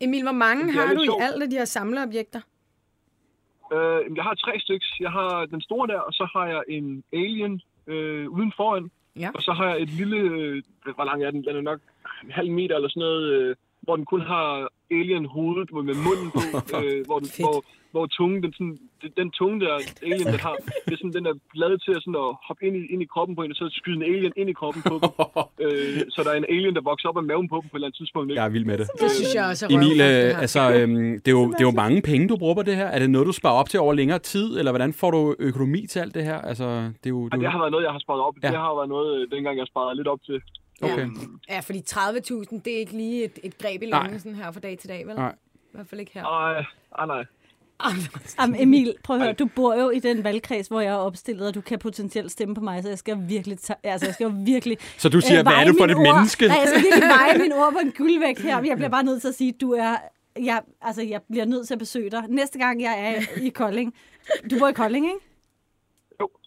Emil, 0.00 0.22
hvor 0.22 0.32
mange 0.32 0.72
har 0.72 0.94
du 0.94 1.00
i 1.02 1.08
alt 1.20 1.42
af 1.42 1.50
de 1.50 1.56
her 1.56 1.64
samleobjekter? 1.64 2.40
Øh, 3.72 4.16
jeg 4.16 4.24
har 4.24 4.34
tre 4.34 4.60
stykker. 4.60 4.86
Jeg 5.00 5.10
har 5.10 5.46
den 5.46 5.60
store 5.60 5.86
der, 5.86 6.00
og 6.00 6.12
så 6.12 6.28
har 6.32 6.46
jeg 6.46 6.62
en 6.68 7.04
alien 7.12 7.60
øh, 7.86 8.28
uden 8.28 8.52
foran. 8.56 8.90
Ja. 9.16 9.30
Og 9.34 9.42
så 9.42 9.52
har 9.52 9.66
jeg 9.68 9.82
et 9.82 9.88
lille... 9.88 10.16
Øh, 10.16 10.62
hvor 10.94 11.04
lang 11.04 11.24
er 11.24 11.30
den? 11.30 11.44
Den 11.44 11.56
er 11.56 11.60
nok 11.60 11.80
en 12.24 12.30
halv 12.30 12.50
meter 12.50 12.74
eller 12.76 12.88
sådan 12.88 13.00
noget, 13.00 13.24
øh, 13.32 13.56
hvor 13.82 13.96
den 13.96 14.04
kun 14.12 14.20
har 14.20 14.46
alien-hovedet 14.98 15.68
med 15.88 15.96
munden 16.06 16.28
på, 16.36 16.40
øh, 16.84 17.06
hvor, 17.08 17.18
den, 17.22 17.28
Fedt. 17.28 17.46
hvor, 17.46 17.56
hvor 17.94 18.06
tungen, 18.16 18.42
den, 18.44 18.52
sådan, 18.58 18.78
den, 19.20 19.30
tunge 19.38 19.56
der 19.64 19.74
alien, 20.06 20.26
den 20.34 20.40
har, 20.46 20.56
det 20.86 20.92
er 20.92 21.00
sådan, 21.02 21.16
den 21.18 21.26
er 21.30 21.34
lavet 21.62 21.82
til 21.84 21.92
at, 21.96 22.02
sådan, 22.04 22.20
at 22.24 22.30
hoppe 22.46 22.62
ind 22.66 22.76
i, 22.80 22.82
ind 22.92 23.02
i 23.06 23.08
kroppen 23.14 23.34
på 23.36 23.42
en, 23.42 23.50
og 23.54 23.56
så 23.56 23.66
skyde 23.78 23.96
en 23.96 24.06
alien 24.12 24.32
ind 24.40 24.48
i 24.50 24.56
kroppen 24.60 24.82
på 24.90 24.94
dem. 25.00 25.10
øh, 25.64 26.00
så 26.14 26.18
der 26.24 26.30
er 26.34 26.38
en 26.44 26.48
alien, 26.54 26.74
der 26.78 26.84
vokser 26.90 27.08
op 27.10 27.16
af 27.22 27.26
maven 27.30 27.48
på 27.52 27.56
dem 27.60 27.68
på 27.70 27.74
et 27.74 27.78
eller 27.78 27.88
andet 27.88 27.98
tidspunkt. 28.00 28.26
Ikke? 28.30 28.40
Jeg 28.40 28.46
er 28.48 28.54
vild 28.56 28.64
med 28.70 28.78
det. 28.78 28.86
Det 29.02 29.10
synes 29.18 29.34
jeg 29.34 29.44
også 29.50 29.62
er 29.66 29.70
Emil, 29.76 29.98
det 29.98 30.28
øh, 30.28 30.42
altså, 30.44 30.62
øhm, 30.76 31.12
det, 31.22 31.28
er 31.32 31.36
jo, 31.40 31.44
det 31.56 31.60
er 31.64 31.68
jo 31.70 31.76
mange 31.84 31.98
penge, 32.10 32.28
du 32.32 32.36
bruger 32.42 32.56
på 32.60 32.62
det 32.68 32.76
her. 32.80 32.88
Er 32.94 32.98
det 32.98 33.10
noget, 33.10 33.26
du 33.26 33.32
sparer 33.32 33.58
op 33.60 33.68
til 33.68 33.80
over 33.80 33.94
længere 33.94 34.18
tid, 34.18 34.58
eller 34.58 34.72
hvordan 34.72 34.92
får 35.00 35.10
du 35.10 35.20
økonomi 35.38 35.80
til 35.92 35.98
alt 36.04 36.14
det 36.14 36.24
her? 36.30 36.38
Altså, 36.50 36.66
det 37.02 37.06
er 37.10 37.14
jo... 37.16 37.22
Og 37.22 37.30
Det 37.30 37.36
er 37.36 37.38
det 37.38 37.44
jo 37.44 37.50
har 37.50 37.58
været 37.58 37.72
noget, 37.72 37.84
jeg 37.84 37.92
har 37.92 38.02
sparet 38.06 38.22
op. 38.28 38.34
Ja. 38.42 38.46
Ja. 38.46 38.52
Det 38.52 38.60
har 38.66 38.74
været 38.74 38.88
noget, 38.88 39.10
øh, 39.18 39.30
dengang 39.34 39.58
jeg 39.58 39.66
sparede 39.66 39.96
lidt 39.96 40.08
op 40.08 40.22
til. 40.28 40.38
Okay. 40.82 41.08
Ja, 41.48 41.60
fordi 41.60 41.82
30.000, 41.90 42.60
det 42.64 42.74
er 42.74 42.78
ikke 42.78 42.92
lige 42.92 43.24
et, 43.24 43.38
et 43.42 43.58
greb 43.58 43.82
i 43.82 43.90
sådan 44.18 44.34
her 44.34 44.52
fra 44.52 44.60
dag 44.60 44.78
til 44.78 44.88
dag, 44.88 45.06
vel? 45.06 45.16
Nej. 45.16 45.32
I 45.52 45.72
hvert 45.72 45.86
fald 45.86 46.00
ikke 46.00 46.12
her. 46.14 46.22
Nej, 46.22 46.64
nej, 46.98 47.06
nej. 47.06 47.24
Jamen, 48.40 48.62
Emil, 48.62 48.94
prøv 49.04 49.16
at 49.16 49.22
høre, 49.22 49.32
du 49.32 49.46
bor 49.56 49.74
jo 49.74 49.90
i 49.90 49.98
den 49.98 50.24
valgkreds, 50.24 50.66
hvor 50.68 50.80
jeg 50.80 50.90
er 50.92 50.96
opstillet, 50.96 51.48
og 51.48 51.54
du 51.54 51.60
kan 51.60 51.78
potentielt 51.78 52.32
stemme 52.32 52.54
på 52.54 52.60
mig, 52.60 52.82
så 52.82 52.88
jeg 52.88 52.98
skal 52.98 53.18
virkelig, 53.28 53.58
ta- 53.58 53.74
altså, 53.82 54.06
jeg 54.06 54.14
skal 54.14 54.24
jo 54.24 54.32
virkelig 54.44 54.78
Så 54.98 55.08
du 55.08 55.20
siger, 55.20 55.38
øh, 55.40 55.44
hvad 55.46 55.52
er 55.52 55.64
du 55.64 55.74
for 55.78 55.84
et 55.84 55.94
ord. 55.96 56.14
menneske? 56.14 56.46
Nej, 56.48 56.56
jeg 56.56 56.68
skal 56.68 56.82
virkelig 56.82 57.08
veje 57.18 57.38
mine 57.38 57.54
ord 57.54 57.72
på 57.72 57.78
en 57.78 57.92
guldvægt 57.98 58.40
her. 58.40 58.62
Jeg 58.64 58.76
bliver 58.76 58.88
bare 58.88 59.04
nødt 59.04 59.20
til 59.20 59.28
at 59.28 59.34
sige, 59.34 59.48
at 59.54 59.60
du 59.60 59.72
er... 59.72 59.96
Jeg, 60.40 60.60
altså, 60.82 61.02
jeg 61.02 61.20
bliver 61.30 61.44
nødt 61.44 61.66
til 61.66 61.74
at 61.74 61.78
besøge 61.78 62.10
dig. 62.10 62.22
Næste 62.28 62.58
gang, 62.58 62.82
jeg 62.82 63.14
er 63.16 63.40
i 63.42 63.48
Kolding. 63.48 63.94
Du 64.50 64.58
bor 64.58 64.68
i 64.68 64.72
Kolding, 64.72 65.06
ikke? 65.06 65.18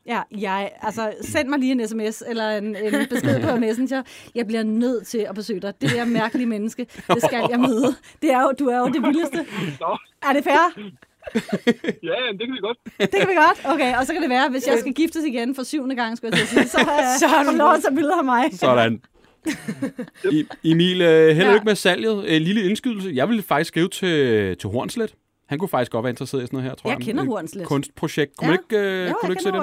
Ja, 0.06 0.22
jeg, 0.40 0.72
altså, 0.82 1.14
send 1.22 1.48
mig 1.50 1.60
lige 1.60 1.72
en 1.72 1.88
sms 1.88 2.24
eller 2.28 2.50
en, 2.50 2.76
en 2.76 2.94
besked 3.10 3.42
på 3.42 3.56
Messenger. 3.56 4.04
Jeg 4.36 4.48
bliver 4.48 4.64
nødt 4.64 5.08
til 5.08 5.18
at 5.18 5.36
besøge 5.36 5.60
dig. 5.60 5.74
Det 5.82 5.90
der 5.90 6.06
mærkelige 6.06 6.48
menneske, 6.48 6.86
det 7.08 7.24
skal 7.24 7.48
jeg 7.50 7.60
møde. 7.60 7.96
Det 8.22 8.32
er 8.32 8.42
jo, 8.42 8.52
du 8.60 8.68
er 8.68 8.78
jo 8.80 8.86
det 8.88 9.02
vildeste. 9.04 9.46
Er 10.30 10.34
det 10.34 10.44
fair? 10.44 10.80
ja, 12.10 12.16
det 12.32 12.40
kan 12.40 12.54
vi 12.54 12.60
godt. 12.62 12.78
Det 13.00 13.12
kan 13.20 13.28
vi 13.30 13.34
godt. 13.36 13.74
Okay, 13.74 13.98
og 13.98 14.06
så 14.06 14.14
kan 14.14 14.22
det 14.22 14.30
være, 14.30 14.50
hvis 14.50 14.68
jeg 14.68 14.80
skal 14.80 14.94
giftes 14.94 15.26
igen 15.26 15.56
for 15.56 15.64
syvende 15.64 15.96
gang, 15.96 16.18
skulle 16.18 16.38
jeg 16.38 16.48
sige, 16.48 16.68
så, 16.68 16.80
øh, 16.80 17.20
Så 17.20 17.28
har 17.28 17.52
du 17.52 17.58
lov 17.58 17.74
at 17.74 17.82
tage 17.82 17.96
billeder 17.96 18.18
af 18.18 18.24
mig. 18.26 18.44
Sådan. 18.54 19.02
I, 20.32 20.46
Emil, 20.64 21.02
øh, 21.02 21.36
held 21.36 21.48
og 21.48 21.54
lykke 21.54 21.66
med 21.66 21.76
salget. 21.76 22.26
Øh, 22.26 22.42
lille 22.42 22.64
indskydelse. 22.64 23.12
Jeg 23.14 23.30
ville 23.30 23.44
faktisk 23.44 23.68
skrive 23.68 23.90
til, 23.90 24.58
til 24.58 24.70
Hornslet. 24.70 25.16
Han 25.54 25.60
kunne 25.60 25.70
faktisk 25.70 25.92
godt 25.92 26.04
være 26.04 26.10
interesseret 26.10 26.44
i 26.44 26.46
sådan 26.46 26.58
noget 26.58 26.70
her, 26.70 26.76
tror 26.76 26.90
jeg. 26.90 26.98
Jeg 27.00 27.06
kender 27.06 27.22
Et 27.24 27.28
Hornslet. 27.30 27.66
Kunstprojekt. 27.68 28.38
Kunne 28.38 28.48
Ja. 28.52 28.58
ikke, 28.78 28.88
øh, 29.04 29.10
Jo, 29.10 29.14
kunne 29.22 29.32
ikke 29.34 29.44
se 29.44 29.52
den? 29.52 29.62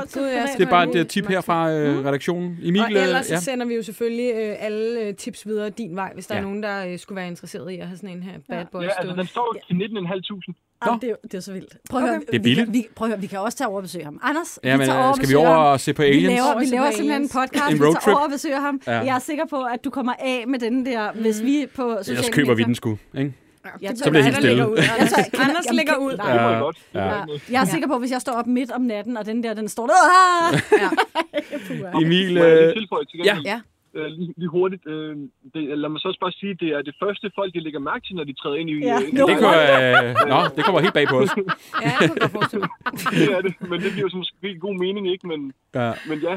Det 0.59 0.66
er 0.66 0.70
bare 0.70 0.90
et 0.90 0.94
øh, 0.96 1.07
tip 1.07 1.26
her 1.29 1.40
fra 1.40 1.72
øh, 1.72 2.05
redaktionen. 2.05 2.59
Emil, 2.62 2.81
Og 2.83 2.90
ellers 2.92 3.31
øh, 3.31 3.38
så 3.38 3.44
sender 3.44 3.66
vi 3.66 3.74
jo 3.74 3.83
selvfølgelig 3.83 4.33
øh, 4.35 4.57
alle 4.59 5.00
øh, 5.00 5.14
tips 5.14 5.46
videre 5.46 5.70
din 5.70 5.96
vej, 5.96 6.11
hvis 6.14 6.26
der 6.26 6.35
Ja. 6.35 6.38
er 6.40 6.44
nogen, 6.44 6.62
der 6.62 6.87
øh, 6.87 6.98
skulle 6.98 7.16
være 7.16 7.29
interesseret 7.29 7.70
i 7.72 7.79
at 7.79 7.87
have 7.87 7.96
sådan 7.96 8.16
en 8.16 8.22
her 8.22 8.33
bad 8.48 8.64
boy 8.72 8.83
Ja, 8.83 8.88
altså, 8.98 9.16
den 9.16 9.26
står 9.26 9.57
til 9.68 9.74
19.500. 9.74 10.53
Jamen, 10.87 11.00
det, 11.00 11.11
er, 11.11 11.14
det 11.22 11.35
er 11.35 11.40
så 11.40 11.53
vildt. 11.53 11.76
Prøv 11.90 12.00
at 12.03 12.09
høre, 12.09 12.18
Det 12.20 12.29
er 12.29 12.33
vi, 12.33 12.38
billigt. 12.38 12.64
kan, 12.66 12.74
vi, 12.74 12.87
prøv 12.96 13.07
at 13.07 13.11
høre, 13.12 13.20
vi 13.20 13.26
kan 13.26 13.38
også 13.38 13.59
tage 13.59 13.68
over 13.68 13.76
og 13.76 13.83
besøge 13.83 14.05
ham. 14.05 14.20
Anders, 14.22 14.59
ja, 14.64 14.72
men, 14.76 14.81
vi 14.81 14.87
tager 14.87 14.98
øh, 14.98 15.05
over 15.07 15.14
skal 15.16 15.29
vi 15.29 15.35
over 15.35 15.48
og 15.48 15.81
se 15.81 15.92
på 15.94 16.03
Vi 16.03 16.09
Aliens? 16.09 16.35
laver, 16.35 16.59
vi 16.59 16.64
laver 16.64 16.90
simpelthen 16.90 17.22
en 17.22 17.29
podcast, 17.29 17.64
En 17.70 17.74
vi 17.74 17.79
tager 17.79 18.16
over 18.16 18.24
og 18.24 18.31
besøger 18.31 18.61
ham. 18.61 18.81
Ja. 18.87 18.92
Jeg 18.92 19.14
er 19.14 19.18
sikker 19.18 19.44
på, 19.50 19.62
at 19.62 19.85
du 19.85 19.90
kommer 19.90 20.12
af 20.18 20.44
med 20.48 20.59
den 20.59 20.87
der, 20.87 21.12
hvis 21.12 21.42
vi 21.42 21.66
på 21.76 21.96
sociale 21.98 22.18
Ellers 22.18 22.35
køber 22.35 22.55
vi 22.55 22.62
medier- 22.62 22.66
den 22.66 22.74
sgu, 22.74 22.96
ikke? 23.18 23.33
Jeg 23.82 23.92
Så 23.96 24.10
bliver 24.10 24.24
jeg 24.24 24.24
helt 24.24 24.36
der 24.36 24.40
stille. 24.42 24.70
ud. 24.70 24.76
Kender- 24.76 25.44
Anders 25.44 25.66
jamen, 25.66 25.76
lægger 25.76 25.92
kender- 25.94 26.06
ud. 26.06 26.16
Nej, 26.16 26.32
Det 26.32 26.40
Ja. 26.40 26.48
jeg 26.48 26.60
godt. 26.60 26.76
Det 26.76 26.98
Ja. 26.98 27.00
er 27.00 27.24
Ja. 27.28 27.52
Jeg 27.54 27.60
er 27.60 27.64
sikker 27.74 27.88
på, 27.88 27.94
at 27.94 28.00
hvis 28.00 28.10
jeg 28.10 28.20
står 28.20 28.32
op 28.32 28.46
midt 28.46 28.70
om 28.70 28.80
natten, 28.82 29.16
og 29.16 29.26
den 29.26 29.42
der, 29.42 29.54
den 29.54 29.68
står 29.68 29.86
der. 29.86 29.94
Ja. 30.82 30.88
Emil, 32.02 32.36
øh, 32.36 32.42
ja. 32.42 32.72
gengæld? 33.12 33.44
Ja. 33.44 33.60
Øh, 33.94 34.06
lige, 34.06 34.34
lige 34.36 34.48
hurtigt. 34.48 34.82
Øh, 34.86 35.16
det, 35.54 35.78
lad 35.78 35.88
mig 35.88 36.00
så 36.00 36.08
også 36.08 36.20
bare 36.20 36.32
sige, 36.32 36.54
det 36.62 36.68
er 36.76 36.82
det 36.82 36.94
første 37.02 37.30
folk, 37.38 37.54
de 37.54 37.60
lægger 37.60 37.80
mærke 37.80 38.02
til, 38.06 38.14
når 38.16 38.24
de 38.24 38.32
træder 38.32 38.56
ind 38.56 38.70
i... 38.70 38.74
Ja. 38.78 38.94
øh, 38.96 39.08
ind 39.08 39.18
i 39.18 39.20
Nå. 39.20 39.26
det, 39.28 39.36
kan, 39.38 39.48
øh, 40.04 40.14
nå, 40.32 40.38
det 40.56 40.64
kommer 40.64 40.80
helt 40.80 40.94
bag 40.94 41.06
på 41.08 41.18
os. 41.22 41.30
Ja, 41.86 41.92
mig. 42.00 42.66
det 43.18 43.28
er 43.36 43.40
det, 43.46 43.52
men 43.70 43.76
det 43.82 43.90
giver 43.94 44.06
jo 44.06 44.10
så 44.14 44.16
måske 44.16 44.58
god 44.66 44.74
mening, 44.84 45.04
ikke? 45.12 45.26
Men, 45.32 45.52
Ja. 45.74 45.92
men 46.08 46.18
ja, 46.28 46.36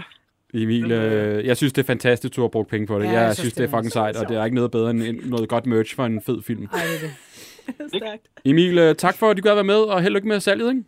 Emil, 0.54 0.92
øh, 0.92 1.46
jeg 1.46 1.58
synes, 1.58 1.74
det 1.74 1.82
er 1.82 1.86
fantastisk, 1.86 2.36
du 2.36 2.42
har 2.42 2.48
brugt 2.48 2.70
penge 2.70 2.88
på 2.88 3.00
det. 3.00 3.06
Ja, 3.06 3.12
jeg, 3.12 3.22
jeg 3.22 3.36
synes, 3.36 3.38
synes, 3.38 3.54
det 3.54 3.64
er 3.64 3.68
det 3.68 3.74
er 3.74 3.78
fucking 3.78 3.92
sejt, 3.92 4.16
og 4.18 4.30
det 4.30 4.38
er 4.38 4.46
ikke 4.46 4.56
noget 4.56 4.72
bedre 4.72 4.90
end 4.92 5.04
en- 5.04 5.22
noget 5.26 5.50
godt 5.50 5.66
merch 5.66 5.96
for 5.96 6.06
en 6.06 6.22
fed 6.22 6.42
film. 6.42 6.68
Ej, 6.74 6.80
det 6.80 6.96
er 6.96 7.08
det. 7.08 7.92
Stærkt. 8.02 8.22
Emil, 8.46 8.78
øh, 8.78 8.96
tak 8.96 9.18
for, 9.18 9.30
at 9.30 9.38
du 9.38 9.42
gad 9.42 9.54
være 9.54 9.64
med, 9.64 9.76
og 9.76 10.02
held 10.02 10.12
og 10.14 10.16
lykke 10.16 10.28
med 10.28 10.40
salget, 10.40 10.70
ikke? 10.70 10.84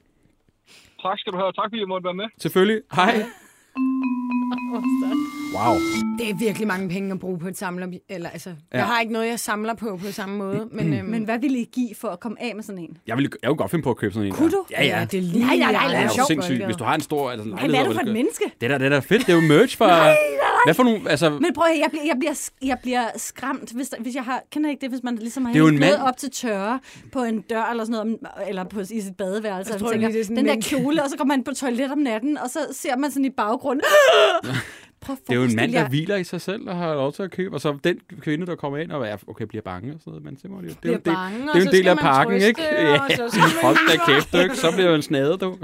tak 1.01 1.19
skal 1.19 1.33
du 1.33 1.37
have, 1.37 1.47
og 1.47 1.55
tak 1.55 1.65
fordi 1.69 1.79
jeg 1.79 1.87
måtte 1.87 2.05
være 2.05 2.13
med. 2.13 2.25
Selvfølgelig. 2.39 2.81
Hej. 2.93 3.25
Wow. 5.55 5.75
Det 6.19 6.29
er 6.29 6.35
virkelig 6.39 6.67
mange 6.67 6.89
penge 6.89 7.11
at 7.11 7.19
bruge 7.19 7.39
på 7.39 7.47
et 7.47 7.57
samler... 7.57 7.87
Eller, 8.09 8.29
altså, 8.29 8.49
ja. 8.49 8.55
Ja. 8.73 8.77
Jeg 8.77 8.85
har 8.87 8.99
ikke 9.01 9.13
noget, 9.13 9.27
jeg 9.27 9.39
samler 9.39 9.73
på 9.73 9.99
på 10.05 10.11
samme 10.11 10.37
måde, 10.37 10.67
men... 10.71 10.93
øhm, 10.93 11.05
Men 11.07 11.23
hvad 11.23 11.39
ville 11.39 11.57
I 11.59 11.69
give 11.73 11.89
for 11.95 12.07
at 12.07 12.19
komme 12.19 12.41
af 12.41 12.55
med 12.55 12.63
sådan 12.63 12.81
en? 12.81 12.97
Jeg 13.07 13.17
vil, 13.17 13.29
jeg 13.43 13.49
vil 13.49 13.57
godt 13.57 13.71
finde 13.71 13.83
på 13.83 13.89
at 13.89 13.97
købe 13.97 14.13
sådan 14.13 14.27
en. 14.27 14.33
Kunne 14.33 14.51
der. 14.51 14.57
du? 14.57 14.65
Ja, 14.71 14.83
ja. 14.85 15.05
det 15.11 15.17
er 15.17 15.21
lige... 15.21 15.45
Nej, 15.45 15.55
nej, 15.57 15.71
nej, 15.71 15.81
Ja, 15.81 15.87
nej, 15.87 15.87
Det 15.87 15.97
er 15.97 16.03
jo 16.03 16.09
sjovt, 16.09 16.27
sindssygt. 16.27 16.65
Hvis 16.65 16.75
du 16.75 16.83
har 16.83 16.95
en 16.95 17.01
stor 17.01 17.31
altså, 17.31 17.49
Hvad 17.49 17.57
lejlighed, 17.59 17.85
er 17.85 17.89
det 17.89 17.95
for 17.95 18.07
et 18.07 18.13
menneske? 18.13 18.43
Det 18.61 18.71
er 18.71 18.77
da, 18.77 18.85
det 18.89 18.93
er 18.93 19.01
fedt. 19.01 19.25
Det 19.27 19.29
er 19.29 19.35
jo 19.35 19.41
merch 19.41 19.77
for... 19.77 19.85
Hvad 20.65 20.73
for 20.73 20.83
nogle... 20.83 21.09
Altså, 21.09 21.29
Men 21.29 21.53
prøv 21.55 21.65
at 21.73 21.79
jeg 21.79 21.87
bliver, 21.89 22.03
jeg 22.05 22.15
bliver, 22.19 22.49
jeg 22.63 22.77
bliver 22.81 23.03
skræmt, 23.17 23.71
hvis, 23.71 23.89
der, 23.89 23.97
hvis 24.01 24.15
jeg 24.15 24.23
har, 24.23 24.41
kender 24.51 24.69
ikke 24.69 24.81
det, 24.81 24.89
hvis 24.89 25.03
man 25.03 25.15
ligesom 25.15 25.45
har 25.45 25.53
Det 25.53 25.61
er 25.61 25.67
en 25.67 25.79
mand. 25.79 25.95
op 26.01 26.17
til 26.17 26.31
tørre 26.31 26.79
på 27.11 27.23
en 27.23 27.41
dør 27.41 27.63
eller 27.71 27.83
sådan 27.85 27.91
noget, 28.05 28.19
om- 28.35 28.47
eller 28.47 28.63
på, 28.63 28.79
i 28.79 28.85
sit 29.01 29.15
badeværelse, 29.17 29.69
Jeg 29.69 29.75
og 29.75 29.79
tror 29.79 29.87
man 29.87 29.93
tænker, 29.93 30.07
lige, 30.07 30.13
det 30.17 30.21
er 30.21 30.25
sådan 30.25 30.37
den 30.37 30.45
der 30.45 30.61
kjole, 30.79 31.03
og 31.03 31.09
så 31.09 31.17
går 31.17 31.25
man 31.25 31.43
på 31.43 31.51
toilet 31.53 31.91
om 31.91 31.97
natten, 31.97 32.37
og 32.37 32.49
så 32.49 32.59
ser 32.71 32.97
man 32.97 33.11
sådan 33.11 33.25
i 33.25 33.29
baggrunden, 33.29 33.83
Prøv 35.05 35.13
at 35.13 35.27
det 35.27 35.33
er 35.33 35.35
jo 35.35 35.43
en 35.43 35.55
mand, 35.55 35.71
der 35.71 35.79
jer- 35.81 35.89
hviler 35.89 36.15
i 36.15 36.23
sig 36.23 36.41
selv 36.41 36.69
og 36.69 36.75
har 36.75 36.93
lov 36.93 37.13
til 37.13 37.23
at 37.23 37.31
købe. 37.31 37.55
Og 37.55 37.61
så 37.61 37.77
den 37.83 37.99
kvinde, 38.21 38.45
der 38.45 38.55
kommer 38.55 38.77
ind 38.77 38.91
og 38.91 39.07
er, 39.07 39.17
okay, 39.27 39.45
bliver 39.45 39.61
bange 39.61 39.93
og 39.93 39.99
sådan 39.99 40.11
noget. 40.11 40.23
Men 40.23 40.35
det, 40.41 40.49
må 40.51 40.61
det, 40.61 40.67
jo- 40.69 40.73
det, 40.83 40.89
er 40.89 40.93
jo 40.93 40.99
bange, 40.99 41.39
det 41.39 41.49
og 41.49 41.55
er 41.55 41.59
jo 41.59 41.63
så 41.65 41.69
en 41.69 41.75
del 41.75 41.87
af 41.87 41.97
pakken, 41.97 42.35
ikke? 42.41 42.61
og 43.21 43.29
så 43.31 43.39
man 43.39 43.49
Hold 43.63 43.77
da 43.91 44.11
kæft, 44.13 44.43
ikke? 44.43 44.55
så 44.55 44.71
bliver 44.71 44.89
du 44.89 44.95
en 44.95 45.01
snade, 45.01 45.37
du. 45.37 45.57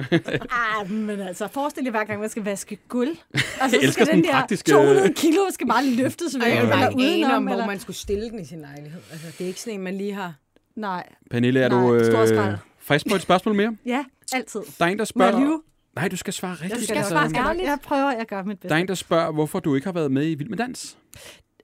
Ah, 0.82 0.92
men 0.92 1.20
altså, 1.20 1.48
forestil 1.48 1.84
jer 1.84 1.92
hver 1.92 2.04
gang, 2.04 2.20
man 2.20 2.30
skal 2.30 2.44
vaske 2.44 2.78
gulv. 2.88 3.10
Altså, 3.34 3.44
Jeg 3.62 3.70
så 3.72 3.78
elsker 3.82 4.06
skal 4.06 4.16
den 4.18 4.24
der 4.24 4.32
praktiske- 4.32 4.72
200 4.72 5.14
kilo 5.14 5.42
skal 5.52 5.68
bare 5.68 5.86
løftes 5.86 6.36
væk, 6.46 6.56
jeg 6.56 6.68
bare 6.70 6.92
ikke 6.92 6.96
udenom, 7.20 7.48
om, 7.48 7.54
hvor 7.54 7.66
man 7.66 7.80
skulle 7.80 7.98
stille 7.98 8.30
den 8.30 8.40
i 8.40 8.46
sin 8.46 8.60
lejlighed. 8.62 9.02
Altså, 9.12 9.28
det 9.38 9.44
er 9.44 9.48
ikke 9.48 9.62
sådan 9.62 9.74
en, 9.80 9.84
man 9.84 9.98
lige 9.98 10.14
har... 10.14 10.34
Nej, 10.76 11.04
Pernille, 11.32 11.60
er 11.60 11.70
Nej, 11.70 11.80
du 11.82 11.96
øh, 11.96 12.58
frisk 12.80 13.08
på 13.10 13.16
et 13.16 13.22
spørgsmål 13.22 13.56
mere? 13.56 13.76
ja, 13.86 14.06
altid. 14.34 14.60
Der 14.80 14.86
er 14.86 14.90
en, 14.90 14.98
der 14.98 15.02
jeg 15.02 15.08
spørger... 15.08 15.58
Nej, 15.96 16.08
du 16.08 16.18
skal 16.18 16.34
svare 16.34 16.54
rigtigt. 16.54 16.72
Jeg 16.72 16.84
skal 16.84 16.98
altså. 16.98 17.10
svare 17.10 17.50
ærligt. 17.50 17.68
Jeg 17.68 17.80
prøver, 17.84 18.12
jeg 18.12 18.26
gør 18.26 18.44
mit 18.44 18.62
Der 18.64 18.68
er 18.68 18.70
bedste. 18.70 18.82
en, 18.82 18.88
der 18.88 18.94
spørger, 18.94 19.32
hvorfor 19.32 19.60
du 19.60 19.76
ikke 19.76 19.88
har 19.88 19.94
været 19.94 20.12
med 20.12 20.32
i 20.32 20.36
Vild 20.36 20.50
med 20.50 20.58
Dans. 20.58 20.98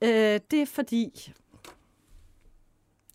Øh, 0.02 0.10
det 0.52 0.62
er 0.62 0.66
fordi... 0.66 1.34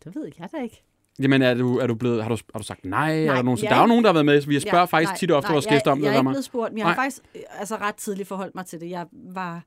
Det 0.04 0.14
ved 0.14 0.30
jeg 0.38 0.48
da 0.52 0.56
ikke. 0.62 0.82
Jamen, 1.18 1.42
er 1.42 1.54
du, 1.54 1.78
er 1.78 1.86
du 1.86 1.94
blevet, 1.94 2.22
har, 2.22 2.28
du, 2.28 2.36
har 2.52 2.58
du 2.58 2.64
sagt 2.64 2.84
nej? 2.84 3.08
nej 3.08 3.24
er 3.24 3.34
der, 3.34 3.42
nogen, 3.42 3.58
jeg 3.62 3.70
der 3.70 3.76
er 3.76 3.80
jo 3.80 3.86
nogen, 3.86 4.04
der 4.04 4.08
har 4.08 4.12
været 4.12 4.26
med, 4.26 4.40
vi 4.40 4.60
spørger 4.60 4.78
Ja, 4.78 4.84
faktisk 4.84 5.10
nej, 5.10 5.16
tit 5.16 5.30
og 5.30 5.36
ofte 5.36 5.48
nej, 5.48 5.54
vores 5.54 5.66
gæster 5.66 5.90
om 5.90 5.98
jeg, 5.98 6.02
det. 6.02 6.10
Jeg 6.10 6.14
er 6.16 6.20
ikke 6.20 6.30
blevet 6.30 6.44
spurgt, 6.44 6.72
men 6.72 6.78
jeg 6.78 6.86
har 6.86 6.94
Nej. 6.94 7.04
faktisk 7.04 7.22
øh, 7.34 7.42
altså, 7.50 7.76
ret 7.76 7.94
tidligt 7.94 8.28
forholdt 8.28 8.54
mig 8.54 8.66
til 8.66 8.80
det. 8.80 8.90
Jeg 8.90 9.06
var 9.12 9.62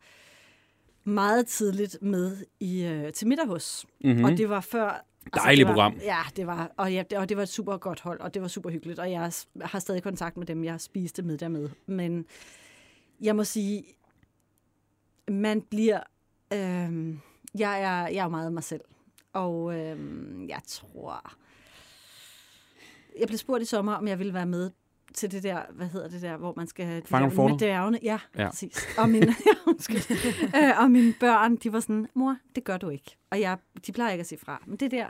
meget 1.03 1.47
tidligt 1.47 1.97
med 2.01 2.38
i 2.60 2.84
øh, 2.84 3.13
til 3.13 3.27
middag 3.27 3.47
hos. 3.47 3.86
Mhm. 4.03 4.23
Og 4.23 4.31
det 4.31 4.49
var 4.49 4.62
før... 4.62 5.05
altså, 5.25 5.45
Dejligt 5.45 5.67
var, 5.67 5.73
program. 5.73 5.97
Ja, 6.01 6.19
det 6.35 6.47
var, 6.47 6.71
og, 6.77 6.93
ja, 6.93 7.03
det, 7.09 7.17
og 7.17 7.29
det 7.29 7.38
var 7.38 7.43
et 7.43 7.49
super 7.49 7.77
godt 7.77 8.01
hold, 8.01 8.19
og 8.19 8.33
det 8.33 8.41
var 8.41 8.47
super 8.47 8.69
hyggeligt. 8.69 8.99
Og 8.99 9.11
jeg 9.11 9.31
har 9.61 9.79
stadig 9.79 10.03
kontakt 10.03 10.38
med 10.38 10.45
dem, 10.45 10.63
jeg 10.63 10.81
spiste 10.81 11.21
middag 11.23 11.51
med. 11.51 11.69
Men 11.85 12.25
jeg 13.21 13.35
må 13.35 13.43
sige, 13.43 13.83
man 15.27 15.61
bliver... 15.61 15.99
Øh, 16.53 17.15
jeg, 17.55 17.81
er, 17.81 18.07
jeg 18.07 18.17
er 18.17 18.23
jo 18.23 18.29
meget 18.29 18.53
mig 18.53 18.63
selv. 18.63 18.81
Og 19.33 19.79
øh, 19.79 19.97
jeg 20.49 20.61
tror... 20.67 21.33
Jeg 23.19 23.27
blev 23.27 23.38
spurgt 23.38 23.61
i 23.61 23.65
sommer, 23.65 23.93
om 23.93 24.07
jeg 24.07 24.19
ville 24.19 24.33
være 24.33 24.45
med 24.45 24.71
til 25.15 25.32
det 25.32 25.43
der, 25.43 25.60
hvad 25.73 25.88
hedder 25.88 26.08
det 26.08 26.21
der, 26.21 26.38
hvor 26.38 26.54
man 26.58 26.67
skal... 26.67 26.95
de 26.95 27.01
Fange 27.06 27.25
om 27.25 27.32
der 27.36 27.47
med 27.47 27.58
dværgene. 27.58 27.99
Ja, 28.04 28.19
Ja. 28.38 28.49
præcis. 28.49 28.88
Og 28.97 29.10
mine, 29.10 29.25
ja, 30.56 30.67
øh, 30.69 30.82
og 30.84 30.91
mine 30.91 31.13
børn, 31.19 31.56
de 31.56 31.73
var 31.73 31.80
sådan, 31.80 32.08
mor, 32.13 32.38
det 32.56 32.63
gør 32.63 32.78
du 32.78 32.89
ikke. 32.89 33.17
Og 33.32 33.39
jeg, 33.41 33.58
de 33.88 33.91
plejer 33.91 34.12
ikke 34.12 34.21
at 34.21 34.28
sige 34.28 34.39
fra. 34.45 34.63
Men 34.65 34.78
det 34.78 34.91
der, 34.91 35.06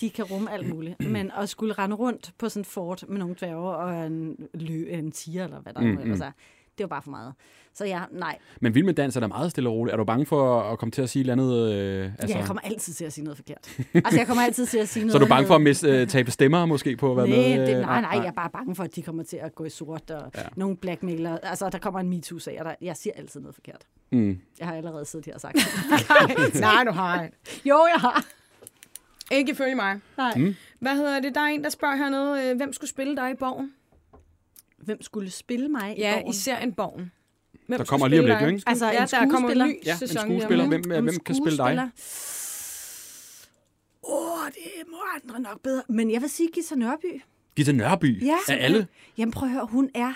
de 0.00 0.10
kan 0.10 0.24
rumme 0.24 0.52
alt 0.52 0.68
muligt. 0.68 1.00
Men 1.10 1.30
at 1.36 1.48
skulle 1.48 1.72
rende 1.74 1.96
rundt 1.96 2.32
på 2.38 2.48
sådan 2.48 2.60
et 2.60 2.66
fort 2.66 3.04
med 3.08 3.18
nogle 3.18 3.34
dværge 3.34 3.76
og 3.76 4.06
en, 4.06 4.36
lø, 4.54 4.86
en 4.88 5.12
tiger, 5.12 5.44
eller 5.44 5.60
hvad 5.60 5.72
der 5.74 5.80
Mm, 5.80 5.86
mm, 5.86 5.98
ellers 5.98 6.18
mm. 6.18 6.24
er, 6.24 6.30
det 6.78 6.84
var 6.84 6.88
bare 6.88 7.02
for 7.02 7.10
meget. 7.10 7.32
Så 7.74 7.84
ja, 7.84 8.02
nej. 8.12 8.38
Men 8.60 8.74
Vild 8.74 8.84
med 8.84 8.94
Dans 8.94 9.16
er 9.16 9.20
da 9.20 9.26
meget 9.26 9.50
stille 9.50 9.68
og 9.70 9.74
roligt. 9.74 9.92
Er 9.92 9.96
du 9.96 10.04
bange 10.04 10.26
for 10.26 10.60
at 10.62 10.78
komme 10.78 10.90
til 10.92 11.02
at 11.02 11.10
sige 11.10 11.20
et 11.20 11.30
eller 11.30 11.44
andet? 11.44 11.72
Øh, 11.74 12.04
Altså, 12.18 12.26
ja, 12.28 12.38
jeg 12.38 12.46
kommer 12.46 12.60
altid 12.60 12.92
til 12.92 13.04
at 13.04 13.12
sige 13.12 13.24
noget 13.24 13.36
forkert. 13.36 13.76
altså, 13.94 14.16
jeg 14.20 14.26
kommer 14.26 14.42
altid 14.42 14.66
til 14.66 14.78
at 14.78 14.88
sige 14.88 15.02
noget... 15.06 15.12
så 15.12 15.18
er 15.18 15.20
du 15.20 15.26
bange 15.28 15.46
for 15.46 15.54
at 15.54 15.60
med- 15.60 15.70
miste, 15.70 15.88
øh, 15.88 16.08
tabe 16.08 16.30
stemmer 16.30 16.66
måske 16.66 16.96
på 16.96 17.10
at 17.10 17.16
være 17.16 17.28
Nej, 17.28 17.36
med? 17.36 17.60
øh, 17.60 17.66
det, 17.66 17.80
nej, 17.86 18.00
nej, 18.00 18.10
jeg 18.14 18.26
er 18.26 18.32
bare 18.32 18.50
bange 18.50 18.74
for, 18.74 18.84
at 18.84 18.96
de 18.96 19.02
kommer 19.02 19.22
til 19.22 19.36
at 19.36 19.54
gå 19.54 19.64
i 19.64 19.70
sort, 19.70 20.10
og 20.10 20.30
Ja. 20.34 20.40
ja. 20.40 20.46
nogle 20.56 20.76
blackmailer. 20.76 21.38
Altså, 21.38 21.68
der 21.70 21.78
kommer 21.78 22.00
en 22.00 22.08
MeToo-sag, 22.10 22.56
og 22.58 22.64
der, 22.64 22.74
jeg 22.80 22.96
siger 22.96 23.12
altid 23.16 23.40
noget 23.40 23.54
forkert. 23.54 23.80
Mm. 24.12 24.38
Jeg 24.58 24.66
har 24.68 24.74
allerede 24.74 25.04
siddet 25.04 25.26
her 25.26 25.34
og 25.34 25.40
sagt 25.40 25.54
det. 26.52 26.60
Nej, 26.60 26.84
du 26.86 26.90
har 26.92 27.22
ikke. 27.24 27.36
Jo, 27.64 27.86
jeg 27.94 28.00
har. 28.00 28.24
Ikke 29.32 29.52
ifølge 29.52 29.74
mig. 29.74 30.00
Nej. 30.16 30.32
Mm. 30.36 30.54
Hvad 30.80 30.96
hedder 30.96 31.20
det? 31.20 31.34
Der 31.34 31.40
er 31.40 31.44
en, 31.46 31.64
der 31.64 31.70
spørger 31.70 31.96
hernede, 31.96 32.50
øh, 32.50 32.56
hvem 32.56 32.72
skulle 32.72 32.90
spille 32.90 33.16
dig 33.16 33.30
i 33.30 33.34
borgen? 33.38 33.72
Hvem 34.84 35.02
skulle 35.02 35.30
spille 35.30 35.68
mig 35.68 35.98
i 35.98 36.00
Ja, 36.00 36.14
Borgen? 36.14 36.30
i 36.30 36.36
serien 36.36 36.72
Borgen. 36.72 37.12
Hvem 37.66 37.78
Der 37.78 37.84
kommer 37.84 38.08
lige 38.08 38.20
om 38.20 38.26
lidt, 38.26 38.40
ikke? 38.52 38.62
Altså, 38.66 38.86
ja, 38.86 39.02
en 39.02 39.08
der 39.08 39.18
kommer 39.18 39.24
en 39.26 39.30
skuespiller. 39.38 39.66
ny 39.66 39.78
Ja, 39.86 39.92
en 39.92 39.98
sæson. 39.98 40.16
skuespiller. 40.22 40.64
lige 40.68 40.76
om- 40.76 40.84
Hvem, 40.86 41.04
hvem 41.04 41.18
kan 41.18 41.34
spille 41.34 41.56
dig? 41.58 41.90
Åh, 44.02 44.32
oh, 44.32 44.46
det 44.46 44.90
må 44.90 44.96
andre 45.14 45.40
nok 45.40 45.60
bedre. 45.62 45.82
Men 45.88 46.10
jeg 46.10 46.20
vil 46.22 46.30
sige 46.30 46.48
Gita 46.54 46.74
Nørby. 46.74 47.22
Gita 47.56 47.72
Nørby 47.72 48.24
Ja. 48.24 48.36
af 48.48 48.64
alle. 48.64 48.86
Jamen 49.18 49.32
prøv 49.32 49.48
at 49.48 49.52
høre, 49.54 49.66
hun 49.66 49.90
er... 49.94 50.12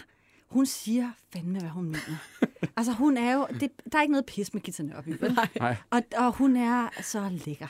Hun 0.49 0.67
siger 0.67 1.11
fandme, 1.33 1.59
hvad 1.59 1.69
hun 1.71 1.85
mener. 1.85 2.17
altså, 2.77 2.93
hun 2.93 3.17
er 3.17 3.33
jo... 3.35 3.47
Det, 3.61 3.71
der 3.93 3.99
er 3.99 4.03
ikke 4.03 4.13
noget 4.13 4.27
pis 4.27 4.55
med 4.55 4.63
Gita 4.63 4.83
Nørby. 4.83 5.09
vel? 5.21 5.39
Nej. 5.61 5.77
Og, 5.91 6.03
og 6.17 6.33
hun 6.33 6.57
er 6.57 6.89
så 7.03 7.29
lækker. 7.47 7.67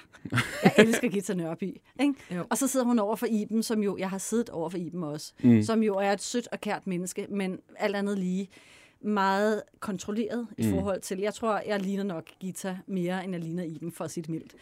Jeg 0.64 0.72
elsker 0.78 1.08
Gita 1.08 1.34
Nørby. 1.34 1.76
Ikke? 2.00 2.14
Jo. 2.34 2.44
Og 2.50 2.58
så 2.58 2.66
sidder 2.68 2.86
hun 2.86 2.98
over 2.98 3.16
for 3.16 3.26
Iben, 3.26 3.62
som 3.62 3.82
jo... 3.82 3.96
Jeg 3.98 4.10
har 4.10 4.18
siddet 4.18 4.48
over 4.50 4.70
for 4.70 4.78
Iben 4.78 5.02
også. 5.04 5.32
Mm. 5.42 5.62
Som 5.62 5.82
jo 5.82 5.94
er 5.96 6.12
et 6.12 6.22
sødt 6.22 6.48
og 6.52 6.60
kært 6.60 6.86
menneske, 6.86 7.26
men 7.30 7.58
alt 7.76 7.96
andet 7.96 8.18
lige 8.18 8.48
meget 9.00 9.62
kontrolleret 9.80 10.46
i 10.58 10.66
Mm. 10.66 10.70
forhold 10.70 11.00
til... 11.00 11.18
Jeg 11.18 11.34
tror, 11.34 11.62
jeg 11.66 11.80
ligner 11.80 12.02
nok 12.04 12.24
Gita 12.40 12.78
mere, 12.86 13.24
end 13.24 13.32
jeg 13.32 13.40
ligner 13.42 13.62
Iben, 13.64 13.92
for 13.92 14.04
at 14.04 14.10
sige 14.10 14.22
det 14.22 14.30
mildt. 14.30 14.54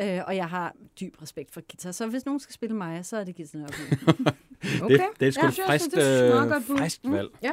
Øh, 0.00 0.20
og 0.26 0.36
jeg 0.36 0.48
har 0.48 0.74
dyb 1.00 1.22
respekt 1.22 1.52
for 1.52 1.60
Gita. 1.60 1.92
Så 1.92 2.06
hvis 2.06 2.24
nogen 2.26 2.40
skal 2.40 2.52
spille 2.54 2.76
mig, 2.76 3.04
så 3.06 3.16
er 3.16 3.24
det 3.24 3.34
Gita 3.34 3.58
Nørby. 3.58 3.72
Okay. 4.82 4.94
Det, 4.94 5.00
det 5.20 5.28
er 5.28 5.32
sgu 5.32 5.42
Ja, 5.42 5.48
et 5.48 5.54
frist, 5.66 5.90
det 5.94 6.28
er 6.30 6.44
meget 6.44 6.62
øh, 6.70 6.78
frist 6.78 7.00
valg. 7.04 7.28
Ja. 7.42 7.50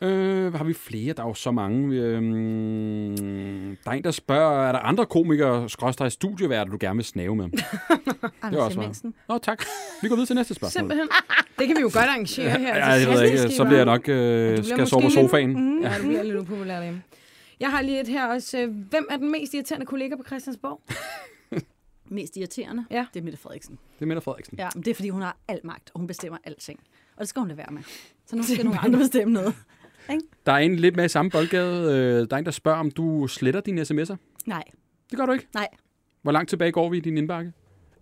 Øh, 0.00 0.54
har 0.54 0.64
vi 0.64 0.74
flere? 0.74 1.12
Der 1.12 1.22
er 1.22 1.26
jo 1.28 1.34
så 1.34 1.50
mange. 1.50 1.96
Øhm, 1.96 3.16
der 3.84 3.90
er 3.90 3.94
en, 3.94 4.04
der 4.04 4.10
spørger, 4.10 4.68
er 4.68 4.72
der 4.72 4.78
andre 4.78 5.06
komikere, 5.06 5.68
skråstrej 5.68 6.08
studieværter, 6.08 6.70
du 6.70 6.76
gerne 6.80 6.96
vil 6.96 7.04
snave 7.04 7.36
med? 7.36 7.44
Anders 8.42 8.60
også 8.60 8.78
Hemmingsen. 8.78 9.14
Nå, 9.28 9.38
tak. 9.38 9.62
Vi 10.02 10.08
går 10.08 10.16
videre 10.16 10.26
til 10.26 10.36
næste 10.36 10.54
spørgsmål. 10.54 10.80
Simpelthen. 10.80 11.08
Det 11.58 11.66
kan 11.66 11.76
vi 11.76 11.80
jo 11.80 11.86
godt 11.92 11.96
arrangere 12.08 12.50
her. 12.50 12.76
Ja, 12.76 12.86
jeg 12.86 13.08
ved 13.08 13.22
ikke. 13.22 13.38
Så 13.38 13.64
bliver 13.64 13.76
jeg 13.76 13.84
nok 13.86 14.08
øh, 14.08 14.64
skal 14.64 14.78
jeg 14.78 14.88
sove 14.88 15.02
på 15.02 15.08
lidt- 15.08 15.14
sofaen. 15.14 15.50
Mm, 15.52 15.82
Ja. 15.82 15.90
ja, 15.92 15.98
du 15.98 16.02
bliver 16.06 16.22
lidt 16.22 16.36
upopulær 16.36 16.74
derhjemme. 16.74 17.02
Jeg 17.60 17.70
har 17.70 17.82
lige 17.82 18.00
et 18.00 18.08
her 18.08 18.26
også. 18.26 18.58
øh, 18.58 18.68
Hvem 18.90 19.06
er 19.10 19.16
den 19.16 19.32
mest 19.32 19.54
irriterende 19.54 19.86
kollega 19.86 20.16
på 20.16 20.22
Christiansborg? 20.26 20.80
Mest 22.14 22.36
irriterende, 22.36 22.84
Ja. 22.90 23.06
det 23.14 23.20
er 23.20 23.24
Mette 23.24 23.38
Frederiksen. 23.38 23.78
Det 23.98 24.02
er 24.02 24.06
Mette 24.06 24.20
Frederiksen. 24.20 24.58
Ja, 24.58 24.68
men 24.74 24.82
det 24.84 24.90
er, 24.90 24.94
fordi 24.94 25.08
hun 25.08 25.22
har 25.22 25.36
al 25.48 25.60
magt, 25.64 25.90
og 25.94 25.98
hun 26.00 26.06
bestemmer 26.06 26.38
alting. 26.44 26.80
Og 27.16 27.20
det 27.20 27.28
skal 27.28 27.40
hun 27.40 27.48
lade 27.48 27.58
være 27.58 27.70
med. 27.70 27.82
Så 28.26 28.36
nu 28.36 28.42
skal 28.42 28.64
nogle 28.64 28.80
andre 28.80 28.98
bestemme 28.98 29.32
noget. 29.32 29.54
Der 30.46 30.52
er 30.52 30.56
en 30.58 30.76
lidt 30.76 30.96
med 30.96 31.04
i 31.04 31.08
samme 31.08 31.30
boldgade. 31.30 31.82
Øh, 31.82 32.30
der 32.30 32.36
er 32.36 32.38
en, 32.38 32.44
der 32.44 32.50
spørger, 32.50 32.78
om 32.78 32.90
du 32.90 33.26
sletter 33.26 33.60
dine 33.60 33.82
sms'er. 33.82 34.16
Nej, 34.46 34.62
Det 35.10 35.18
gør 35.18 35.26
du 35.26 35.32
ikke. 35.32 35.46
nej. 35.54 35.68
Hvor 36.22 36.32
langt 36.32 36.48
tilbage 36.50 36.72
går 36.72 36.88
vi 36.90 36.96
i 36.96 37.00
din 37.00 37.18
indbakke? 37.18 37.52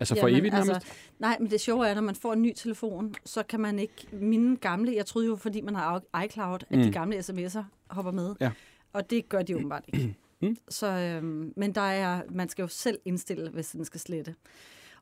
Altså 0.00 0.14
for 0.20 0.26
Jamen, 0.28 0.40
evigt 0.40 0.52
nærmest? 0.54 0.70
altså, 0.74 0.92
nej, 1.18 1.36
men 1.40 1.50
det 1.50 1.60
sjove 1.60 1.86
er, 1.86 1.90
at 1.90 1.96
når 1.96 2.02
man 2.02 2.14
får 2.14 2.32
en 2.32 2.42
ny 2.42 2.52
telefon, 2.56 3.14
så 3.24 3.42
kan 3.42 3.60
man 3.60 3.78
ikke... 3.78 3.94
Mine 4.12 4.56
gamle, 4.56 4.94
jeg 4.96 5.06
troede 5.06 5.26
jo, 5.28 5.36
fordi 5.36 5.60
man 5.60 5.74
har 5.74 6.02
iCloud, 6.24 6.58
at 6.70 6.78
Mm. 6.78 6.82
de 6.84 6.92
gamle 6.92 7.18
sms'er 7.18 7.62
hopper 7.90 8.12
med. 8.12 8.34
Ja. 8.40 8.50
Og 8.92 9.10
det 9.10 9.28
gør 9.28 9.42
de 9.42 9.56
åbenbart 9.56 9.84
ikke. 9.88 10.16
Mm. 10.42 10.56
Så, 10.68 10.86
øhm, 10.86 11.52
men 11.56 11.74
der 11.74 11.80
er, 11.80 12.22
man 12.30 12.48
skal 12.48 12.62
jo 12.62 12.68
selv 12.68 12.98
indstille, 13.04 13.50
hvis 13.50 13.68
den 13.70 13.84
skal 13.84 14.00
slette. 14.00 14.34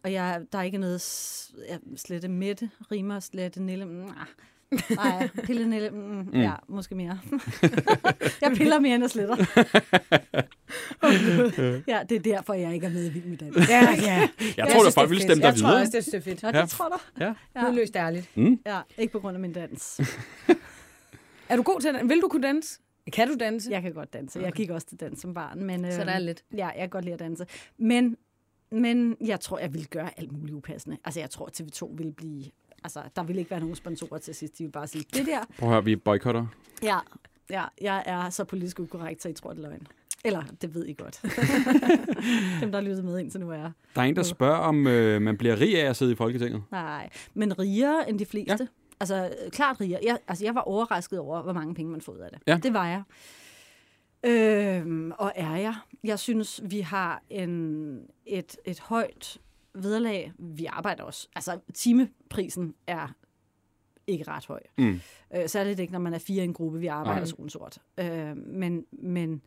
Og 0.02 0.12
jeg, 0.12 0.40
der 0.52 0.58
er 0.58 0.62
ikke 0.62 0.78
noget 0.78 1.02
ja, 1.68 1.76
slette 1.96 2.28
Mette, 2.28 2.70
rimer, 2.92 3.20
slette 3.20 3.62
Nille. 3.62 3.84
Mm, 3.84 4.04
ah. 4.04 4.10
Nej, 4.96 5.28
pille 5.44 5.68
Nille. 5.70 5.90
Mm, 5.90 5.96
mm. 5.98 6.30
Ja, 6.40 6.52
måske 6.68 6.94
mere. 6.94 7.20
jeg 8.42 8.52
piller 8.56 8.78
mere, 8.80 8.94
end 8.94 9.04
jeg 9.04 9.10
sletter. 9.10 9.36
ja, 11.92 12.02
det 12.08 12.16
er 12.16 12.20
derfor, 12.20 12.54
jeg 12.54 12.74
ikke 12.74 12.86
er 12.86 12.90
med 12.90 13.06
i 13.06 13.08
Vild 13.08 13.24
med 13.24 13.36
Dans. 13.36 13.68
Ja, 13.68 13.88
ja. 14.02 14.28
Jeg 14.56 14.68
tror, 14.72 14.86
at 14.86 14.94
folk 14.94 15.10
vil 15.10 15.20
stemme 15.20 15.42
dig 15.42 15.48
Jeg 15.48 15.56
tror 15.56 15.68
videre. 15.68 15.82
også, 15.82 15.92
det 16.06 16.14
er 16.14 16.20
fedt. 16.20 16.42
Ja, 16.42 16.50
Ja. 16.56 16.62
det 16.62 16.70
tror 16.70 16.88
du. 16.88 16.96
Ja. 17.24 17.34
Ja. 17.56 17.68
Udløst 17.70 17.96
ærligt. 17.96 18.30
Ja, 18.66 18.80
ikke 18.98 19.12
på 19.12 19.20
grund 19.20 19.36
af 19.36 19.40
min 19.40 19.52
dans. 19.52 20.00
Er 21.48 21.56
du 21.56 21.62
god 21.62 21.80
til 21.80 21.94
det? 21.94 22.08
Vil 22.08 22.20
du 22.20 22.28
kunne 22.28 22.46
danse? 22.46 22.78
Kan 23.12 23.28
du 23.28 23.34
danse? 23.40 23.70
Jeg 23.70 23.82
kan 23.82 23.92
godt 23.92 24.12
danse. 24.12 24.40
Jeg 24.40 24.52
gik 24.52 24.70
også 24.70 24.86
til 24.86 25.00
dans 25.00 25.20
som 25.20 25.34
barn. 25.34 25.62
Men, 25.64 25.84
øh, 25.84 25.92
Så 25.92 26.04
der 26.04 26.10
er 26.12 26.18
lidt. 26.18 26.44
Ja, 26.56 26.66
jeg 26.66 26.78
kan 26.78 26.88
godt 26.88 27.04
lide 27.04 27.14
at 27.14 27.20
danse. 27.20 27.46
Men, 27.78 28.16
men 28.70 29.16
jeg 29.20 29.40
tror, 29.40 29.58
jeg 29.58 29.72
ville 29.72 29.86
gøre 29.86 30.10
alt 30.16 30.32
muligt 30.32 30.54
upassende. 30.54 30.96
Altså, 31.04 31.20
jeg 31.20 31.30
tror, 31.30 31.46
at 31.46 31.60
TV2 31.60 31.96
ville 31.96 32.12
blive... 32.12 32.44
Altså, 32.84 33.02
der 33.16 33.22
ville 33.22 33.38
ikke 33.40 33.50
være 33.50 33.60
nogen 33.60 33.74
sponsorer 33.74 34.18
til 34.18 34.34
sidst. 34.34 34.58
De 34.58 34.62
ville 34.64 34.72
bare 34.72 34.86
sige, 34.86 35.04
det 35.14 35.26
der... 35.26 35.40
Prøv 35.58 35.68
at 35.68 35.74
høre, 35.74 35.84
vi 35.84 35.96
boykotter. 35.96 36.46
Ja, 36.82 36.98
ja, 37.50 37.64
jeg 37.80 38.02
er 38.06 38.30
så 38.30 38.44
politisk 38.44 38.80
ukorrekt, 38.80 39.22
så 39.22 39.28
I 39.28 39.32
tror, 39.32 39.52
det 39.52 39.64
er 39.64 39.68
løgn. 39.68 39.86
Eller, 40.24 40.42
det 40.62 40.74
ved 40.74 40.86
I 40.86 40.92
godt. 40.92 41.20
Dem, 42.60 42.72
der 42.72 42.74
har 42.74 42.80
lyttet 42.80 43.04
med 43.04 43.18
indtil 43.18 43.40
nu 43.40 43.50
er. 43.50 43.70
Der 43.94 44.00
er 44.00 44.04
en, 44.04 44.16
der 44.16 44.22
spørger, 44.22 44.56
om 44.56 44.86
øh, 44.86 45.22
man 45.22 45.36
bliver 45.36 45.60
rig 45.60 45.82
af 45.82 45.88
at 45.88 45.96
sidde 45.96 46.12
i 46.12 46.14
Folketinget. 46.14 46.62
Nej, 46.70 47.08
men 47.34 47.58
rigere 47.58 48.08
end 48.10 48.18
de 48.18 48.26
fleste. 48.26 48.58
Ja. 48.60 48.66
Altså, 49.00 49.34
klart 49.52 49.80
rigere. 49.80 50.00
Jeg, 50.02 50.18
altså, 50.28 50.44
jeg 50.44 50.54
var 50.54 50.60
overrasket 50.60 51.18
over, 51.18 51.42
hvor 51.42 51.52
mange 51.52 51.74
penge 51.74 51.92
man 51.92 52.00
får 52.00 52.12
ud 52.12 52.18
af 52.18 52.30
det. 52.30 52.40
Ja. 52.46 52.56
Det 52.62 52.72
var 52.74 52.86
jeg. 52.86 53.02
Øhm, 54.24 55.12
og 55.18 55.32
er 55.34 55.56
jeg. 55.56 55.74
Jeg 56.04 56.18
synes, 56.18 56.60
vi 56.64 56.80
har 56.80 57.22
en, 57.30 58.06
et, 58.26 58.56
et 58.64 58.80
højt 58.80 59.38
vederlag. 59.74 60.32
Vi 60.38 60.64
arbejder 60.64 61.02
også. 61.02 61.28
Altså, 61.34 61.58
timeprisen 61.74 62.74
er 62.86 63.08
ikke 64.06 64.24
ret 64.28 64.46
høj. 64.46 64.60
Mm. 64.78 65.00
Øh, 65.34 65.48
særligt 65.48 65.80
ikke, 65.80 65.92
når 65.92 66.00
man 66.00 66.14
er 66.14 66.18
fire 66.18 66.42
i 66.42 66.44
en 66.44 66.54
gruppe. 66.54 66.78
Vi 66.78 66.86
arbejder 66.86 67.26
sådan 67.26 67.48
sort. 67.48 67.78
Øh, 67.98 68.36
men, 68.36 68.84
men 68.92 69.42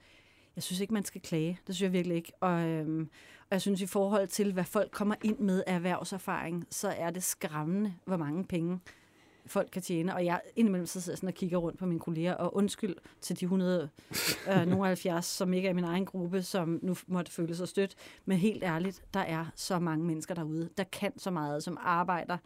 jeg 0.56 0.64
synes 0.64 0.80
ikke, 0.80 0.94
man 0.94 1.04
skal 1.04 1.22
klage. 1.22 1.60
Det 1.68 1.76
synes 1.76 1.86
jeg 1.86 1.94
virkelig 1.94 2.18
ikke. 2.18 2.32
Og, 2.40 2.68
øhm, 2.68 3.10
og 3.40 3.48
jeg 3.52 3.62
synes, 3.62 3.82
i 3.82 3.86
forhold 3.86 4.28
til, 4.28 4.54
hvad 4.54 4.64
folk 4.64 4.92
kommer 4.92 5.16
ind 5.24 5.40
med 5.40 5.64
af 5.68 5.76
erhvervserfaring, 5.76 6.68
så 6.70 6.88
er 6.88 7.10
det 7.10 7.24
skræmmende, 7.24 7.94
hvor 8.06 8.18
mange 8.18 8.46
penge 8.46 8.80
folk 9.46 9.70
kan 9.72 9.82
tjene. 9.82 10.16
Og 10.16 10.26
jeg 10.26 10.42
indimellem 10.56 10.86
så 10.86 11.02
sidder 11.02 11.16
sådan 11.16 11.28
og 11.28 11.34
kigger 11.34 11.58
rundt 11.58 11.80
på 11.80 11.86
mine 11.86 12.00
kolleger, 12.00 12.34
og 12.34 12.56
undskyld 12.56 12.96
til 13.22 13.40
de 13.40 13.46
100, 13.46 13.90
øh, 14.50 14.66
nogle 14.70 14.86
70, 14.86 15.26
som 15.26 15.54
ikke 15.54 15.68
er 15.68 15.72
i 15.72 15.76
min 15.76 15.84
egen 15.84 16.06
gruppe, 16.06 16.42
som 16.42 16.80
nu 16.82 16.96
måtte 17.08 17.32
føle 17.32 17.56
sig 17.56 17.68
stødt. 17.68 17.96
Men 18.26 18.38
helt 18.38 18.64
ærligt, 18.64 19.04
der 19.14 19.20
er 19.20 19.46
så 19.56 19.80
mange 19.80 20.06
mennesker 20.06 20.36
derude, 20.36 20.70
der 20.78 20.84
kan 20.84 21.20
så 21.20 21.32
meget, 21.32 21.64
som 21.64 21.78
arbejder 21.82 22.38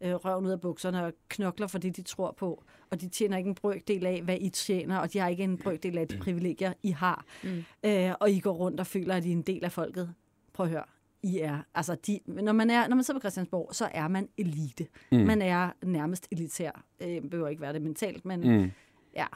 øh, 0.00 0.14
røven 0.14 0.46
ud 0.46 0.50
af 0.50 0.60
bukserne 0.60 1.04
og 1.04 1.12
knokler 1.28 1.66
for 1.66 1.78
det, 1.78 1.96
de 1.96 2.02
tror 2.02 2.34
på. 2.38 2.62
Og 2.90 3.00
de 3.00 3.08
tjener 3.08 3.36
ikke 3.36 3.48
en 3.48 3.54
brøkdel 3.54 4.06
af, 4.06 4.22
hvad 4.22 4.36
I 4.40 4.48
tjener, 4.48 4.98
og 4.98 5.12
de 5.12 5.18
har 5.18 5.28
ikke 5.28 5.44
en 5.44 5.58
brøkdel 5.58 5.98
af 5.98 6.08
de 6.08 6.18
privilegier, 6.18 6.72
I 6.82 6.90
har. 6.90 7.24
Mm. 7.42 7.64
Øh, 7.84 8.12
og 8.20 8.30
I 8.30 8.40
går 8.40 8.52
rundt 8.52 8.80
og 8.80 8.86
føler, 8.86 9.14
at 9.14 9.24
I 9.24 9.28
er 9.28 9.32
en 9.32 9.42
del 9.42 9.64
af 9.64 9.72
folket. 9.72 10.14
Prøv 10.52 10.66
at 10.66 10.72
høre. 10.72 10.84
I 11.22 11.38
er, 11.38 11.58
altså 11.74 11.94
de, 12.06 12.20
når, 12.26 12.52
man 12.52 12.70
er, 12.70 12.88
når 12.88 12.96
man 12.96 13.04
sidder 13.04 13.20
på 13.20 13.22
Christiansborg, 13.22 13.74
så 13.74 13.88
er 13.94 14.08
man 14.08 14.28
elite. 14.38 14.86
Mm. 15.12 15.18
Man 15.18 15.42
er 15.42 15.70
nærmest 15.82 16.28
elitær. 16.30 16.84
Øh, 17.00 17.22
behøver 17.22 17.48
ikke 17.48 17.62
være 17.62 17.72
det 17.72 17.82
mentalt, 17.82 18.24
men 18.24 18.40
mm. 18.40 18.62
Mm. 18.62 18.70
ja, 19.16 19.26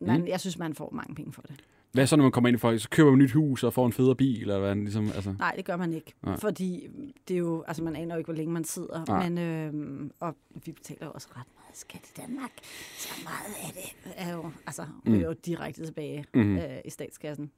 man, 0.00 0.20
mm. 0.20 0.26
jeg 0.26 0.40
synes, 0.40 0.58
man 0.58 0.74
får 0.74 0.90
mange 0.92 1.14
penge 1.14 1.32
for 1.32 1.42
det. 1.42 1.64
Hvad 1.92 2.06
så, 2.06 2.16
når 2.16 2.22
man 2.24 2.32
kommer 2.32 2.48
ind 2.48 2.54
i 2.54 2.58
folk? 2.58 2.80
Så 2.80 2.88
køber 2.90 3.10
man 3.10 3.20
et 3.20 3.22
nyt 3.22 3.32
hus 3.32 3.64
og 3.64 3.72
får 3.74 3.86
en 3.86 3.92
federe 3.92 4.16
bil? 4.16 4.40
Eller 4.40 4.58
hvad, 4.58 4.74
ligesom, 4.74 5.04
altså. 5.14 5.34
Nej, 5.38 5.52
det 5.56 5.64
gør 5.64 5.76
man 5.76 5.92
ikke. 5.92 6.12
Nej. 6.22 6.36
Fordi 6.36 6.88
det 7.28 7.34
er 7.34 7.38
jo, 7.38 7.64
altså 7.68 7.82
man 7.82 7.96
aner 7.96 8.14
jo 8.14 8.18
ikke, 8.18 8.26
hvor 8.26 8.34
længe 8.36 8.52
man 8.52 8.64
sidder. 8.64 9.04
Nej. 9.08 9.28
Men, 9.28 9.38
øh, 9.38 10.10
og 10.20 10.36
vi 10.64 10.72
betaler 10.72 11.06
jo 11.06 11.12
også 11.12 11.28
ret 11.30 11.46
meget 11.56 11.76
skat 11.76 12.00
i 12.16 12.20
Danmark. 12.20 12.50
Så 12.98 13.08
meget 13.24 13.54
af 13.66 13.72
det 13.74 14.12
er 14.16 14.32
jo, 14.34 14.50
altså, 14.66 14.86
mm. 15.04 15.14
jo 15.14 15.32
direkte 15.32 15.84
tilbage 15.86 16.24
Mhm. 16.34 16.56
øh, 16.58 16.78
i 16.84 16.90
statskassen. 16.90 17.50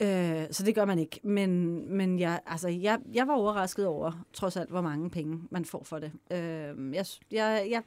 Øh, 0.00 0.46
så 0.50 0.62
det 0.64 0.74
gør 0.74 0.84
man 0.84 0.98
ikke. 0.98 1.20
Men, 1.24 1.82
men 1.96 2.18
jeg, 2.18 2.40
altså, 2.46 2.68
jeg, 2.68 2.98
jeg 3.12 3.28
var 3.28 3.34
overrasket 3.34 3.86
over, 3.86 4.24
trods 4.32 4.56
alt, 4.56 4.70
hvor 4.70 4.80
mange 4.80 5.10
penge 5.10 5.40
man 5.50 5.64
får 5.64 5.82
for 5.84 5.98
det. 5.98 6.12
Øh, 6.30 6.94
jeg, 6.94 7.06
jeg, 7.30 7.66
jeg, 7.70 7.82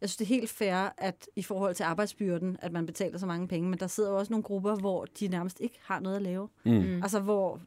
jeg 0.00 0.08
synes, 0.08 0.16
det 0.16 0.24
er 0.24 0.28
helt 0.28 0.50
fair, 0.50 0.94
at 0.98 1.28
i 1.36 1.42
forhold 1.42 1.74
til 1.74 1.84
arbejdsbyrden, 1.84 2.56
at 2.62 2.72
man 2.72 2.86
betaler 2.86 3.18
så 3.18 3.26
mange 3.26 3.48
penge, 3.48 3.68
men 3.68 3.78
der 3.78 3.86
sidder 3.86 4.10
jo 4.10 4.18
også 4.18 4.32
nogle 4.32 4.42
grupper, 4.42 4.76
hvor 4.76 5.04
de 5.04 5.28
nærmest 5.28 5.60
ikke 5.60 5.78
har 5.82 6.00
noget 6.00 6.16
at 6.16 6.22
lave. 6.22 6.48
Mm. 6.64 6.72
Mm. 6.72 7.02
Altså 7.02 7.20
hvor 7.20 7.60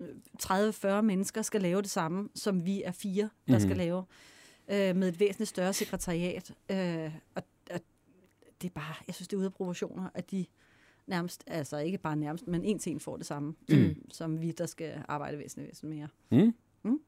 øh, 0.00 0.08
30-40 0.98 1.00
mennesker 1.00 1.42
skal 1.42 1.62
lave 1.62 1.82
det 1.82 1.90
samme, 1.90 2.28
som 2.34 2.66
vi 2.66 2.82
er 2.82 2.92
fire, 2.92 3.28
der 3.48 3.54
mm. 3.54 3.60
skal 3.60 3.76
lave, 3.76 4.04
øh, 4.68 4.96
med 4.96 5.08
et 5.08 5.20
væsentligt 5.20 5.48
større 5.48 5.72
sekretariat. 5.72 6.54
Øh, 6.70 7.14
og, 7.34 7.42
og 7.70 7.80
det 8.62 8.68
er 8.68 8.72
bare, 8.74 8.94
jeg 9.06 9.14
synes, 9.14 9.28
det 9.28 9.36
er 9.36 9.38
ude 9.38 9.46
af 9.46 9.52
proportioner, 9.52 10.08
at 10.14 10.30
de 10.30 10.46
nærmest, 11.06 11.44
altså 11.46 11.76
ikke 11.78 11.98
bare 11.98 12.16
nærmest, 12.16 12.46
men 12.48 12.64
en 12.64 12.78
til 12.78 12.92
en 12.92 13.00
får 13.00 13.16
det 13.16 13.26
samme, 13.26 13.48
mm. 13.68 13.74
som, 13.74 13.94
som 14.10 14.40
vi, 14.40 14.50
der 14.50 14.66
skal 14.66 14.92
arbejde 15.08 15.38
væsentligt, 15.38 15.68
væsentligt 15.68 15.98
mere. 16.30 16.42
Mm. 16.44 16.54
Mm. 16.82 16.98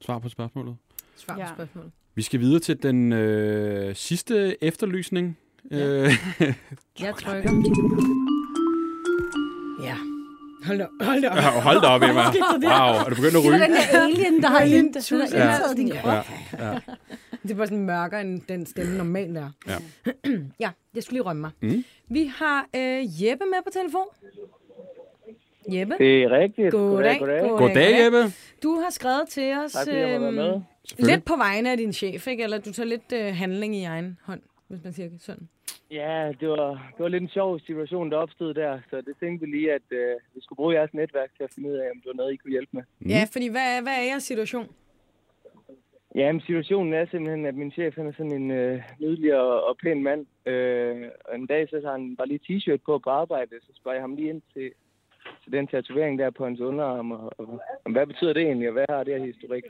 Svar 0.00 0.18
på 0.18 0.28
spørgsmålet. 0.28 0.76
Svar 1.16 1.34
på 1.34 1.40
Ja. 1.40 1.46
spørgsmålet. 1.54 1.92
Vi 2.14 2.22
skal 2.22 2.40
videre 2.40 2.60
til 2.60 2.82
den 2.82 3.12
øh, 3.12 3.94
sidste 3.94 4.64
efterlysning. 4.64 5.38
Ja. 5.70 5.76
Øh, 6.04 6.12
Jeg 7.00 7.14
trykker. 7.20 7.50
Ja. 9.82 9.96
Hold 10.66 10.78
da, 10.78 10.86
hold 11.04 11.22
da 11.22 11.28
op. 11.28 11.62
hold 11.62 11.80
da 11.80 11.86
op, 11.86 12.02
Emma. 12.02 12.22
Wow, 12.22 13.00
er 13.00 13.08
du 13.08 13.14
begyndt 13.14 13.26
at 13.36 13.42
Det 13.42 13.50
var 13.50 13.56
ryge? 13.56 13.64
den 13.64 13.72
der 13.72 14.00
alien, 14.02 14.42
der 14.42 14.48
har 14.48 14.60
indtaget 14.60 15.76
din 15.76 15.88
Ja. 15.88 16.00
krop. 16.00 16.24
Ja, 16.58 16.72
ja. 16.72 16.78
Det 17.48 17.58
var 17.58 17.64
sådan 17.64 17.84
mørkere, 17.86 18.20
end 18.20 18.40
den 18.48 18.66
stemme 18.66 18.96
normalt 18.98 19.36
er. 19.38 19.50
Ja. 19.66 19.76
ja, 20.60 20.70
jeg 20.94 21.02
skulle 21.02 21.14
lige 21.18 21.22
rømme 21.28 21.40
mig. 21.40 21.50
Mm. 21.60 21.84
Vi 22.08 22.24
har 22.36 22.66
øh, 22.76 23.24
Jeppe 23.24 23.44
med 23.44 23.58
på 23.64 23.70
telefon. 23.72 24.06
Jeppe? 25.68 25.94
Det 25.98 26.22
er 26.22 26.30
rigtigt. 26.30 26.70
Goddag. 26.70 27.18
Goddag, 27.18 27.40
goddag. 27.40 27.58
Goddag, 27.58 28.04
Jeppe. 28.04 28.18
Du 28.62 28.74
har 28.80 28.90
skrevet 28.90 29.28
til 29.28 29.56
os 29.64 29.72
Tak 29.72 29.88
øhm, 29.88 30.62
lidt 30.98 31.24
på 31.24 31.36
vegne 31.36 31.70
af 31.70 31.76
din 31.76 31.92
chef, 31.92 32.26
ikke? 32.26 32.42
Eller 32.44 32.58
du 32.58 32.72
tager 32.72 32.86
lidt 32.86 33.12
øh, 33.14 33.34
handling 33.34 33.76
i 33.76 33.84
egen 33.84 34.18
hånd, 34.24 34.40
hvis 34.68 34.80
man 34.84 34.92
siger 34.92 35.08
sådan. 35.18 35.48
Ja, 35.90 36.32
det 36.40 36.48
var, 36.48 36.70
det 36.96 36.98
var 36.98 37.08
lidt 37.08 37.22
en 37.22 37.28
sjov 37.28 37.60
situation, 37.60 38.10
der 38.10 38.16
opstod 38.16 38.54
der, 38.54 38.78
så 38.90 38.96
det 38.96 39.14
tænkte 39.20 39.46
vi 39.46 39.52
lige, 39.56 39.72
at 39.72 39.82
øh, 39.90 40.14
vi 40.34 40.40
skulle 40.42 40.56
bruge 40.56 40.74
jeres 40.74 40.94
netværk 40.94 41.30
til 41.36 41.44
at 41.44 41.50
finde 41.54 41.68
ud 41.68 41.74
af, 41.74 41.90
om 41.90 41.96
det 41.96 42.06
var 42.06 42.12
noget, 42.14 42.32
I 42.32 42.36
kunne 42.36 42.50
hjælpe 42.50 42.70
med. 42.72 42.82
Mm. 43.00 43.10
Ja, 43.10 43.26
fordi 43.32 43.48
hvad, 43.48 43.76
er- 43.76 43.82
hvad 43.82 43.92
er 43.92 44.02
jeres 44.02 44.22
situation? 44.22 44.68
Ja, 46.14 46.32
men 46.32 46.40
situationen 46.40 46.92
er 46.92 47.06
simpelthen, 47.06 47.46
at 47.46 47.54
min 47.54 47.72
chef 47.72 47.94
han 47.96 48.06
er 48.06 48.12
sådan 48.12 48.32
en 48.32 48.50
øh, 48.50 48.82
nydelig 49.00 49.40
og, 49.40 49.64
og 49.64 49.76
pæn 49.82 50.02
mand. 50.02 50.26
Øh, 50.46 51.08
og 51.24 51.34
en 51.34 51.46
dag 51.46 51.68
så 51.68 51.80
har 51.84 51.92
han 51.92 52.16
bare 52.16 52.28
lige 52.28 52.40
t-shirt 52.48 52.78
på 52.86 52.98
på 52.98 53.10
arbejde, 53.10 53.60
så 53.60 53.72
spørger 53.74 53.94
jeg 53.96 54.02
ham 54.02 54.16
lige 54.16 54.28
ind 54.28 54.42
til, 54.54 54.70
til 55.44 55.52
den 55.52 55.66
tatovering 55.66 56.18
der 56.18 56.30
på 56.30 56.44
hans 56.44 56.60
underarm, 56.60 57.12
og, 57.12 57.32
og, 57.38 57.60
og 57.84 57.92
hvad 57.92 58.06
betyder 58.06 58.32
det 58.32 58.42
egentlig, 58.42 58.68
og 58.68 58.72
hvad 58.72 58.84
har 58.88 59.04
det 59.04 59.18
her 59.18 59.26
historik? 59.26 59.64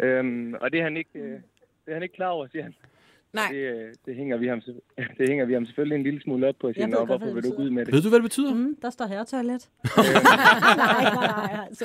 Øhm, 0.00 0.54
og 0.60 0.72
det 0.72 0.80
er 0.80 0.84
han 0.84 0.96
ikke, 0.96 1.18
øh, 1.18 1.40
det 1.84 1.88
er 1.88 1.94
han 1.94 2.02
ikke 2.02 2.14
klar 2.14 2.28
over, 2.28 2.46
siger 2.48 2.62
han. 2.62 2.74
Nej. 3.32 3.48
Det, 3.52 3.56
øh, 3.58 3.88
det, 4.06 4.14
hænger 4.16 4.36
vi 4.36 4.46
ham, 4.46 4.60
det 5.18 5.28
hænger 5.28 5.44
vi 5.44 5.52
ham 5.54 5.66
selvfølgelig 5.66 5.96
en 5.96 6.02
lille 6.02 6.22
smule 6.22 6.48
op 6.48 6.54
på, 6.60 6.66
godt, 6.66 6.76
hvad 6.76 7.06
hvorfor 7.06 7.26
det 7.26 7.34
vil 7.34 7.44
du 7.44 7.50
gå 7.56 7.62
ud 7.62 7.70
med 7.70 7.84
det? 7.86 7.94
Ved 7.94 8.02
du, 8.02 8.08
hvad 8.08 8.18
det 8.18 8.22
betyder? 8.24 8.54
Mm, 8.54 8.76
der 8.82 8.90
står 8.90 9.06
herretoilet. 9.06 9.68
nej, 9.96 11.02
nej, 11.02 11.26
nej. 11.26 11.66
Altså, 11.68 11.84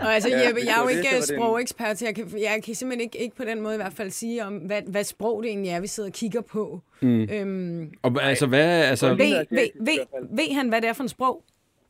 Og 0.00 0.14
altså, 0.14 0.28
Ja, 0.28 0.46
Jeppe, 0.48 0.60
jeg 0.64 0.74
er 0.78 0.82
jo 0.82 0.88
ikke 0.88 1.00
øh, 1.08 1.20
det 1.22 1.30
en- 1.30 1.36
sprogekspert, 1.36 1.98
så 1.98 2.04
jeg 2.06 2.14
kan, 2.14 2.28
jeg 2.40 2.62
kan 2.64 2.74
simpelthen 2.74 3.00
ikke, 3.00 3.18
ikke 3.22 3.36
på 3.36 3.44
den 3.44 3.60
måde 3.60 3.74
i 3.74 3.76
hvert 3.76 3.92
fald 3.92 4.10
sige, 4.10 4.44
om 4.44 4.54
hvad, 4.56 4.82
hvad 4.86 5.04
sprog 5.04 5.42
det 5.42 5.48
egentlig 5.48 5.70
er, 5.70 5.80
vi 5.80 5.86
sidder 5.86 6.08
og 6.08 6.12
kigger 6.14 6.40
på. 6.40 6.80
Mm. 7.02 7.22
Øhm, 7.32 7.92
Og 8.02 8.22
altså, 8.22 8.46
hvad, 8.46 8.82
altså, 8.84 9.08
ved, 9.08 9.16
ved, 9.50 9.68
ved, 9.80 9.98
ved 10.36 10.54
han, 10.54 10.68
hvad 10.68 10.80
det 10.80 10.88
er 10.88 10.92
for 10.92 11.02
en 11.02 11.08
sprog? 11.08 11.42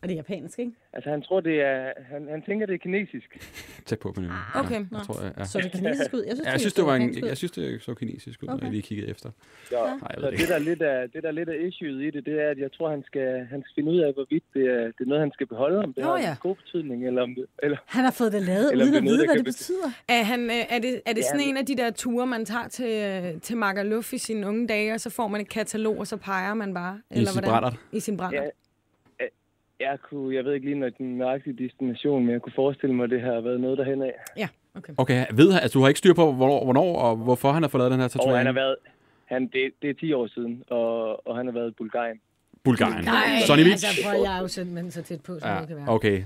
Og 0.02 0.08
det 0.08 0.14
er 0.14 0.16
japansk, 0.16 0.58
ikke? 0.58 0.72
Altså, 0.92 1.10
han 1.10 1.22
tror, 1.22 1.40
det 1.40 1.60
er... 1.60 1.92
Han, 2.12 2.28
han 2.30 2.42
tænker, 2.42 2.66
det 2.66 2.74
er 2.74 2.78
kinesisk. 2.78 3.28
tæt 3.86 3.98
på, 3.98 4.12
Pernille. 4.12 4.34
Okay. 4.54 4.70
Ja, 4.74 4.84
jeg 4.98 5.06
tror, 5.06 5.22
jeg, 5.24 5.32
ja. 5.38 5.44
Så 5.44 5.58
det 5.58 5.72
kinesisk 5.72 6.14
ud. 6.14 6.22
Jeg 6.26 6.36
synes, 6.36 6.46
Ja, 6.46 6.50
jeg 6.50 6.60
synes, 6.60 6.74
det 6.74 6.84
var 6.86 6.94
en, 6.96 7.26
jeg 7.26 7.36
synes, 7.36 7.52
det 7.52 7.82
så 7.82 7.94
kinesisk 7.94 8.42
ud, 8.42 8.48
okay. 8.48 8.58
når 8.58 8.64
jeg 8.66 8.72
lige 8.72 8.82
kiggede 8.82 9.08
efter. 9.08 9.30
Så, 9.68 9.74
Nej, 9.74 9.84
jeg 9.84 9.98
så 10.20 10.30
det 10.30 10.38
det, 10.38 10.48
der 10.48 10.54
er 10.54 10.58
lidt 10.58 10.82
af, 10.82 11.10
det, 11.10 11.22
der 11.22 11.28
er 11.28 11.32
lidt 11.32 11.48
af 11.48 11.56
issueet 11.68 12.02
i 12.02 12.10
det, 12.10 12.26
det 12.26 12.40
er, 12.42 12.48
at 12.50 12.58
jeg 12.58 12.72
tror, 12.72 12.90
han 12.90 13.02
skal, 13.06 13.46
han 13.50 13.62
skal 13.62 13.72
finde 13.74 13.90
ud 13.92 13.98
af, 13.98 14.12
hvorvidt 14.14 14.44
det 14.54 14.64
er, 14.66 14.84
det 14.84 15.00
er 15.00 15.04
noget, 15.12 15.20
han 15.20 15.32
skal 15.32 15.46
beholde, 15.46 15.78
om 15.78 15.92
det 15.94 16.04
Nå, 16.04 16.10
har 16.10 16.18
ja. 16.18 16.30
en 16.30 16.36
god 16.40 16.56
betydning, 16.56 17.06
eller 17.06 17.22
om 17.22 17.34
det... 17.34 17.46
Eller, 17.62 17.78
Han 17.86 18.04
har 18.04 18.10
fået 18.10 18.32
det 18.32 18.42
lavet, 18.42 18.72
Eller 18.72 18.84
uden 18.84 18.94
at 18.94 19.02
er 19.02 19.04
vide, 19.10 19.24
hvad 19.26 19.36
det 19.36 19.44
betyder. 19.44 19.88
Er, 20.08 20.22
han, 20.22 20.40
øh, 20.50 20.56
er 20.74 20.78
det, 20.78 21.02
er 21.06 21.12
det 21.12 21.16
Ja, 21.20 21.22
sådan 21.22 21.40
men- 21.40 21.48
en 21.48 21.56
af 21.56 21.66
de 21.66 21.76
der 21.76 21.90
ture, 21.90 22.26
man 22.26 22.44
tager 22.44 22.68
til, 22.68 22.90
øh, 23.34 23.40
til 23.40 23.56
Magaluf 23.56 24.12
i 24.12 24.18
sine 24.18 24.46
unge 24.48 24.66
dage, 24.68 24.94
og 24.94 25.00
så 25.00 25.10
får 25.10 25.28
man 25.28 25.40
et 25.40 25.48
katalog, 25.48 25.98
og 25.98 26.06
så 26.06 26.16
peger 26.16 26.54
man 26.54 26.74
bare? 26.74 27.00
I 27.10 27.24
sin 27.26 27.42
brændert. 27.42 27.74
I 27.92 28.00
sin 28.00 28.16
brænder. 28.16 28.42
Ja. 28.42 28.48
Jeg, 29.80 29.98
kunne, 30.10 30.34
jeg 30.36 30.44
ved 30.44 30.52
ikke 30.54 30.66
lige, 30.66 30.78
når 30.78 30.88
den 30.88 31.18
nøjagtige 31.18 31.64
destination, 31.64 32.24
men 32.24 32.32
jeg 32.32 32.42
kunne 32.42 32.52
forestille 32.56 32.94
mig, 32.94 33.04
at 33.04 33.10
det 33.10 33.20
har 33.20 33.40
været 33.40 33.60
noget 33.60 33.78
derhen 33.78 34.02
af. 34.02 34.12
Ja, 34.36 34.48
okay. 34.74 34.92
Okay, 34.96 35.26
ved 35.32 35.52
altså, 35.62 35.78
du 35.78 35.80
har 35.82 35.88
ikke 35.88 35.98
styr 35.98 36.14
på, 36.14 36.32
hvornår, 36.32 36.64
hvornår 36.64 36.96
og 36.98 37.16
hvorfor 37.16 37.52
han 37.52 37.62
har 37.62 37.68
fået 37.68 37.78
lavet 37.80 37.90
den 37.92 37.98
her 38.00 38.04
Og 38.04 38.10
tatovering? 38.10 38.38
han 38.38 38.46
har 38.46 38.52
været... 38.52 38.76
Han, 39.24 39.46
det, 39.46 39.70
det 39.82 39.90
er 39.90 39.94
10 39.94 40.12
år 40.12 40.26
siden, 40.26 40.62
og, 40.70 41.26
og 41.28 41.36
han 41.36 41.46
har 41.46 41.52
været 41.52 41.68
i 41.70 41.74
Bulgarien. 41.78 42.20
Bulgarien. 42.64 43.04
Nej, 43.04 43.24
Sonny 43.46 43.62
Beach? 43.62 43.86
altså, 43.88 44.02
prøv, 44.10 44.22
jeg 44.24 44.36
er 44.36 44.40
jo 44.40 44.48
simpelthen 44.48 44.90
så 44.90 45.02
tæt 45.02 45.20
på, 45.22 45.38
som 45.38 45.50
Ja, 45.50 45.58
det 45.60 45.68
kan 45.68 45.76
være. 45.76 45.88
okay. 45.88 46.22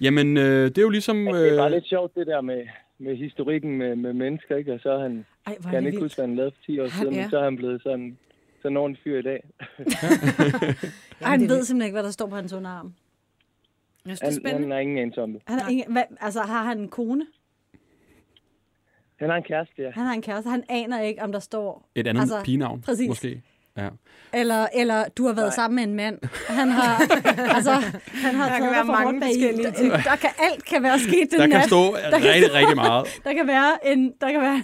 Jamen, 0.00 0.36
øh, 0.36 0.64
det 0.64 0.78
er 0.78 0.82
jo 0.82 0.88
ligesom... 0.88 1.16
Men 1.16 1.34
det 1.34 1.52
er 1.52 1.56
bare 1.56 1.66
Øh, 1.66 1.72
lidt 1.72 1.86
sjovt, 1.88 2.14
det 2.14 2.26
der 2.26 2.40
med, 2.40 2.62
med 2.98 3.16
historikken 3.16 3.78
med, 3.78 3.96
med 3.96 4.12
mennesker, 4.12 4.56
ikke? 4.56 4.72
Og 4.72 4.80
så 4.82 4.90
er 4.92 4.98
han, 5.02 5.24
Ej, 5.46 5.54
kan 5.62 5.70
han 5.70 5.76
ikke 5.78 5.84
vildt. 5.86 6.02
huske, 6.04 6.16
hvad 6.16 6.26
han 6.26 6.36
lavede 6.36 6.52
for 6.56 6.62
10 6.66 6.78
år 6.80 6.82
Han- 6.82 6.90
siden, 6.90 7.14
ja. 7.14 7.20
men 7.20 7.30
så 7.30 7.38
er 7.38 7.44
han 7.44 7.56
blevet 7.56 7.82
sådan, 7.82 8.18
sådan 8.62 8.72
en 8.72 8.76
ordentlig 8.76 9.02
fyr 9.04 9.18
i 9.18 9.22
dag. 9.22 9.40
Ej, 11.20 11.30
han 11.30 11.40
ved 11.40 11.48
simpelthen 11.64 11.82
ikke, 11.82 11.92
hvad 11.94 12.02
der 12.02 12.10
står 12.10 12.26
på 12.26 12.36
hans 12.36 12.52
underarm. 12.52 12.94
Jeg 14.06 14.16
synes, 14.16 14.20
det 14.20 14.26
er 14.26 14.30
Han, 14.30 14.40
spændende. 14.40 14.62
han 14.62 14.70
har 14.70 14.78
ingen 14.78 14.98
anelse 14.98 15.22
om 15.22 15.32
det. 15.32 15.42
Han 15.46 15.58
har 15.60 15.70
ingen, 15.70 15.92
hvad, 15.92 16.02
altså, 16.20 16.40
har 16.42 16.64
han 16.64 16.78
en 16.78 16.88
kone? 16.88 17.26
Han 19.16 19.28
har 19.30 19.36
en 19.36 19.42
kæreste, 19.42 19.82
ja. 19.82 19.90
Han 19.90 20.06
har 20.06 20.12
en 20.14 20.22
kæreste. 20.22 20.50
Han 20.50 20.64
aner 20.68 21.00
ikke, 21.00 21.22
om 21.22 21.32
der 21.32 21.38
står... 21.38 21.88
et 21.94 22.06
andet 22.06 22.20
altså, 22.20 22.40
pigenavn, 22.44 22.80
præcis. 22.80 23.08
måske. 23.08 23.42
Ja. 23.76 23.88
Eller, 24.34 24.66
eller 24.74 25.04
du 25.16 25.26
har 25.26 25.32
været 25.34 25.46
Nej. 25.46 25.54
sammen 25.54 25.76
med 25.76 25.84
en 25.84 25.94
mand. 25.94 26.18
Han 26.48 26.68
har, 26.68 26.96
altså, 27.56 27.72
han 28.24 28.34
har 28.34 28.48
Der 28.48 28.58
kan 28.58 28.60
taget 28.62 28.72
være 28.72 28.78
dig 28.78 28.86
for 28.86 28.92
mange 28.92 29.20
forskellige 29.22 29.64
Der, 29.64 29.72
ting. 29.72 29.90
der 29.92 30.16
kan 30.16 30.30
alt 30.38 30.64
kan 30.64 30.82
være 30.82 30.98
sket 30.98 31.30
den 31.30 31.40
Der 31.40 31.46
nat. 31.46 31.58
kan 31.60 31.68
stå 31.68 31.80
rigtig, 32.12 32.54
rigtig 32.54 32.76
meget. 32.76 33.06
Der 33.24 33.32
kan 33.32 33.46
være 33.46 33.86
en... 33.92 34.12
Der 34.20 34.30
kan 34.30 34.40
være, 34.40 34.62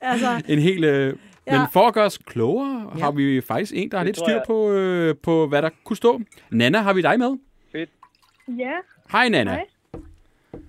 altså, 0.00 0.42
En 0.48 0.58
hel... 0.58 0.84
Øh, 0.84 1.16
Ja. 1.46 1.58
Men 1.58 1.66
for 1.72 1.80
at 1.88 1.94
gøre 1.94 2.04
os 2.04 2.18
klogere, 2.18 2.90
Ja. 2.96 3.00
har 3.04 3.10
vi 3.10 3.40
faktisk 3.40 3.72
en, 3.76 3.90
der 3.90 3.96
har 3.96 4.04
Det 4.04 4.08
lidt 4.08 4.16
styr 4.26 4.32
jeg. 4.32 4.42
på, 4.46 4.72
øh, 4.72 5.14
på, 5.22 5.46
hvad 5.46 5.62
der 5.62 5.70
kunne 5.84 5.96
stå. 5.96 6.20
Nana, 6.50 6.78
har 6.78 6.92
vi 6.92 7.02
dig 7.02 7.18
med? 7.18 7.36
Ja, 8.58 8.72
Hej, 9.12 9.28
Nana. 9.28 9.50
Hej. 9.50 9.66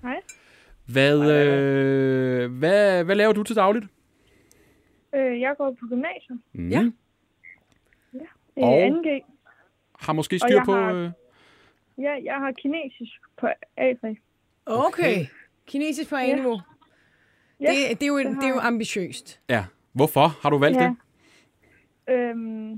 Hej. 0.02 0.20
Hvad, 0.86 1.30
øh, 1.32 2.52
hvad, 2.58 3.04
hvad 3.04 3.16
laver 3.16 3.32
du 3.32 3.42
til 3.42 3.56
dagligt? 3.56 3.84
øh, 5.14 5.40
jeg 5.40 5.54
går 5.58 5.70
på 5.80 5.86
gymnasiet. 5.88 6.40
Mm. 6.52 6.68
Ja. 6.68 6.80
Øh, 8.14 8.20
Og? 8.56 8.88
2G. 8.88 9.24
Har 10.00 10.12
måske 10.12 10.38
styr 10.38 10.64
på... 10.64 10.72
har- 10.74 10.92
Øh, 10.92 11.10
Ja, 11.98 12.12
jeg 12.24 12.34
har 12.34 12.52
kinesisk 12.52 13.20
på 13.36 13.46
A3. 13.80 14.16
Okay. 14.66 15.26
Kinesisk 15.66 16.10
på 16.10 16.16
A-niveau. 16.16 16.60
Ja, 17.60 17.66
Det, 17.90 18.00
det, 18.00 18.02
er 18.02 18.06
jo, 18.08 18.18
det 18.18 18.26
det 18.26 18.44
er 18.44 18.48
jo 18.48 18.58
ambitiøst. 18.60 19.40
ja. 19.48 19.64
Hvorfor 19.94 20.26
har 20.42 20.50
du 20.50 20.58
valgt 20.58 20.78
Ja. 20.78 20.84
det? 22.08 22.14
Øhm, 22.14 22.70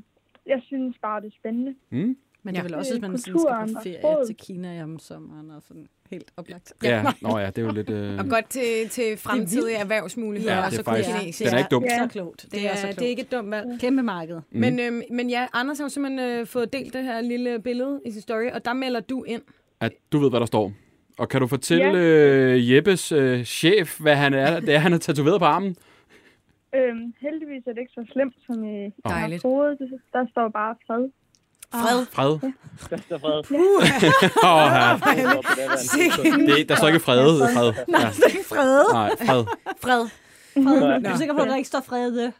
jeg 0.47 0.61
synes 0.67 0.97
bare, 1.03 1.21
det 1.21 1.27
er 1.27 1.37
spændende. 1.41 1.75
Mm? 1.91 2.17
men 2.43 2.55
det 2.55 2.59
Ja. 2.59 2.65
er 2.65 2.69
vel 2.69 2.75
også, 2.75 2.93
hvis 2.93 3.01
man 3.03 3.19
sådan 3.19 3.33
Kulturen 3.35 3.69
skal 3.81 3.97
og 3.97 4.01
på 4.03 4.09
ferie 4.15 4.27
til 4.27 4.37
Kina 4.37 4.83
om 4.83 4.99
sommeren 4.99 5.51
og 5.51 5.63
sådan 5.69 5.87
helt 6.11 6.31
oplagt. 6.37 6.73
Ja. 6.83 7.03
Nå 7.23 7.39
ja, 7.39 7.47
det 7.47 7.59
er 7.59 7.63
jo 7.63 7.73
lidt... 7.73 7.91
Øh, 7.91 8.19
Og 8.19 8.29
godt 8.29 8.49
til, 8.51 8.89
til 8.91 9.17
fremtidige 9.17 9.77
erhvervsmuligheder. 9.77 10.55
Ja, 10.55 10.59
og 10.65 10.71
det 10.71 10.73
er 10.73 10.77
så 10.77 10.83
kunne 10.85 10.97
faktisk- 10.97 11.19
kinesisk. 11.21 11.45
den 11.51 11.55
er 11.55 11.59
ikke 11.59 11.69
dum. 11.71 11.85
Ja. 11.85 11.99
Så 11.99 12.07
klogt. 12.09 12.43
Det, 12.43 12.53
Det 12.53 12.67
er, 12.71 12.75
så 12.75 12.83
klogt. 12.83 12.99
det 12.99 13.05
er 13.05 13.09
ikke 13.09 13.23
et 13.23 13.33
dumt 13.33 13.51
valg. 13.51 13.81
Kæmpe 13.81 14.03
marked. 14.03 14.37
Mm. 14.51 14.61
Men, 14.61 14.81
øhm, 14.81 15.03
men 15.11 15.31
ja, 15.31 15.47
Anders 15.53 15.79
har 15.79 15.85
jo 15.85 15.89
simpelthen 15.89 16.31
øh, 16.41 16.47
fået 16.47 16.73
delt 16.73 16.93
det 16.95 17.05
her 17.05 17.21
lille 17.21 17.61
billede 17.63 18.01
i 18.07 18.11
sin 18.11 18.21
story, 18.23 18.51
og 18.53 18.65
der 18.65 18.73
melder 18.73 19.01
du 19.01 19.23
ind. 19.25 19.43
at 19.81 19.93
du 20.13 20.19
ved, 20.19 20.31
hvad 20.31 20.41
der 20.41 20.47
står. 20.47 20.73
Og 21.19 21.29
kan 21.29 21.41
du 21.41 21.47
fortælle 21.47 21.99
øh, 21.99 22.71
Jeppes 22.73 23.13
øh, 23.13 23.45
chef, 23.45 24.01
hvad 24.01 24.17
han 24.17 24.35
er, 24.35 24.61
det 24.61 24.75
er, 24.75 24.79
han 24.79 24.93
har 24.93 24.99
tatoveret 24.99 25.39
på 25.41 25.45
armen? 25.45 25.77
Øhm, 26.77 27.05
heldigvis 27.25 27.63
er 27.67 27.73
det 27.75 27.81
ikke 27.85 27.97
så 28.01 28.05
slemt, 28.13 28.35
som 28.47 28.65
I 28.65 28.67
jeg 28.83 28.93
har 29.05 29.11
Dejligt. 29.21 29.43
troet. 29.43 29.79
Det- 29.79 30.01
Der 30.13 30.25
står 30.33 30.49
bare 30.49 30.75
fred. 30.87 31.05
Fred. 31.83 32.01
Fred. 32.17 32.33
Der 32.91 32.97
står 33.07 33.19
fred. 33.19 33.39
Åh, 34.51 34.67
ja. 34.81 34.89
det, 36.57 36.69
der 36.69 36.75
står 36.77 36.89
ikke 36.89 37.01
fred. 37.01 37.19
fred. 37.55 37.73
Ja. 37.89 38.07
Det 38.17 38.25
er 38.25 38.29
ikke 38.29 38.49
Frede. 38.49 38.85
Nej, 38.93 39.11
fred. 39.27 39.45
Fred. 39.85 40.05
Frede. 40.65 41.05
Du 41.05 41.11
er 41.11 41.17
sikker 41.17 41.35
på, 41.35 41.41
at 41.43 41.49
der 41.49 41.57
ikke 41.57 41.69
står 41.69 41.81
Frede? 41.81 42.33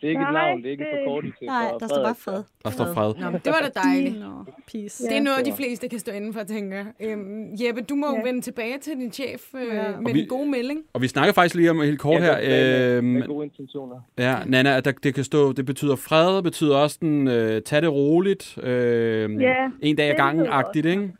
Det 0.00 0.06
er 0.06 0.08
ikke 0.10 0.22
et 0.22 0.32
Nej, 0.32 0.48
navn, 0.48 0.58
det 0.62 0.66
er 0.66 0.70
ikke 0.70 0.84
en 0.84 0.90
det- 0.96 1.00
forkortelse. 1.06 1.44
Nej, 1.44 1.70
der 1.80 1.86
står 1.88 2.02
bare 2.04 2.14
Fred. 2.14 2.42
Der 2.64 2.70
står 2.70 2.94
fred. 2.94 3.14
Nå, 3.20 3.38
det 3.44 3.46
var 3.52 3.60
da 3.74 3.80
dejligt. 3.80 4.20
Nå, 4.20 4.44
peace. 4.72 5.04
Det 5.08 5.16
er 5.16 5.20
noget, 5.22 5.46
de 5.46 5.52
fleste 5.52 5.88
kan 5.88 5.98
stå 5.98 6.12
inden 6.12 6.32
for, 6.34 6.42
tænker. 6.42 6.84
Øhm, 7.00 7.48
Jeppe, 7.64 7.80
du 7.82 7.94
må 7.94 8.06
Ja. 8.16 8.22
vende 8.22 8.40
tilbage 8.40 8.78
til 8.78 8.92
din 8.92 9.12
chef 9.12 9.54
øh, 9.54 9.66
Ja. 9.66 9.90
med 10.00 10.12
vi- 10.12 10.20
en 10.22 10.28
god 10.28 10.46
melding. 10.46 10.80
Og 10.92 11.02
vi 11.02 11.08
snakker 11.08 11.32
faktisk 11.32 11.54
lige 11.54 11.70
om 11.70 11.80
helt 11.80 12.00
kort 12.00 12.22
her. 12.22 12.36
Med, 12.40 12.96
Øh, 12.96 13.04
med 13.04 13.22
gode 13.26 13.44
intentioner. 13.44 14.00
ja, 14.18 14.36
Nana, 14.46 14.76
at 14.76 14.84
der, 14.84 14.92
det 14.92 15.14
kan 15.14 15.24
stå, 15.24 15.52
det 15.52 15.66
betyder 15.66 15.96
fred, 15.96 16.42
betyder 16.42 16.76
også 16.76 16.98
den, 17.00 17.28
øh, 17.28 17.62
tag 17.62 17.82
det 17.82 17.92
roligt, 17.92 18.58
øh, 18.62 19.42
Ja, 19.42 19.70
en 19.82 19.96
dag 19.96 20.04
ad 20.04 20.10
det 20.10 20.16
gangen 20.16 20.44
lyder 20.44 20.52
også 20.56 20.66
agtigt, 20.68 20.86
ikke? 20.86 21.12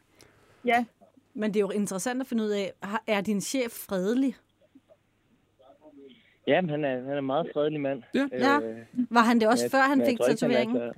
Ja, 0.64 0.84
Men 1.38 1.50
det 1.50 1.56
er 1.56 1.60
jo 1.60 1.70
interessant 1.70 2.20
at 2.20 2.26
finde 2.26 2.44
ud 2.44 2.48
af, 2.48 2.72
er 3.06 3.20
din 3.20 3.40
chef 3.40 3.70
fredelig? 3.88 4.34
Jamen, 6.46 6.70
han 6.70 6.84
er, 6.84 7.02
han 7.02 7.10
er 7.10 7.18
en 7.18 7.26
meget 7.26 7.50
fredelig 7.54 7.80
mand. 7.80 8.02
Ja. 8.14 8.26
Ja. 8.32 8.58
Var 9.10 9.20
han 9.20 9.40
det 9.40 9.48
også, 9.48 9.64
men 9.64 9.70
før 9.70 9.78
han 9.90 9.98
jeg 9.98 10.06
fik 10.06 10.12
ikke, 10.12 10.22
er 10.24 10.28
tatoveringen? 10.28 10.76
så- 10.76 10.92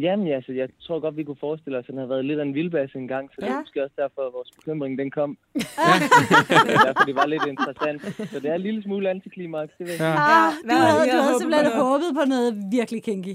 Jamen, 0.00 0.28
altså, 0.28 0.52
jeg 0.52 0.68
tror 0.80 1.00
godt, 1.00 1.16
vi 1.16 1.24
kunne 1.24 1.36
forestille 1.40 1.78
os, 1.78 1.84
at 1.88 1.94
han 1.94 1.98
har 1.98 2.06
været 2.06 2.24
lidt 2.24 2.38
af 2.38 2.42
en 2.42 2.54
vildbasse 2.54 2.98
en 2.98 3.08
gang, 3.08 3.30
så 3.30 3.36
det 3.40 3.46
Ja. 3.46 3.52
er 3.52 3.60
måske 3.60 3.82
også 3.84 3.94
derfor, 3.98 4.26
at 4.26 4.32
vores 4.32 4.50
bekymring 4.56 4.98
den 4.98 5.10
kom. 5.10 5.38
det 5.54 5.62
er 5.80 6.84
derfor, 6.86 7.04
det 7.04 7.14
var 7.14 7.26
lidt 7.26 7.46
interessant. 7.46 8.02
Så 8.32 8.40
det 8.40 8.50
er 8.50 8.54
en 8.54 8.60
lille 8.60 8.82
smule 8.82 9.10
antiklimaks, 9.10 9.72
det 9.78 9.86
ved 9.86 9.94
jeg. 9.94 10.00
Ja. 10.00 10.46
Ah, 10.46 10.52
du 10.52 10.66
hvad 10.66 10.76
havde 10.76 10.90
havde, 10.92 11.10
du 11.10 11.16
havde 11.16 11.24
håbet 11.28 11.40
simpelthen 11.40 11.66
på 11.72 11.76
noget? 11.78 11.92
håbet 11.92 12.10
på 12.18 12.24
noget 12.28 12.48
virkelig 12.76 13.02
kinky. 13.02 13.34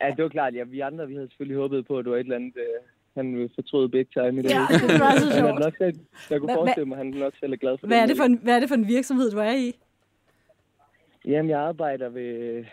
Ja, 0.00 0.08
det 0.16 0.22
var 0.22 0.28
klart. 0.28 0.54
Ja, 0.54 0.62
vi 0.64 0.80
andre, 0.80 1.08
vi 1.08 1.14
havde 1.14 1.28
selvfølgelig 1.28 1.56
håbet 1.62 1.86
på, 1.86 1.98
at 1.98 2.04
det 2.04 2.10
var 2.12 2.16
et 2.18 2.20
eller 2.28 2.36
andet, 2.36 2.56
øh, 2.56 2.78
han 3.16 3.34
ville 3.34 3.50
fortryde 3.54 3.88
big 3.88 4.06
time 4.12 4.40
i 4.40 4.42
det. 4.42 4.50
Ja, 4.50 4.66
det 4.70 5.00
var 5.00 5.18
så 5.18 5.28
er 5.28 5.38
sjovt. 5.40 5.60
nok 5.60 5.74
selv, 5.78 5.98
jeg 6.30 6.38
kunne 6.40 6.46
Hvad- 6.46 6.54
forestille 6.56 6.86
mig, 6.88 6.98
at 6.98 7.04
han 7.04 7.14
nok 7.14 7.32
selv 7.40 7.52
er 7.52 7.56
glad 7.56 7.78
for 7.78 7.86
Hvad 7.86 7.96
er, 7.96 8.00
den 8.02 8.08
det 8.08 8.16
for 8.16 8.24
en, 8.24 8.38
hvad 8.42 8.54
er 8.56 8.60
det 8.60 8.68
for 8.68 8.74
en 8.74 8.88
virksomhed, 8.88 9.30
du 9.30 9.38
er 9.38 9.52
i? 9.52 9.72
Jamen, 11.24 11.50
jeg 11.50 11.60
arbejder 11.60 12.08
ved 12.08 12.64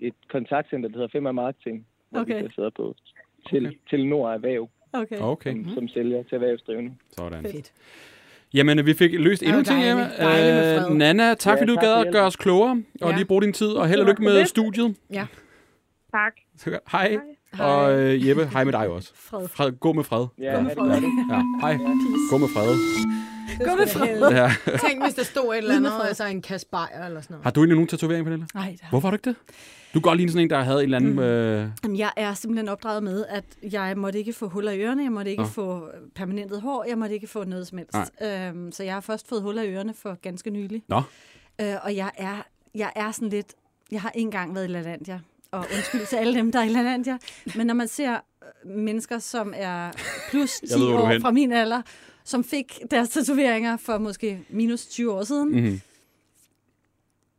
et 0.00 0.14
kontaktcenter, 0.30 0.88
der 0.88 0.96
hedder 0.96 1.08
Femma 1.12 1.32
Marketing, 1.32 1.86
hvor 2.10 2.20
Okay. 2.20 2.42
vi 2.42 2.48
sidder 2.54 2.70
på 2.76 2.94
til, 3.50 3.76
til 3.90 4.06
Nord 4.06 4.34
Erhverv, 4.34 4.68
Okay. 4.92 5.16
Okay, 5.20 5.52
som, 5.64 5.74
som 5.74 5.88
sælger 5.88 6.22
til 6.22 6.34
erhvervsdrivende. 6.34 6.94
sådan. 7.16 7.42
Fedt. 7.42 7.72
Jamen, 8.54 8.86
vi 8.86 8.94
fik 8.94 9.12
løst 9.12 9.40
Det 9.40 9.46
er 9.46 9.50
endnu 9.50 9.58
en 9.58 9.64
ting. 9.64 9.84
Emma. 9.84 10.90
Øh, 10.90 10.96
Nana, 10.96 11.34
tak 11.34 11.56
Ja, 11.56 11.60
fordi 11.62 11.70
du 11.70 11.74
tak 11.74 11.82
gad 11.84 12.06
at 12.06 12.12
gøre 12.12 12.24
os 12.26 12.36
klogere, 12.36 12.82
og 13.02 13.10
Ja. 13.10 13.16
lige 13.16 13.24
bruge 13.24 13.42
din 13.42 13.52
tid, 13.52 13.68
og 13.68 13.88
held 13.88 14.00
og 14.00 14.06
Det 14.06 14.12
lykke 14.12 14.22
med 14.22 14.44
studiet. 14.46 14.96
Ja. 15.12 15.26
tak. 16.12 16.32
Så, 16.56 16.78
Hej. 16.92 17.18
Og 17.58 17.98
øh, 18.00 18.28
Jeppe, 18.28 18.46
hej 18.46 18.64
med 18.64 18.72
dig 18.72 18.88
også. 18.88 19.12
Fred. 19.14 19.48
Fred, 19.48 19.72
gå 19.72 19.92
med 19.92 20.04
fred. 20.04 20.26
Ja, 20.38 20.58
det 20.58 20.76
godt. 20.76 20.92
Ja, 20.92 21.42
hej. 21.60 21.76
Gå 22.30 22.38
med 22.38 22.48
fred. 22.48 22.76
Gå 23.68 23.76
med 23.76 23.86
fred. 23.86 24.30
Ja. 24.30 24.50
Tænk, 24.88 25.02
hvis 25.04 25.14
der 25.14 25.22
stod 25.24 25.52
et 25.52 25.58
eller 25.58 25.76
andet, 25.76 25.92
altså 26.08 26.24
en 26.26 26.42
kasse 26.42 26.66
bajer 26.66 27.06
eller 27.06 27.20
sådan 27.20 27.34
noget. 27.34 27.44
Har 27.44 27.50
du 27.50 27.60
egentlig 27.60 27.74
nogen 27.76 27.88
tatovering, 27.88 28.24
Pernille? 28.24 28.46
Nej, 28.54 28.70
det 28.70 28.80
har 28.80 28.90
Hvorfor 28.90 29.08
har 29.08 29.10
du 29.10 29.14
ikke 29.14 29.30
det? 29.30 29.36
Du 29.94 30.00
går 30.00 30.14
lige 30.14 30.28
sådan 30.28 30.42
en, 30.42 30.50
der 30.50 30.60
havde 30.62 30.78
en 30.78 30.84
eller 30.84 30.96
anden... 30.96 31.18
Øh, 31.18 31.68
Jamen, 31.84 31.98
Jeg 31.98 32.10
er 32.16 32.34
simpelthen 32.34 32.68
opdraget 32.68 33.02
med, 33.02 33.24
at 33.28 33.44
jeg 33.72 33.94
måtte 33.98 34.18
ikke 34.18 34.32
få 34.32 34.48
huller 34.48 34.72
i 34.72 34.80
ørerne, 34.80 35.02
jeg 35.02 35.12
måtte 35.12 35.30
ikke 35.30 35.42
Nå. 35.42 35.48
få 35.48 35.88
permanentet 36.14 36.60
hår, 36.60 36.84
jeg 36.88 36.98
måtte 36.98 37.14
ikke 37.14 37.26
få 37.26 37.44
noget 37.44 37.66
som 37.66 37.78
helst. 37.78 38.12
Øhm, 38.22 38.72
så 38.72 38.82
jeg 38.84 38.94
har 38.94 39.00
først 39.00 39.28
fået 39.28 39.42
huller 39.42 39.62
i 39.62 39.74
ørerne 39.74 39.94
for 40.02 40.18
ganske 40.22 40.50
nylig. 40.50 40.82
Nå. 40.88 41.02
Øh, 41.60 41.74
og 41.82 41.96
jeg 41.96 42.10
er, 42.18 42.36
jeg 42.74 42.92
er 42.96 43.10
sådan 43.10 43.28
lidt... 43.28 43.54
Jeg 43.90 44.00
har 44.00 44.10
ikke 44.10 44.24
engang 44.26 44.54
været 44.54 44.64
i 44.64 44.68
LaLandia, 44.72 45.20
og 45.54 45.66
undskyld 45.74 46.06
til 46.06 46.16
alle 46.16 46.34
dem, 46.34 46.52
der 46.52 46.58
er 46.58 46.64
i 46.64 46.68
LaLandia. 46.68 47.18
Men 47.56 47.66
når 47.66 47.74
man 47.74 47.88
ser 47.88 48.12
øh, 48.14 48.70
mennesker, 48.70 49.18
som 49.18 49.52
er 49.56 49.90
plus 50.30 50.50
10 50.50 50.66
Jeg 50.70 50.78
ved, 50.78 50.86
år 50.86 51.18
fra 51.20 51.30
min 51.30 51.52
alder, 51.52 51.82
som 52.24 52.44
fik 52.44 52.78
deres 52.90 53.08
tatoveringer 53.08 53.76
for 53.76 53.98
måske 53.98 54.40
minus 54.50 54.86
20 54.86 55.12
år 55.12 55.24
siden, 55.24 55.48
mm. 55.48 55.54
mm-hmm. 55.54 55.80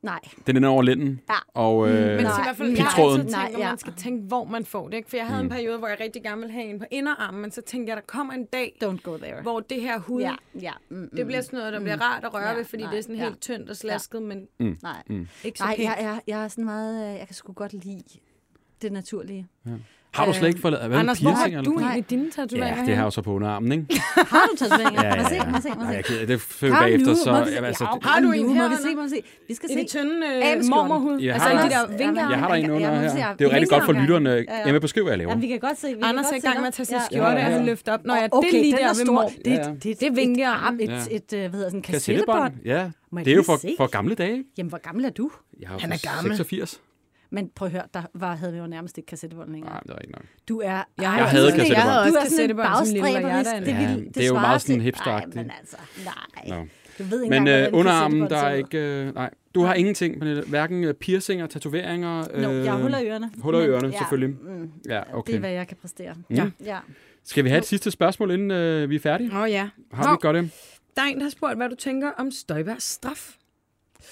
Nej. 0.05 0.19
Den 0.47 0.57
ender 0.57 0.69
over 0.69 0.81
lænden. 0.83 1.21
Ja. 1.29 1.35
Og 1.53 1.87
øh, 1.89 1.93
Men 1.93 2.23
Nej. 2.23 2.39
i 2.39 2.43
hvert 2.43 2.57
fald, 2.57 2.69
jeg 2.69 2.85
har 2.85 3.03
altid 3.03 3.17
tænkt, 3.17 3.31
Nej, 3.31 3.51
at 3.53 3.59
ja. 3.59 3.69
man 3.69 3.77
skal 3.77 3.93
tænke, 3.93 4.23
hvor 4.27 4.45
man 4.45 4.65
får 4.65 4.87
det. 4.89 4.97
Ikke? 4.97 5.09
For 5.09 5.17
jeg 5.17 5.25
havde 5.27 5.39
Mm. 5.43 5.45
en 5.45 5.49
periode, 5.51 5.77
hvor 5.77 5.87
jeg 5.87 5.97
rigtig 5.99 6.23
gerne 6.23 6.41
ville 6.41 6.53
have 6.53 6.65
en 6.65 6.79
på 6.79 6.85
inderarmen, 6.91 7.41
men 7.41 7.51
så 7.51 7.61
tænkte 7.61 7.89
jeg, 7.89 7.97
der 7.97 8.03
kommer 8.07 8.33
en 8.33 8.45
dag, 8.45 8.77
Don't 8.83 9.01
go 9.03 9.17
there. 9.17 9.41
hvor 9.41 9.59
det 9.59 9.81
her 9.81 9.99
hud, 9.99 10.21
Ja, 10.21 10.35
ja. 10.61 10.71
Mm, 10.89 11.09
det 11.15 11.25
bliver 11.25 11.41
sådan 11.41 11.57
noget, 11.59 11.73
der 11.73 11.79
bliver 11.79 12.01
rart 12.01 12.23
at 12.23 12.33
røre 12.33 12.49
Ja, 12.49 12.53
ved, 12.55 12.65
fordi 12.65 12.83
nej, 12.83 12.91
det 12.91 12.97
er 12.97 13.03
sådan 13.03 13.15
ja. 13.15 13.23
helt 13.23 13.41
tyndt 13.41 13.69
og 13.69 13.75
slasket, 13.75 14.21
men 14.23 14.47
Nej. 14.59 15.03
ikke 15.43 15.57
så 15.57 15.63
Nej, 15.63 15.75
jeg 15.79 15.95
er, 15.99 16.19
jeg 16.27 16.43
er 16.43 16.47
sådan 16.47 16.65
meget... 16.65 17.13
øh, 17.13 17.19
Jeg 17.19 17.27
kan 17.27 17.35
sgu 17.35 17.53
godt 17.53 17.73
lide 17.73 18.03
det 18.81 18.91
naturlige. 18.91 19.47
Har 20.15 20.25
du 20.25 20.33
slet 20.33 20.47
ikke 20.47 20.61
fået 20.61 20.71
lavet 20.73 20.93
Anders, 20.99 21.19
hvor 21.19 21.31
har 21.31 21.47
du 21.61 21.71
eller? 21.73 21.87
egentlig 21.87 22.09
dine 22.09 22.31
tatoveringer 22.31 22.67
Ja, 22.67 22.85
det 22.85 22.95
har 22.95 23.01
jeg 23.03 23.05
jo 23.05 23.09
så 23.09 23.21
på 23.21 23.31
underarmen, 23.33 23.71
ikke? 23.71 24.01
Har 24.33 24.47
du 24.51 24.55
tatoveringer? 24.57 25.03
Ja, 25.03 25.15
ja, 25.15 25.21
Må 25.21 25.27
se, 25.29 25.35
ja. 25.35 25.45
må 25.49 25.57
se, 25.61 25.69
må 25.69 25.75
Nej, 25.75 25.85
se. 25.85 25.91
jeg 25.91 25.97
er 25.97 26.01
ked 26.01 26.19
af 26.19 26.27
det. 26.27 26.41
Følger 26.41 26.75
Kom 26.75 26.83
bagefter, 26.85 27.07
nu, 27.09 27.15
så... 27.15 27.31
må 27.31 27.37
altså, 27.65 27.83
Ja, 28.03 28.09
Har 28.09 28.19
du 28.21 28.31
en 28.31 28.49
her, 28.55 28.63
Må 28.69 28.75
vi 28.75 28.81
se, 28.89 28.95
må 28.95 29.03
vi 29.03 29.09
se. 29.09 29.21
Vi 29.47 29.53
skal 29.55 29.69
I 29.69 29.73
se. 29.73 29.79
det 29.79 29.87
tynde 29.87 30.13
med 30.19 30.57
øh, 30.57 30.63
mormorhud. 30.69 31.19
Jeg 31.19 31.33
altså 31.35 31.49
de 31.49 31.69
der 31.69 31.97
vinger. 31.97 32.29
jeg 32.29 32.39
har 32.39 32.47
der 32.47 32.55
en 32.55 32.71
under 32.71 32.91
Ja, 32.93 32.99
her. 32.99 33.09
Det 33.09 33.41
er 33.45 33.49
jo 33.49 33.51
rigtig 33.51 33.69
godt 33.69 33.85
for 33.85 33.91
lytterne. 33.91 34.29
Ja, 34.29 34.35
ja. 34.35 34.67
Emma, 34.67 34.79
beskriv, 34.79 35.03
hvad 35.03 35.11
jeg 35.11 35.17
laver. 35.17 35.31
Ja, 35.31 35.37
vi 35.37 35.47
kan 35.47 35.59
godt 35.59 35.79
se. 35.79 35.87
Vi 35.87 35.93
kan 35.93 36.03
Anders 36.03 36.25
er 36.25 36.31
godt 36.31 36.43
i 36.43 36.47
gang 36.47 36.59
med 36.59 36.67
at 36.67 36.73
tage 36.73 36.85
sin 36.85 36.95
Ja. 36.95 37.01
skjorte 37.05 37.25
Ja, 37.25 37.31
ja, 37.39 37.45
af 37.45 37.51
ja. 37.51 37.59
og 37.59 37.65
løfte 37.65 37.89
op. 37.93 37.99
Nå 38.05 38.13
ja, 38.13 38.23
det 38.23 38.29
er 38.33 38.51
lige 38.51 38.63
den 38.63 38.71
der 38.81 38.89
er 38.89 38.93
ved 38.97 39.05
mor. 39.13 39.31
Det, 39.45 39.51
Ja, 39.51 39.51
ja. 39.53 39.73
er 40.43 40.49
arm, 40.49 40.75
et, 40.81 40.89
Ja. 40.89 40.99
et, 41.11 41.33
øh, 41.33 41.39
hvad 41.39 41.49
hedder 41.49 41.69
sådan, 41.69 41.81
Kassettebånd. 41.81 42.39
kassettebånd. 42.41 42.53
Ja, 42.65 42.91
jeg 43.15 43.25
det 43.25 43.31
er 43.31 43.35
jo 43.35 43.43
for, 43.43 43.59
gamle 43.87 44.15
dage. 44.15 44.43
Jamen, 44.57 44.69
hvor 44.69 44.77
gammel 44.77 45.05
er 45.05 45.09
du? 45.09 45.29
Jeg 45.59 45.69
Han 45.79 45.91
er 45.91 46.15
gammel. 46.15 46.37
86. 46.37 46.81
Men 47.29 47.49
prøv 47.55 47.65
at 47.65 47.71
høre, 47.71 47.83
der 47.93 48.01
var, 48.13 48.35
havde 48.35 48.53
vi 48.53 48.59
jo 48.59 48.67
nærmest 48.67 48.97
ikke 48.97 49.07
kassettebånd 49.07 49.51
længere. 49.51 49.71
Nej, 49.71 49.79
det 49.79 49.91
er 49.91 49.99
ikke 49.99 50.11
nok. 50.13 50.23
Du 50.49 50.59
er... 50.59 50.69
Jeg, 50.71 50.85
Jeg 50.97 51.09
havde 51.25 51.51
kassettebånd. 51.51 51.75
Jeg 51.75 51.81
havde 51.83 51.95
Du 52.11 52.17
også 52.17 52.19
er 52.19 52.23
sådan 52.29 52.49
en 52.49 52.57
kassettebånd 52.57 52.85
som 52.85 52.93
lille, 52.93 53.01
var 53.01 53.07
jeg 53.07 53.21
bagstræberisk. 53.21 53.65
der. 53.65 53.85
Det, 53.95 54.05
Ja, 54.05 54.09
det 54.15 54.23
er 54.23 54.27
jo 54.27 54.33
meget 54.33 54.61
sådan 54.61 54.81
hipsteragtigt. 54.81 55.35
Nej, 55.35 55.43
men 55.43 55.51
altså, 55.59 55.77
nej. 56.05 56.57
Nå. 56.59 56.65
Du 56.99 57.03
ved 57.03 57.23
ikke 57.23 57.29
Men 57.29 57.47
engang, 57.47 57.67
øh, 57.73 57.79
underarmen, 57.79 58.29
der 58.29 58.37
er 58.37 58.53
ikke... 58.53 58.77
Øh, 58.77 59.15
nej, 59.15 59.29
du 59.55 59.63
har 59.63 59.73
ingenting, 59.73 60.19
Pernille. 60.19 60.43
Hverken 60.43 60.83
øh, 60.83 60.93
piercinger, 60.93 61.47
tatoveringer... 61.47 62.23
Nå, 62.41 62.49
jeg 62.49 62.71
har 62.71 62.75
øh, 62.77 62.81
huller 62.81 62.97
i 62.99 63.07
ørerne. 63.07 63.31
huller 63.41 63.59
i 63.61 63.67
ørerne, 63.67 63.87
ja, 63.87 63.97
selvfølgelig. 63.97 64.29
Mm, 64.41 64.71
Ja, 64.89 64.93
Det 64.93 64.97
er, 64.97 65.03
okay. 65.13 65.39
hvad 65.39 65.51
jeg 65.51 65.67
kan 65.67 65.77
præstere. 65.81 66.15
Ja. 66.29 66.49
ja. 66.65 66.77
Skal 67.23 67.43
vi 67.43 67.49
have 67.49 67.57
et 67.59 67.65
sidste 67.65 67.91
spørgsmål, 67.91 68.31
inden 68.31 68.51
øh, 68.51 68.89
vi 68.89 68.95
er 68.95 68.99
færdige? 68.99 69.31
Åh 69.37 69.51
ja. 69.51 69.69
Har 69.93 70.11
vi 70.11 70.17
godt 70.21 70.35
det? 70.35 70.51
Der 70.95 71.01
er 71.01 71.05
en, 71.05 71.17
der 71.17 71.23
har 71.23 71.29
spurgt, 71.29 71.55
hvad 71.57 71.69
du 71.69 71.75
tænker 71.75 72.11
om 72.17 72.31
Støjbergs 72.31 72.83
straf. 72.83 73.35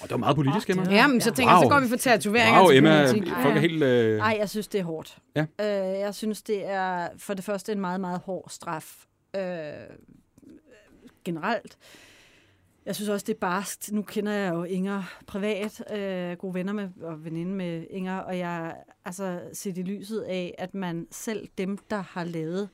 Oh, 0.01 0.03
det 0.03 0.11
var 0.11 0.17
meget 0.17 0.35
politisk, 0.35 0.69
Emma. 0.69 0.83
Ja, 0.91 1.07
men 1.07 1.21
så 1.21 1.31
tænker 1.31 1.51
jeg, 1.53 1.59
så 1.59 1.65
Wow. 1.65 1.69
går 1.69 1.79
vi 1.79 1.87
for 1.89 1.95
tatoveringer. 1.97 2.59
Wow, 2.61 2.69
til 2.69 2.77
Emma, 2.77 3.05
politik. 3.07 3.33
folk 3.41 3.55
er 3.55 3.59
helt... 3.59 3.83
Øh, 3.83 4.17
Nej, 4.17 4.35
jeg 4.39 4.49
synes, 4.49 4.67
det 4.67 4.79
er 4.79 4.83
hårdt. 4.83 5.17
Ja. 5.35 5.41
Øh, 5.41 5.99
jeg 5.99 6.15
synes, 6.15 6.41
det 6.41 6.65
er 6.65 7.07
for 7.17 7.33
det 7.33 7.43
første 7.43 7.71
en 7.71 7.79
meget, 7.79 8.01
meget 8.01 8.19
hård 8.19 8.45
straf. 8.49 9.05
Øh, 9.35 9.41
generelt. 11.25 11.77
Jeg 12.85 12.95
synes 12.95 13.09
også, 13.09 13.23
det 13.27 13.33
er 13.33 13.39
barskt. 13.39 13.91
Nu 13.91 14.01
kender 14.01 14.31
jeg 14.31 14.53
jo 14.53 14.63
Inger 14.63 15.03
privat, 15.27 15.83
øh, 15.93 16.37
gode 16.37 16.53
venner 16.53 16.73
med, 16.73 16.89
og 17.01 17.25
veninde 17.25 17.51
med 17.51 17.85
Inger, 17.89 18.17
og 18.17 18.37
jeg 18.37 18.75
altså 19.05 19.39
set 19.53 19.77
i 19.77 19.81
lyset 19.81 20.21
af, 20.21 20.55
at 20.57 20.73
man 20.73 21.07
selv 21.11 21.47
dem, 21.57 21.77
der 21.89 22.03
har 22.09 22.23
lavet 22.23 22.69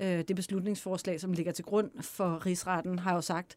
øh, 0.00 0.24
det 0.28 0.36
beslutningsforslag, 0.36 1.20
som 1.20 1.32
ligger 1.32 1.52
til 1.52 1.64
grund 1.64 1.90
for 2.00 2.46
rigsretten, 2.46 2.98
har 2.98 3.14
jo 3.14 3.20
sagt, 3.20 3.56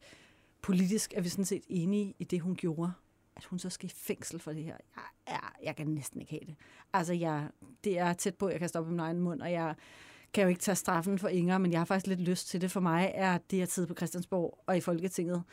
politisk 0.61 1.13
er 1.15 1.21
vi 1.21 1.29
sådan 1.29 1.45
set 1.45 1.63
enige 1.67 2.13
i 2.19 2.23
det, 2.23 2.41
hun 2.41 2.55
gjorde. 2.55 2.91
At 3.35 3.45
hun 3.45 3.59
så 3.59 3.69
skal 3.69 3.89
i 3.89 3.93
fængsel 3.95 4.39
for 4.39 4.53
det 4.53 4.63
her. 4.63 4.77
Jeg, 4.95 5.03
jeg, 5.27 5.39
jeg 5.63 5.75
kan 5.75 5.87
næsten 5.87 6.21
ikke 6.21 6.31
have 6.31 6.45
det. 6.45 6.55
Altså, 6.93 7.13
jeg, 7.13 7.47
det 7.83 7.99
er 7.99 8.13
tæt 8.13 8.35
på, 8.35 8.45
at 8.45 8.51
jeg 8.51 8.59
kan 8.59 8.69
stoppe 8.69 8.91
min 8.91 8.99
egen 8.99 9.19
mund, 9.19 9.41
og 9.41 9.51
jeg 9.51 9.75
kan 10.33 10.43
jo 10.43 10.49
ikke 10.49 10.61
tage 10.61 10.75
straffen 10.75 11.19
for 11.19 11.27
Inger, 11.27 11.57
men 11.57 11.71
jeg 11.71 11.79
har 11.79 11.85
faktisk 11.85 12.07
lidt 12.07 12.19
lyst 12.19 12.47
til 12.49 12.61
det. 12.61 12.71
For 12.71 12.79
mig 12.79 13.11
er 13.15 13.37
det 13.51 13.61
at 13.61 13.71
sidde 13.71 13.87
på 13.87 13.93
Christiansborg 13.93 14.63
og 14.67 14.77
i 14.77 14.81
Folketinget, 14.81 15.43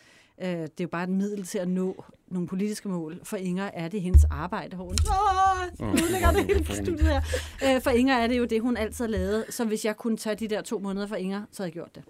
øh, 0.40 0.48
det 0.48 0.62
er 0.62 0.68
jo 0.80 0.88
bare 0.88 1.02
et 1.04 1.08
middel 1.08 1.44
til 1.44 1.58
at 1.58 1.68
nå 1.68 2.04
nogle 2.26 2.48
politiske 2.48 2.88
mål. 2.88 3.20
For 3.24 3.36
Inger 3.36 3.70
er 3.74 3.88
det 3.88 4.02
hendes 4.02 4.24
arbejde. 4.24 4.76
Hun, 4.76 4.86
Åh, 4.88 5.88
nu 5.88 6.02
lægger 6.10 6.30
det 6.30 6.46
hele 6.46 6.64
studiet 6.74 7.00
her. 7.00 7.20
Øh, 7.64 7.82
for 7.82 7.90
Inger 7.90 8.14
er 8.14 8.26
det 8.26 8.38
jo 8.38 8.44
det, 8.44 8.60
hun 8.60 8.76
altid 8.76 9.04
har 9.04 9.10
lavet. 9.10 9.44
Så 9.50 9.64
hvis 9.64 9.84
jeg 9.84 9.96
kunne 9.96 10.16
tage 10.16 10.36
de 10.36 10.48
der 10.48 10.62
to 10.62 10.78
måneder 10.78 11.06
for 11.06 11.16
Inger, 11.16 11.44
så 11.52 11.62
havde 11.62 11.68
jeg 11.68 11.72
gjort 11.72 11.94
det. 11.94 12.04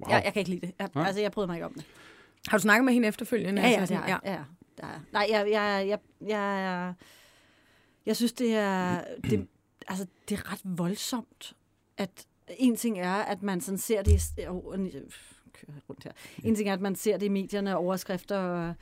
Wow. 0.00 0.10
Jeg, 0.10 0.22
jeg 0.24 0.32
kan 0.32 0.40
ikke 0.40 0.50
lide 0.50 0.66
det. 0.66 0.74
Jeg, 0.78 0.88
Nej. 0.94 1.06
altså, 1.06 1.22
jeg 1.22 1.32
prøvede 1.32 1.46
mig 1.46 1.56
ikke 1.56 1.66
om 1.66 1.74
det. 1.74 1.84
Har 2.48 2.58
du 2.58 2.62
snakket 2.62 2.84
med 2.84 2.92
hende 2.92 3.08
efterfølgende? 3.08 3.62
Ja, 3.62 3.68
ja, 3.68 3.80
Altså 3.80 3.94
det 3.94 4.02
har. 4.02 4.20
Ja. 4.24 4.32
Ja, 4.32 4.38
ja. 4.82 4.98
Nej, 5.12 5.26
jeg, 5.30 5.50
jeg, 5.50 5.86
jeg, 5.88 5.98
jeg, 6.20 6.28
jeg, 6.28 6.94
jeg 8.06 8.16
synes, 8.16 8.32
det 8.32 8.54
er, 8.54 9.04
det, 9.30 9.48
altså, 9.88 10.06
det 10.28 10.38
er 10.38 10.52
ret 10.52 10.60
voldsomt, 10.64 11.52
at 11.96 12.26
en 12.48 12.76
ting 12.76 12.98
er, 12.98 13.14
at 13.14 13.42
man 13.42 13.60
sådan 13.60 13.78
ser 13.78 14.02
det 14.02 14.22
i, 14.38 14.46
oh, 14.46 14.78
kører 15.52 15.76
rundt 15.88 16.04
her. 16.04 16.12
En 16.44 16.54
ting 16.54 16.68
er, 16.68 16.72
at 16.72 16.80
man 16.80 16.94
ser 16.94 17.16
det 17.16 17.26
i 17.26 17.28
medierne, 17.28 17.76
overskrifter, 17.76 18.38
og, 18.38 18.74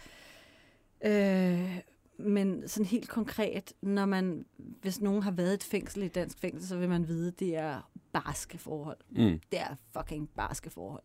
øh, 1.11 1.79
men 2.17 2.69
sådan 2.69 2.87
helt 2.87 3.09
konkret, 3.09 3.73
når 3.83 4.07
man, 4.07 4.45
hvis 4.57 5.01
nogen 5.01 5.23
har 5.23 5.31
været 5.31 5.51
i 5.51 5.55
et 5.55 5.63
fængsel 5.63 6.03
i 6.03 6.07
et 6.07 6.15
dansk 6.15 6.39
fængsel, 6.39 6.69
så 6.69 6.77
vil 6.79 6.89
man 6.89 7.09
vide, 7.09 7.29
at 7.29 7.41
det 7.41 7.57
er 7.57 7.91
barske 8.13 8.59
forhold. 8.59 8.99
Mm. 9.11 9.41
Det 9.53 9.61
er 9.61 9.77
fucking 9.93 10.29
barske 10.29 10.71
forhold. 10.71 11.05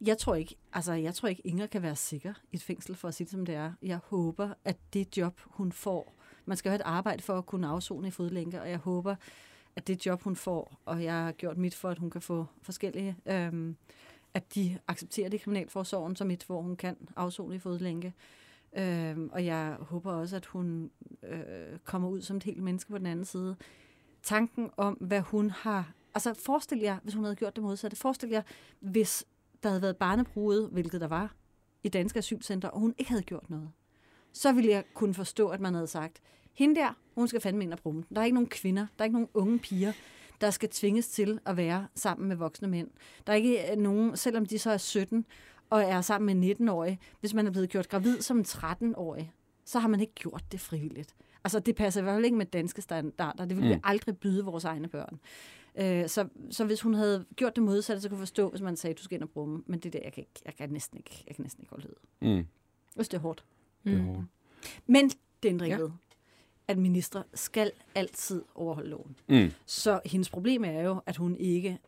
Jeg 0.00 0.18
tror 0.18 0.34
ikke, 0.34 0.56
altså 0.72 0.92
jeg 0.92 1.14
tror 1.14 1.28
ikke, 1.28 1.46
Inger 1.46 1.66
kan 1.66 1.82
være 1.82 1.96
sikker 1.96 2.34
i 2.52 2.56
et 2.56 2.62
fængsel, 2.62 2.94
for 2.94 3.08
at 3.08 3.14
sige 3.14 3.24
det 3.24 3.32
som 3.32 3.46
det 3.46 3.54
er. 3.54 3.72
Jeg 3.82 3.96
håber, 4.04 4.50
at 4.64 4.76
det 4.92 5.16
job, 5.16 5.40
hun 5.44 5.72
får, 5.72 6.14
man 6.44 6.56
skal 6.56 6.70
have 6.70 6.76
et 6.76 6.84
arbejde 6.84 7.22
for 7.22 7.38
at 7.38 7.46
kunne 7.46 7.66
afzone 7.66 8.08
i 8.08 8.10
fodlænke, 8.10 8.60
og 8.60 8.70
jeg 8.70 8.78
håber, 8.78 9.16
at 9.76 9.86
det 9.86 10.06
job, 10.06 10.22
hun 10.22 10.36
får, 10.36 10.80
og 10.84 11.04
jeg 11.04 11.12
har 11.12 11.32
gjort 11.32 11.58
mit 11.58 11.74
for, 11.74 11.88
at 11.88 11.98
hun 11.98 12.10
kan 12.10 12.20
få 12.20 12.46
forskellige, 12.62 13.16
øhm, 13.26 13.76
at 14.34 14.54
de 14.54 14.78
accepterer 14.88 15.28
det 15.28 15.38
i 15.38 15.42
Kriminalforsorgen 15.42 16.16
som 16.16 16.30
et, 16.30 16.44
hvor 16.44 16.62
hun 16.62 16.76
kan 16.76 16.96
afzone 17.16 17.54
i 17.54 17.58
fodlænke. 17.58 18.14
Øh, 18.76 19.16
og 19.32 19.44
jeg 19.44 19.76
håber 19.80 20.12
også, 20.12 20.36
at 20.36 20.46
hun 20.46 20.90
øh, 21.22 21.78
kommer 21.84 22.08
ud 22.08 22.22
som 22.22 22.36
et 22.36 22.42
helt 22.42 22.62
menneske 22.62 22.90
på 22.90 22.98
den 22.98 23.06
anden 23.06 23.24
side. 23.24 23.56
Tanken 24.22 24.70
om, 24.76 24.94
hvad 24.94 25.20
hun 25.20 25.50
har... 25.50 25.92
Altså 26.14 26.34
forestil 26.34 26.78
jer, 26.78 26.98
hvis 27.02 27.14
hun 27.14 27.24
havde 27.24 27.36
gjort 27.36 27.56
det 27.56 27.64
modsatte. 27.64 27.96
Forestil 27.96 28.28
jer, 28.28 28.42
hvis 28.80 29.26
der 29.62 29.68
havde 29.68 29.82
været 29.82 29.96
barnebruget, 29.96 30.68
hvilket 30.72 31.00
der 31.00 31.08
var, 31.08 31.34
i 31.84 31.88
danske 31.88 32.18
asylcenter, 32.18 32.68
og 32.68 32.80
hun 32.80 32.94
ikke 32.98 33.10
havde 33.10 33.22
gjort 33.22 33.50
noget. 33.50 33.70
Så 34.32 34.52
ville 34.52 34.70
jeg 34.70 34.84
kunne 34.94 35.14
forstå, 35.14 35.48
at 35.48 35.60
man 35.60 35.74
havde 35.74 35.86
sagt, 35.86 36.20
hende 36.52 36.80
der, 36.80 36.98
hun 37.14 37.28
skal 37.28 37.40
fandme 37.40 37.64
ind 37.64 37.72
og 37.72 37.78
brumme. 37.78 38.04
Der 38.14 38.20
er 38.20 38.24
ikke 38.24 38.34
nogen 38.34 38.48
kvinder, 38.48 38.86
der 38.98 39.02
er 39.02 39.04
ikke 39.04 39.16
nogen 39.16 39.28
unge 39.34 39.58
piger, 39.58 39.92
der 40.40 40.50
skal 40.50 40.68
tvinges 40.68 41.08
til 41.08 41.40
at 41.46 41.56
være 41.56 41.88
sammen 41.94 42.28
med 42.28 42.36
voksne 42.36 42.68
mænd. 42.68 42.90
Der 43.26 43.32
er 43.32 43.36
ikke 43.36 43.72
øh, 43.72 43.78
nogen, 43.78 44.16
selvom 44.16 44.46
de 44.46 44.58
så 44.58 44.70
er 44.70 44.76
17 44.76 45.26
og 45.70 45.82
er 45.82 46.00
sammen 46.00 46.40
med 46.40 46.50
19-årige, 46.60 46.98
hvis 47.20 47.34
man 47.34 47.46
er 47.46 47.50
blevet 47.50 47.68
gjort 47.70 47.88
gravid 47.88 48.20
som 48.20 48.38
en 48.38 48.44
13-årig, 48.44 49.32
så 49.64 49.78
har 49.78 49.88
man 49.88 50.00
ikke 50.00 50.12
gjort 50.14 50.44
det 50.52 50.60
frivilligt. 50.60 51.14
Altså, 51.44 51.60
det 51.60 51.74
passer 51.76 52.00
i 52.00 52.02
hvert 52.02 52.14
fald 52.14 52.24
ikke 52.24 52.36
med 52.36 52.46
danske 52.46 52.82
standarder. 52.82 53.44
Det 53.44 53.56
vil 53.56 53.68
vi 53.68 53.74
Mm. 53.74 53.80
aldrig 53.84 54.18
byde 54.18 54.44
vores 54.44 54.64
egne 54.64 54.88
børn. 54.88 55.20
Øh, 55.76 56.08
så, 56.08 56.28
så 56.50 56.64
hvis 56.64 56.80
hun 56.80 56.94
havde 56.94 57.24
gjort 57.36 57.56
det 57.56 57.64
modsatte, 57.64 58.02
så 58.02 58.08
kunne 58.08 58.16
jeg 58.16 58.20
forstå, 58.20 58.50
hvis 58.50 58.60
man 58.60 58.76
sagde, 58.76 58.94
du 58.94 59.02
skal 59.02 59.14
ind 59.14 59.22
og 59.22 59.30
brumme. 59.30 59.62
Men 59.66 59.78
det 59.78 59.92
der, 59.92 59.98
jeg 60.04 60.12
kan, 60.12 60.20
ikke, 60.20 60.40
jeg 60.44 60.54
kan 60.56 60.70
næsten 60.70 60.96
ikke, 60.98 61.24
jeg 61.26 61.36
kan 61.36 61.42
næsten 61.42 61.62
ikke 61.62 61.70
holde 61.70 61.88
ud. 61.90 62.28
Mm. 62.28 62.46
Hvis 62.96 63.08
det 63.08 63.16
er 63.16 63.20
hårdt. 63.20 63.44
Det 63.84 63.92
er 63.94 64.02
hårdt. 64.02 64.20
Men 64.86 65.08
det 65.42 65.48
ændrer 65.48 65.66
ikke 65.66 65.82
Ja. 65.82 65.88
at 66.68 66.78
ministre 66.78 67.22
skal 67.34 67.70
altid 67.94 68.42
overholde 68.54 68.90
loven. 68.90 69.16
Mm. 69.28 69.50
Så 69.66 70.00
hendes 70.04 70.30
problem 70.30 70.64
er 70.64 70.80
jo, 70.82 71.00
at 71.06 71.16
hun 71.16 71.36
ikke 71.36 71.78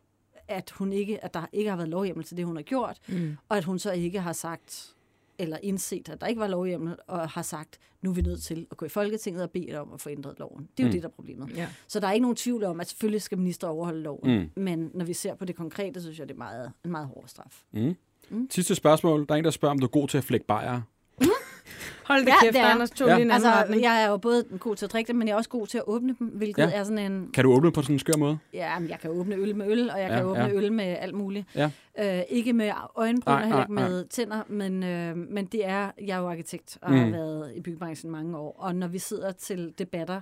at 0.47 0.69
hun 0.71 0.93
ikke, 0.93 1.23
at 1.23 1.33
der 1.33 1.45
ikke 1.53 1.69
har 1.69 1.77
været 1.77 1.89
lovhjemmel 1.89 2.25
til 2.25 2.37
det, 2.37 2.45
hun 2.45 2.55
har 2.55 2.63
gjort, 2.63 2.97
Mm. 3.07 3.37
og 3.49 3.57
at 3.57 3.63
hun 3.63 3.79
så 3.79 3.91
ikke 3.91 4.19
har 4.21 4.33
sagt, 4.33 4.95
eller 5.39 5.57
indset, 5.63 6.09
at 6.09 6.21
der 6.21 6.27
ikke 6.27 6.39
var 6.41 6.47
lovhjemmel, 6.47 6.95
og 7.07 7.29
har 7.29 7.41
sagt, 7.41 7.79
nu 8.01 8.09
er 8.09 8.13
vi 8.13 8.21
nødt 8.21 8.43
til 8.43 8.67
at 8.71 8.77
gå 8.77 8.85
i 8.85 8.89
Folketinget 8.89 9.43
og 9.43 9.51
bede 9.51 9.75
om 9.81 9.93
at 9.93 10.01
få 10.01 10.09
ændret 10.09 10.39
loven. 10.39 10.67
Det 10.77 10.83
er 10.83 10.87
jo 10.87 10.87
Mm. 10.87 10.91
det, 10.91 11.01
der 11.03 11.07
er 11.09 11.11
problemet. 11.13 11.55
Ja. 11.55 11.67
Så 11.87 11.99
der 11.99 12.07
er 12.07 12.11
ikke 12.11 12.21
nogen 12.21 12.35
tvivl 12.35 12.63
om, 12.63 12.79
at 12.79 12.87
selvfølgelig 12.89 13.21
skal 13.21 13.37
minister 13.37 13.67
overholde 13.67 14.01
loven. 14.01 14.49
Mm. 14.55 14.61
Men 14.63 14.91
når 14.93 15.05
vi 15.05 15.13
ser 15.13 15.35
på 15.35 15.45
det 15.45 15.55
konkrete, 15.55 15.99
så 16.01 16.05
synes 16.07 16.19
jeg, 16.19 16.27
det 16.27 16.33
er 16.33 16.37
meget, 16.37 16.71
en 16.85 16.91
meget 16.91 17.07
hård 17.07 17.23
straf. 17.27 17.63
Mm. 17.71 17.95
Mm. 18.29 18.47
Sidste 18.51 18.75
spørgsmål. 18.75 19.25
Der 19.29 19.33
er 19.35 19.37
en, 19.39 19.43
der 19.43 19.51
spørger, 19.51 19.71
om 19.71 19.79
du 19.79 19.85
er 19.85 19.89
god 19.91 20.07
til 20.07 20.17
at 20.17 20.23
flække 20.23 20.45
bajer. 20.45 20.81
Hold 22.05 22.25
da 22.25 22.31
Ja, 22.31 22.35
kæft, 22.41 22.53
det 22.53 22.61
er. 22.61 22.65
Anders 22.65 22.91
tog 22.91 23.07
Ja. 23.07 23.13
lige 23.15 23.25
en 23.25 23.31
anden 23.31 23.45
Altså, 23.47 23.61
retning. 23.61 23.81
jeg 23.83 24.03
er 24.03 24.09
jo 24.09 24.17
både 24.17 24.43
god 24.59 24.75
til 24.75 24.85
at 24.85 24.91
drikke 24.93 25.07
dem, 25.07 25.15
men 25.15 25.27
jeg 25.27 25.33
er 25.33 25.37
også 25.37 25.49
god 25.49 25.67
til 25.67 25.77
at 25.77 25.83
åbne 25.87 26.15
dem, 26.19 26.27
hvilket 26.27 26.61
Ja. 26.63 26.71
er 26.73 26.83
sådan 26.83 27.11
en... 27.11 27.29
Kan 27.33 27.43
du 27.43 27.51
åbne 27.53 27.71
på 27.71 27.81
sådan 27.81 27.95
en 27.95 27.99
skør 27.99 28.17
måde? 28.17 28.37
Ja, 28.53 28.79
men 28.79 28.89
jeg 28.89 28.99
kan 28.99 29.09
åbne 29.11 29.35
øl 29.35 29.55
med 29.55 29.67
øl, 29.67 29.89
og 29.89 29.99
jeg 29.99 30.09
kan 30.09 30.17
Ja, 30.17 30.25
åbne 30.25 30.43
ja. 30.43 30.51
øl 30.53 30.73
med 30.73 30.85
alt 30.85 31.15
muligt. 31.15 31.45
Ja. 31.55 31.71
Øh, 31.99 32.21
ikke 32.29 32.53
med 32.53 32.71
øjenbryn, 32.95 33.31
Nej, 33.33 33.41
og 33.41 33.47
heller 33.47 33.61
ikke 33.61 33.73
nej, 33.75 33.89
med 33.89 34.05
tænder, 34.05 34.41
men, 34.47 34.83
øh, 34.83 35.17
men 35.17 35.45
det 35.45 35.65
er... 35.65 35.91
Jeg 36.01 36.15
er 36.17 36.21
jo 36.21 36.29
arkitekt 36.29 36.77
og 36.81 36.91
Mm. 36.91 36.97
har 36.97 37.09
været 37.09 37.51
i 37.55 37.61
byggebranchen 37.61 38.11
mange 38.11 38.37
år, 38.37 38.55
og 38.59 38.75
når 38.75 38.87
vi 38.87 38.99
sidder 38.99 39.31
til 39.31 39.73
debatter 39.79 40.21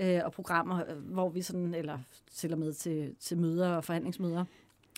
øh, 0.00 0.20
og 0.24 0.32
programmer, 0.32 0.76
øh, 0.78 0.96
hvor 1.14 1.28
vi 1.28 1.42
sådan, 1.42 1.74
eller 1.74 1.98
til 2.36 2.52
og 2.52 2.58
med 2.58 2.72
til, 2.72 3.10
til 3.20 3.38
møder 3.38 3.70
og 3.76 3.84
forhandlingsmøder, 3.84 4.44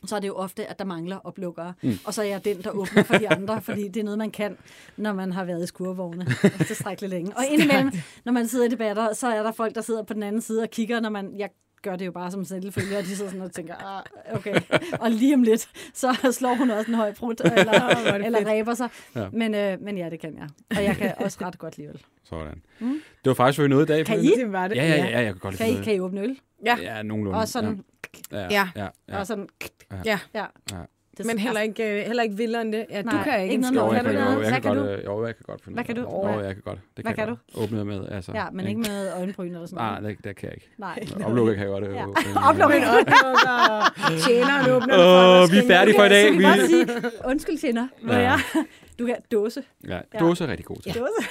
så 0.07 0.17
er 0.17 0.21
det 0.21 0.29
jo 0.29 0.35
ofte, 0.35 0.67
at 0.67 0.79
der 0.79 0.85
mangler 0.85 1.17
oplukkere. 1.25 1.75
Mm. 1.83 1.99
Og 2.05 2.15
så 2.15 2.23
er 2.23 2.27
jeg 2.27 2.45
den, 2.45 2.63
der 2.63 2.71
åbner 2.71 3.03
for 3.03 3.15
de 3.15 3.29
andre, 3.29 3.61
fordi 3.61 3.89
det 3.89 4.01
er 4.01 4.05
noget, 4.05 4.19
man 4.19 4.31
kan, 4.31 4.57
når 4.97 5.13
man 5.13 5.33
har 5.33 5.45
været 5.45 5.65
i 5.65 5.67
skurvogne 5.67 6.27
tilstrækkeligt 6.67 7.11
længe. 7.11 7.37
Og 7.37 7.45
indimellem, 7.51 7.93
når 8.25 8.33
man 8.33 8.49
sidder 8.49 8.65
i 8.65 8.69
debatter, 8.69 9.13
så 9.13 9.27
er 9.29 9.43
der 9.43 9.53
folk, 9.53 9.75
der 9.75 9.81
sidder 9.81 10.03
på 10.03 10.15
den 10.15 10.23
anden 10.23 10.41
side 10.41 10.63
og 10.63 10.71
kigger, 10.71 11.01
når 11.01 11.11
man... 11.11 11.33
Jeg 11.37 11.51
gør 11.83 11.97
det 11.97 12.07
jo 12.07 12.13
bare 12.13 12.31
som 12.31 12.45
selvfølge, 12.45 12.99
og 12.99 13.03
de 13.05 13.17
sidder 13.17 13.31
sådan 13.31 13.45
og 13.45 13.53
tænker, 13.53 13.75
ah, 13.75 14.03
okay. 14.37 14.61
Og 15.01 15.11
lige 15.11 15.35
om 15.35 15.43
lidt, 15.43 15.69
så 15.95 16.29
slår 16.33 16.55
hun 16.55 16.71
også 16.71 16.91
en 16.91 16.95
høj 16.95 17.13
brud, 17.13 17.35
eller, 17.59 18.17
eller 18.27 18.47
ræber 18.51 18.75
sig. 18.75 18.89
Ja. 19.17 19.29
Men, 19.33 19.55
øh, 19.55 19.81
men 19.81 19.99
ja, 19.99 20.11
det 20.11 20.21
kan 20.21 20.37
jeg. 20.39 20.49
Og 20.79 20.85
jeg 20.85 20.97
kan 20.97 21.13
også 21.17 21.39
ret 21.43 21.59
godt 21.59 21.79
lide 21.79 21.89
øl. 21.89 22.03
Sådan. 22.25 22.63
Mm. 22.81 23.01
Det 23.25 23.31
var 23.31 23.35
faktisk 23.35 23.61
for 23.61 23.67
noget 23.67 23.91
i 23.91 23.93
dag. 23.93 24.07
Kan. 24.07 24.21
I? 24.25 24.31
Det 24.37 24.53
var 24.53 24.69
det. 24.69 24.77
Ja, 24.77 24.87
ja, 24.87 25.05
ja, 25.05 25.21
jeg 25.21 25.25
kan 25.25 25.39
godt 25.39 25.57
Kan 25.57 25.67
lide 25.69 25.81
I, 25.81 25.85
kan 25.85 25.95
I 25.95 26.01
åbne 26.01 26.21
øl? 26.21 26.41
Ja. 26.65 26.77
Ja, 26.83 27.03
nogenlunde. 27.03 27.39
Og 27.39 27.49
sådan, 27.49 27.71
Ja, 27.71 27.93
Ja. 28.33 28.47
ja, 28.51 28.69
ja. 28.77 28.89
ja. 29.09 29.19
og 29.19 29.27
sådan, 29.27 29.49
Ja. 30.05 30.19
ja. 30.35 30.45
Ja. 30.73 30.77
Det, 31.19 31.27
Men 31.27 31.39
heller 31.39 31.61
ikke, 31.61 32.01
øh, 32.01 32.07
heller 32.07 32.23
ikke 32.23 32.37
vildere 32.37 32.62
end 32.62 32.73
det. 32.73 32.87
Ja, 32.91 33.03
du 33.03 33.07
Nej, 33.09 33.25
kan 33.25 33.43
ikke. 33.43 33.53
ikke 33.55 33.67
en 33.67 33.75
noget. 33.75 33.87
Jo, 33.87 33.91
med 33.93 33.95
jeg 33.95 34.05
Kan 34.05 34.15
kan, 34.15 34.15
du 34.15 34.33
jo, 34.33 34.41
jeg 34.43 34.53
kan, 34.53 34.62
kan 34.62 34.77
godt, 34.77 34.91
øh, 34.99 35.05
jo, 35.05 35.27
jeg 35.27 35.37
kan 35.37 35.45
godt 35.47 35.65
finde 35.65 35.75
Hvad 35.77 35.85
kan 35.85 35.97
du? 35.97 36.01
Jo, 36.03 36.41
jeg 36.41 36.55
kan 36.55 36.62
godt. 36.62 36.79
Det 36.97 37.05
Hvad 37.05 37.15
kan 37.15 37.29
jeg 37.29 37.37
godt. 37.55 37.62
Åbne 37.65 37.85
med, 37.85 38.09
altså. 38.11 38.33
Ja, 38.35 38.47
men 38.53 38.67
ikke 38.67 38.81
med 38.81 39.12
øjenbryn 39.12 39.55
eller 39.55 39.67
sådan 39.67 39.77
Nej, 39.85 40.01
noget. 40.01 40.17
det, 40.17 40.25
det 40.25 40.37
kan 40.37 40.47
jeg 40.49 40.55
ikke. 40.55 40.71
Nej. 40.79 41.05
Oplukke 41.25 41.55
kan 41.55 41.62
jeg 41.62 41.71
godt. 41.71 41.85
øh, 41.85 41.95
Ja. 41.95 42.05
Oplukke. 42.49 42.75
Men 42.79 42.89
oplukker. 42.99 44.19
Tjeneren 44.27 44.71
åbner. 44.71 44.95
Åh, 45.43 45.53
vi 45.53 45.59
er 45.59 45.67
færdige 45.67 45.95
for 45.99 46.05
i 46.05 46.09
dag. 46.09 46.33
Vi, 46.33 46.45
undskyld, 47.25 47.59
tjener. 47.59 47.89
Hvor 48.03 48.15
jeg, 48.15 48.39
du 48.99 49.07
kan 49.07 49.17
dåse. 49.33 49.62
ja, 49.89 49.99
dåse 50.21 50.45
er 50.45 50.49
rigtig 50.49 50.67
god 50.67 50.77
til. 50.77 50.95
Dåse. 50.95 51.29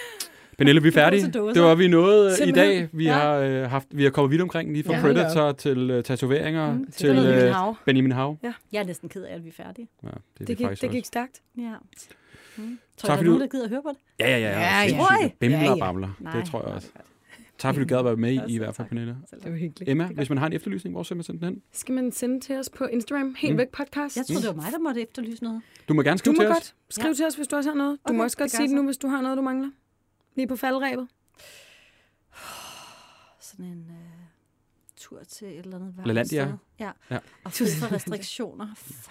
Pernille, 0.58 0.82
vi 0.82 0.88
er 0.88 0.92
færdige. 0.92 1.28
Det 1.32 1.62
var 1.62 1.76
vi 1.76 1.88
nået 1.88 2.26
øh, 2.26 2.32
i 2.32 2.36
Simpelthen. 2.36 2.70
dag. 2.82 2.90
Vi 2.94 3.04
Ja. 3.06 3.14
har 3.14 3.34
øh, 3.36 3.70
haft, 3.70 3.88
vi 3.92 4.04
har 4.04 4.10
kommet 4.10 4.32
vidt 4.32 4.42
omkring, 4.42 4.72
lige 4.74 4.84
fra 4.84 4.94
Ja. 4.96 5.02
Predator 5.02 5.52
til 5.52 5.92
uh, 5.98 6.04
tatoveringer, 6.04 6.74
Mm, 6.74 6.92
til 6.92 7.08
Benjamin 7.08 7.32
øh. 7.34 7.76
Benjamin 7.86 8.12
Hav. 8.12 8.38
Jeg 8.72 8.80
er 8.80 8.84
næsten 8.84 9.10
ked 9.10 9.24
af, 9.24 9.36
at 9.36 9.44
vi 9.44 9.50
er 9.50 9.54
færdige. 9.64 9.88
Ja, 10.04 10.08
det, 10.08 10.14
er 10.16 10.20
Det 10.38 10.48
det 10.48 10.58
gik, 10.70 10.82
det 10.82 10.92
gik 10.92 11.06
stærkt. 11.06 11.42
Ja. 11.58 11.62
Mm. 11.64 11.68
Tak 11.68 11.78
Tror 12.98 13.10
jeg, 13.10 13.18
der 13.18 13.22
er 13.22 13.26
nogen, 13.26 13.40
du- 13.40 13.44
der 13.44 13.48
gider 13.48 13.64
at 13.64 13.70
høre 13.70 13.82
på 13.82 13.90
det? 13.90 13.98
Ja, 14.20 14.30
ja, 14.30 14.38
ja. 14.38 14.50
Ja, 14.50 14.60
ja. 14.60 14.82
ja. 14.82 14.88
Sindssygt. 14.90 15.40
Bimler 15.40 15.60
Ja, 15.60 15.72
og 15.72 15.78
ja. 15.78 15.86
bamler. 15.86 16.10
Nej, 16.20 16.36
Det 16.40 16.46
tror 16.46 16.60
jeg 16.66 16.74
også. 16.76 16.88
godt. 16.96 17.06
Tak 17.58 17.74
fordi 17.76 17.84
du 17.84 17.90
gad 17.90 18.00
at 18.00 18.06
være 18.06 18.16
med 18.16 18.34
Ja, 18.34 18.42
i, 18.48 18.54
i 18.54 18.58
hvert 18.58 18.76
fald, 18.76 18.88
tak. 18.88 18.90
Pernille. 18.90 19.16
Det 19.44 19.52
var 19.52 19.58
hyggeligt. 19.58 19.90
Emma, 19.90 20.06
hvis 20.16 20.30
man 20.30 20.38
har 20.38 20.48
en 20.48 20.54
efterlysning, 20.54 20.96
hvor 20.96 21.04
sender 21.04 21.24
man 21.30 21.38
den 21.40 21.46
hen? 21.48 21.62
Skal 21.74 21.96
man 21.96 22.12
sende 22.12 22.40
til 22.40 22.56
os 22.56 22.70
på 22.70 22.86
Instagram? 22.86 23.36
Helt 23.38 23.54
Mm. 23.54 23.58
væk 23.58 23.68
podcast? 23.70 24.18
Jeg 24.18 24.26
troede, 24.26 24.42
det 24.42 24.48
var 24.50 24.56
mig, 24.56 24.66
der 24.72 24.80
måtte 24.80 25.02
efterlyse 25.02 25.44
noget. 25.44 25.62
Du 25.90 25.94
må 25.94 26.02
gerne 26.02 26.14
Du 26.14 26.18
skrive 26.18 26.34
må 26.36 26.42
til 26.42 26.48
os. 26.50 26.54
godt 26.56 26.74
skrive 26.90 27.14
til 27.14 27.26
os, 27.26 27.36
hvis 27.36 27.48
du 27.48 27.56
også 27.56 27.70
har 27.70 27.78
noget. 27.78 27.92
Du 27.92 28.00
Okay, 28.12 28.18
må 28.18 28.24
også 28.24 28.38
godt 28.38 28.52
sige 28.52 28.64
det 28.64 28.70
jeg 28.70 28.76
nu, 28.76 28.86
hvis 28.86 28.98
du 28.98 29.08
har 29.08 29.22
noget, 29.22 29.38
du 29.38 29.42
mangler. 29.42 29.70
Lige 30.36 30.48
på 30.48 30.56
faldrebet. 30.56 31.08
Sådan 33.48 33.66
en 33.66 33.86
uh, 33.90 33.96
tur 34.98 35.20
til 35.30 35.48
et 35.48 35.60
eller 35.60 35.76
andet 35.76 35.94
LaLandia. 36.06 36.48
Ja. 36.80 36.90
Ja. 37.12 37.18
Og 37.44 37.52
fri 37.52 37.66
for 37.80 37.92
restriktioner. 37.96 38.68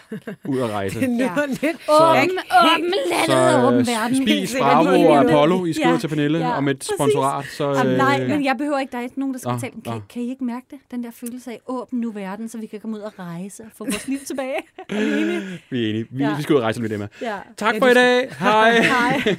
Ud 0.49 0.61
at 0.61 0.70
rejse. 0.70 1.01
Det 1.01 1.09
lyder 1.09 1.25
Ja. 1.41 1.47
lidt... 1.47 1.62
Åben, 1.89 2.39
åben 2.64 2.95
landet 3.11 3.55
og 3.57 3.64
åben 3.73 3.87
verden. 3.87 4.23
øh, 4.23 4.29
Helt 4.29 4.49
spis. 4.49 4.61
Bravo 4.61 4.89
og. 5.11 5.18
Apollo. 5.18 5.64
I 5.64 5.73
skriver 5.73 5.91
Ja. 5.93 5.99
til 5.99 6.09
Pernille 6.09 6.39
Ja, 6.39 6.57
om 6.57 6.68
et 6.68 6.79
præcis. 6.79 6.93
sponsorat. 6.99 7.45
Så, 7.47 7.70
Jamen, 7.73 7.97
nej, 7.97 8.20
øh, 8.23 8.29
men 8.29 8.45
jeg 8.45 8.57
behøver 8.59 8.79
ikke, 8.79 8.93
der 8.93 8.99
er 8.99 9.03
ikke 9.03 9.18
nogen, 9.20 9.35
der 9.35 9.41
skal 9.41 9.53
betale. 9.55 9.73
Kan, 9.85 9.93
nå. 9.95 10.01
kan 10.09 10.23
I 10.23 10.31
ikke 10.31 10.45
mærke 10.45 10.66
det? 10.70 10.79
Den 10.91 11.05
der 11.05 11.11
følelse 11.11 11.51
af, 11.51 11.61
åbn 11.66 11.97
nu 11.97 12.11
verden, 12.11 12.49
så 12.49 12.59
vi 12.59 12.66
kan 12.66 12.81
komme 12.81 12.97
ud 12.97 13.03
og 13.03 13.12
rejse 13.18 13.62
og 13.62 13.70
få 13.75 13.85
vores 13.85 14.09
liv 14.09 14.18
tilbage. 14.18 14.57
Er 14.89 14.99
I 15.01 15.23
enige? 15.23 15.61
Vi 15.70 15.85
er 15.85 15.91
enige. 15.91 16.07
Vi, 16.11 16.23
Ja. 16.25 16.37
vi 16.37 16.43
skal 16.43 16.53
ud 16.53 16.59
og 16.59 16.62
rejse 16.64 16.81
lidt, 16.81 16.93
Emma. 16.93 17.09
Ja. 17.23 17.39
Tak 17.57 17.75
for 17.79 17.87
i 17.87 17.95
dag. 17.95 18.35
Hej. 18.39 18.81
Hej. 18.97 19.37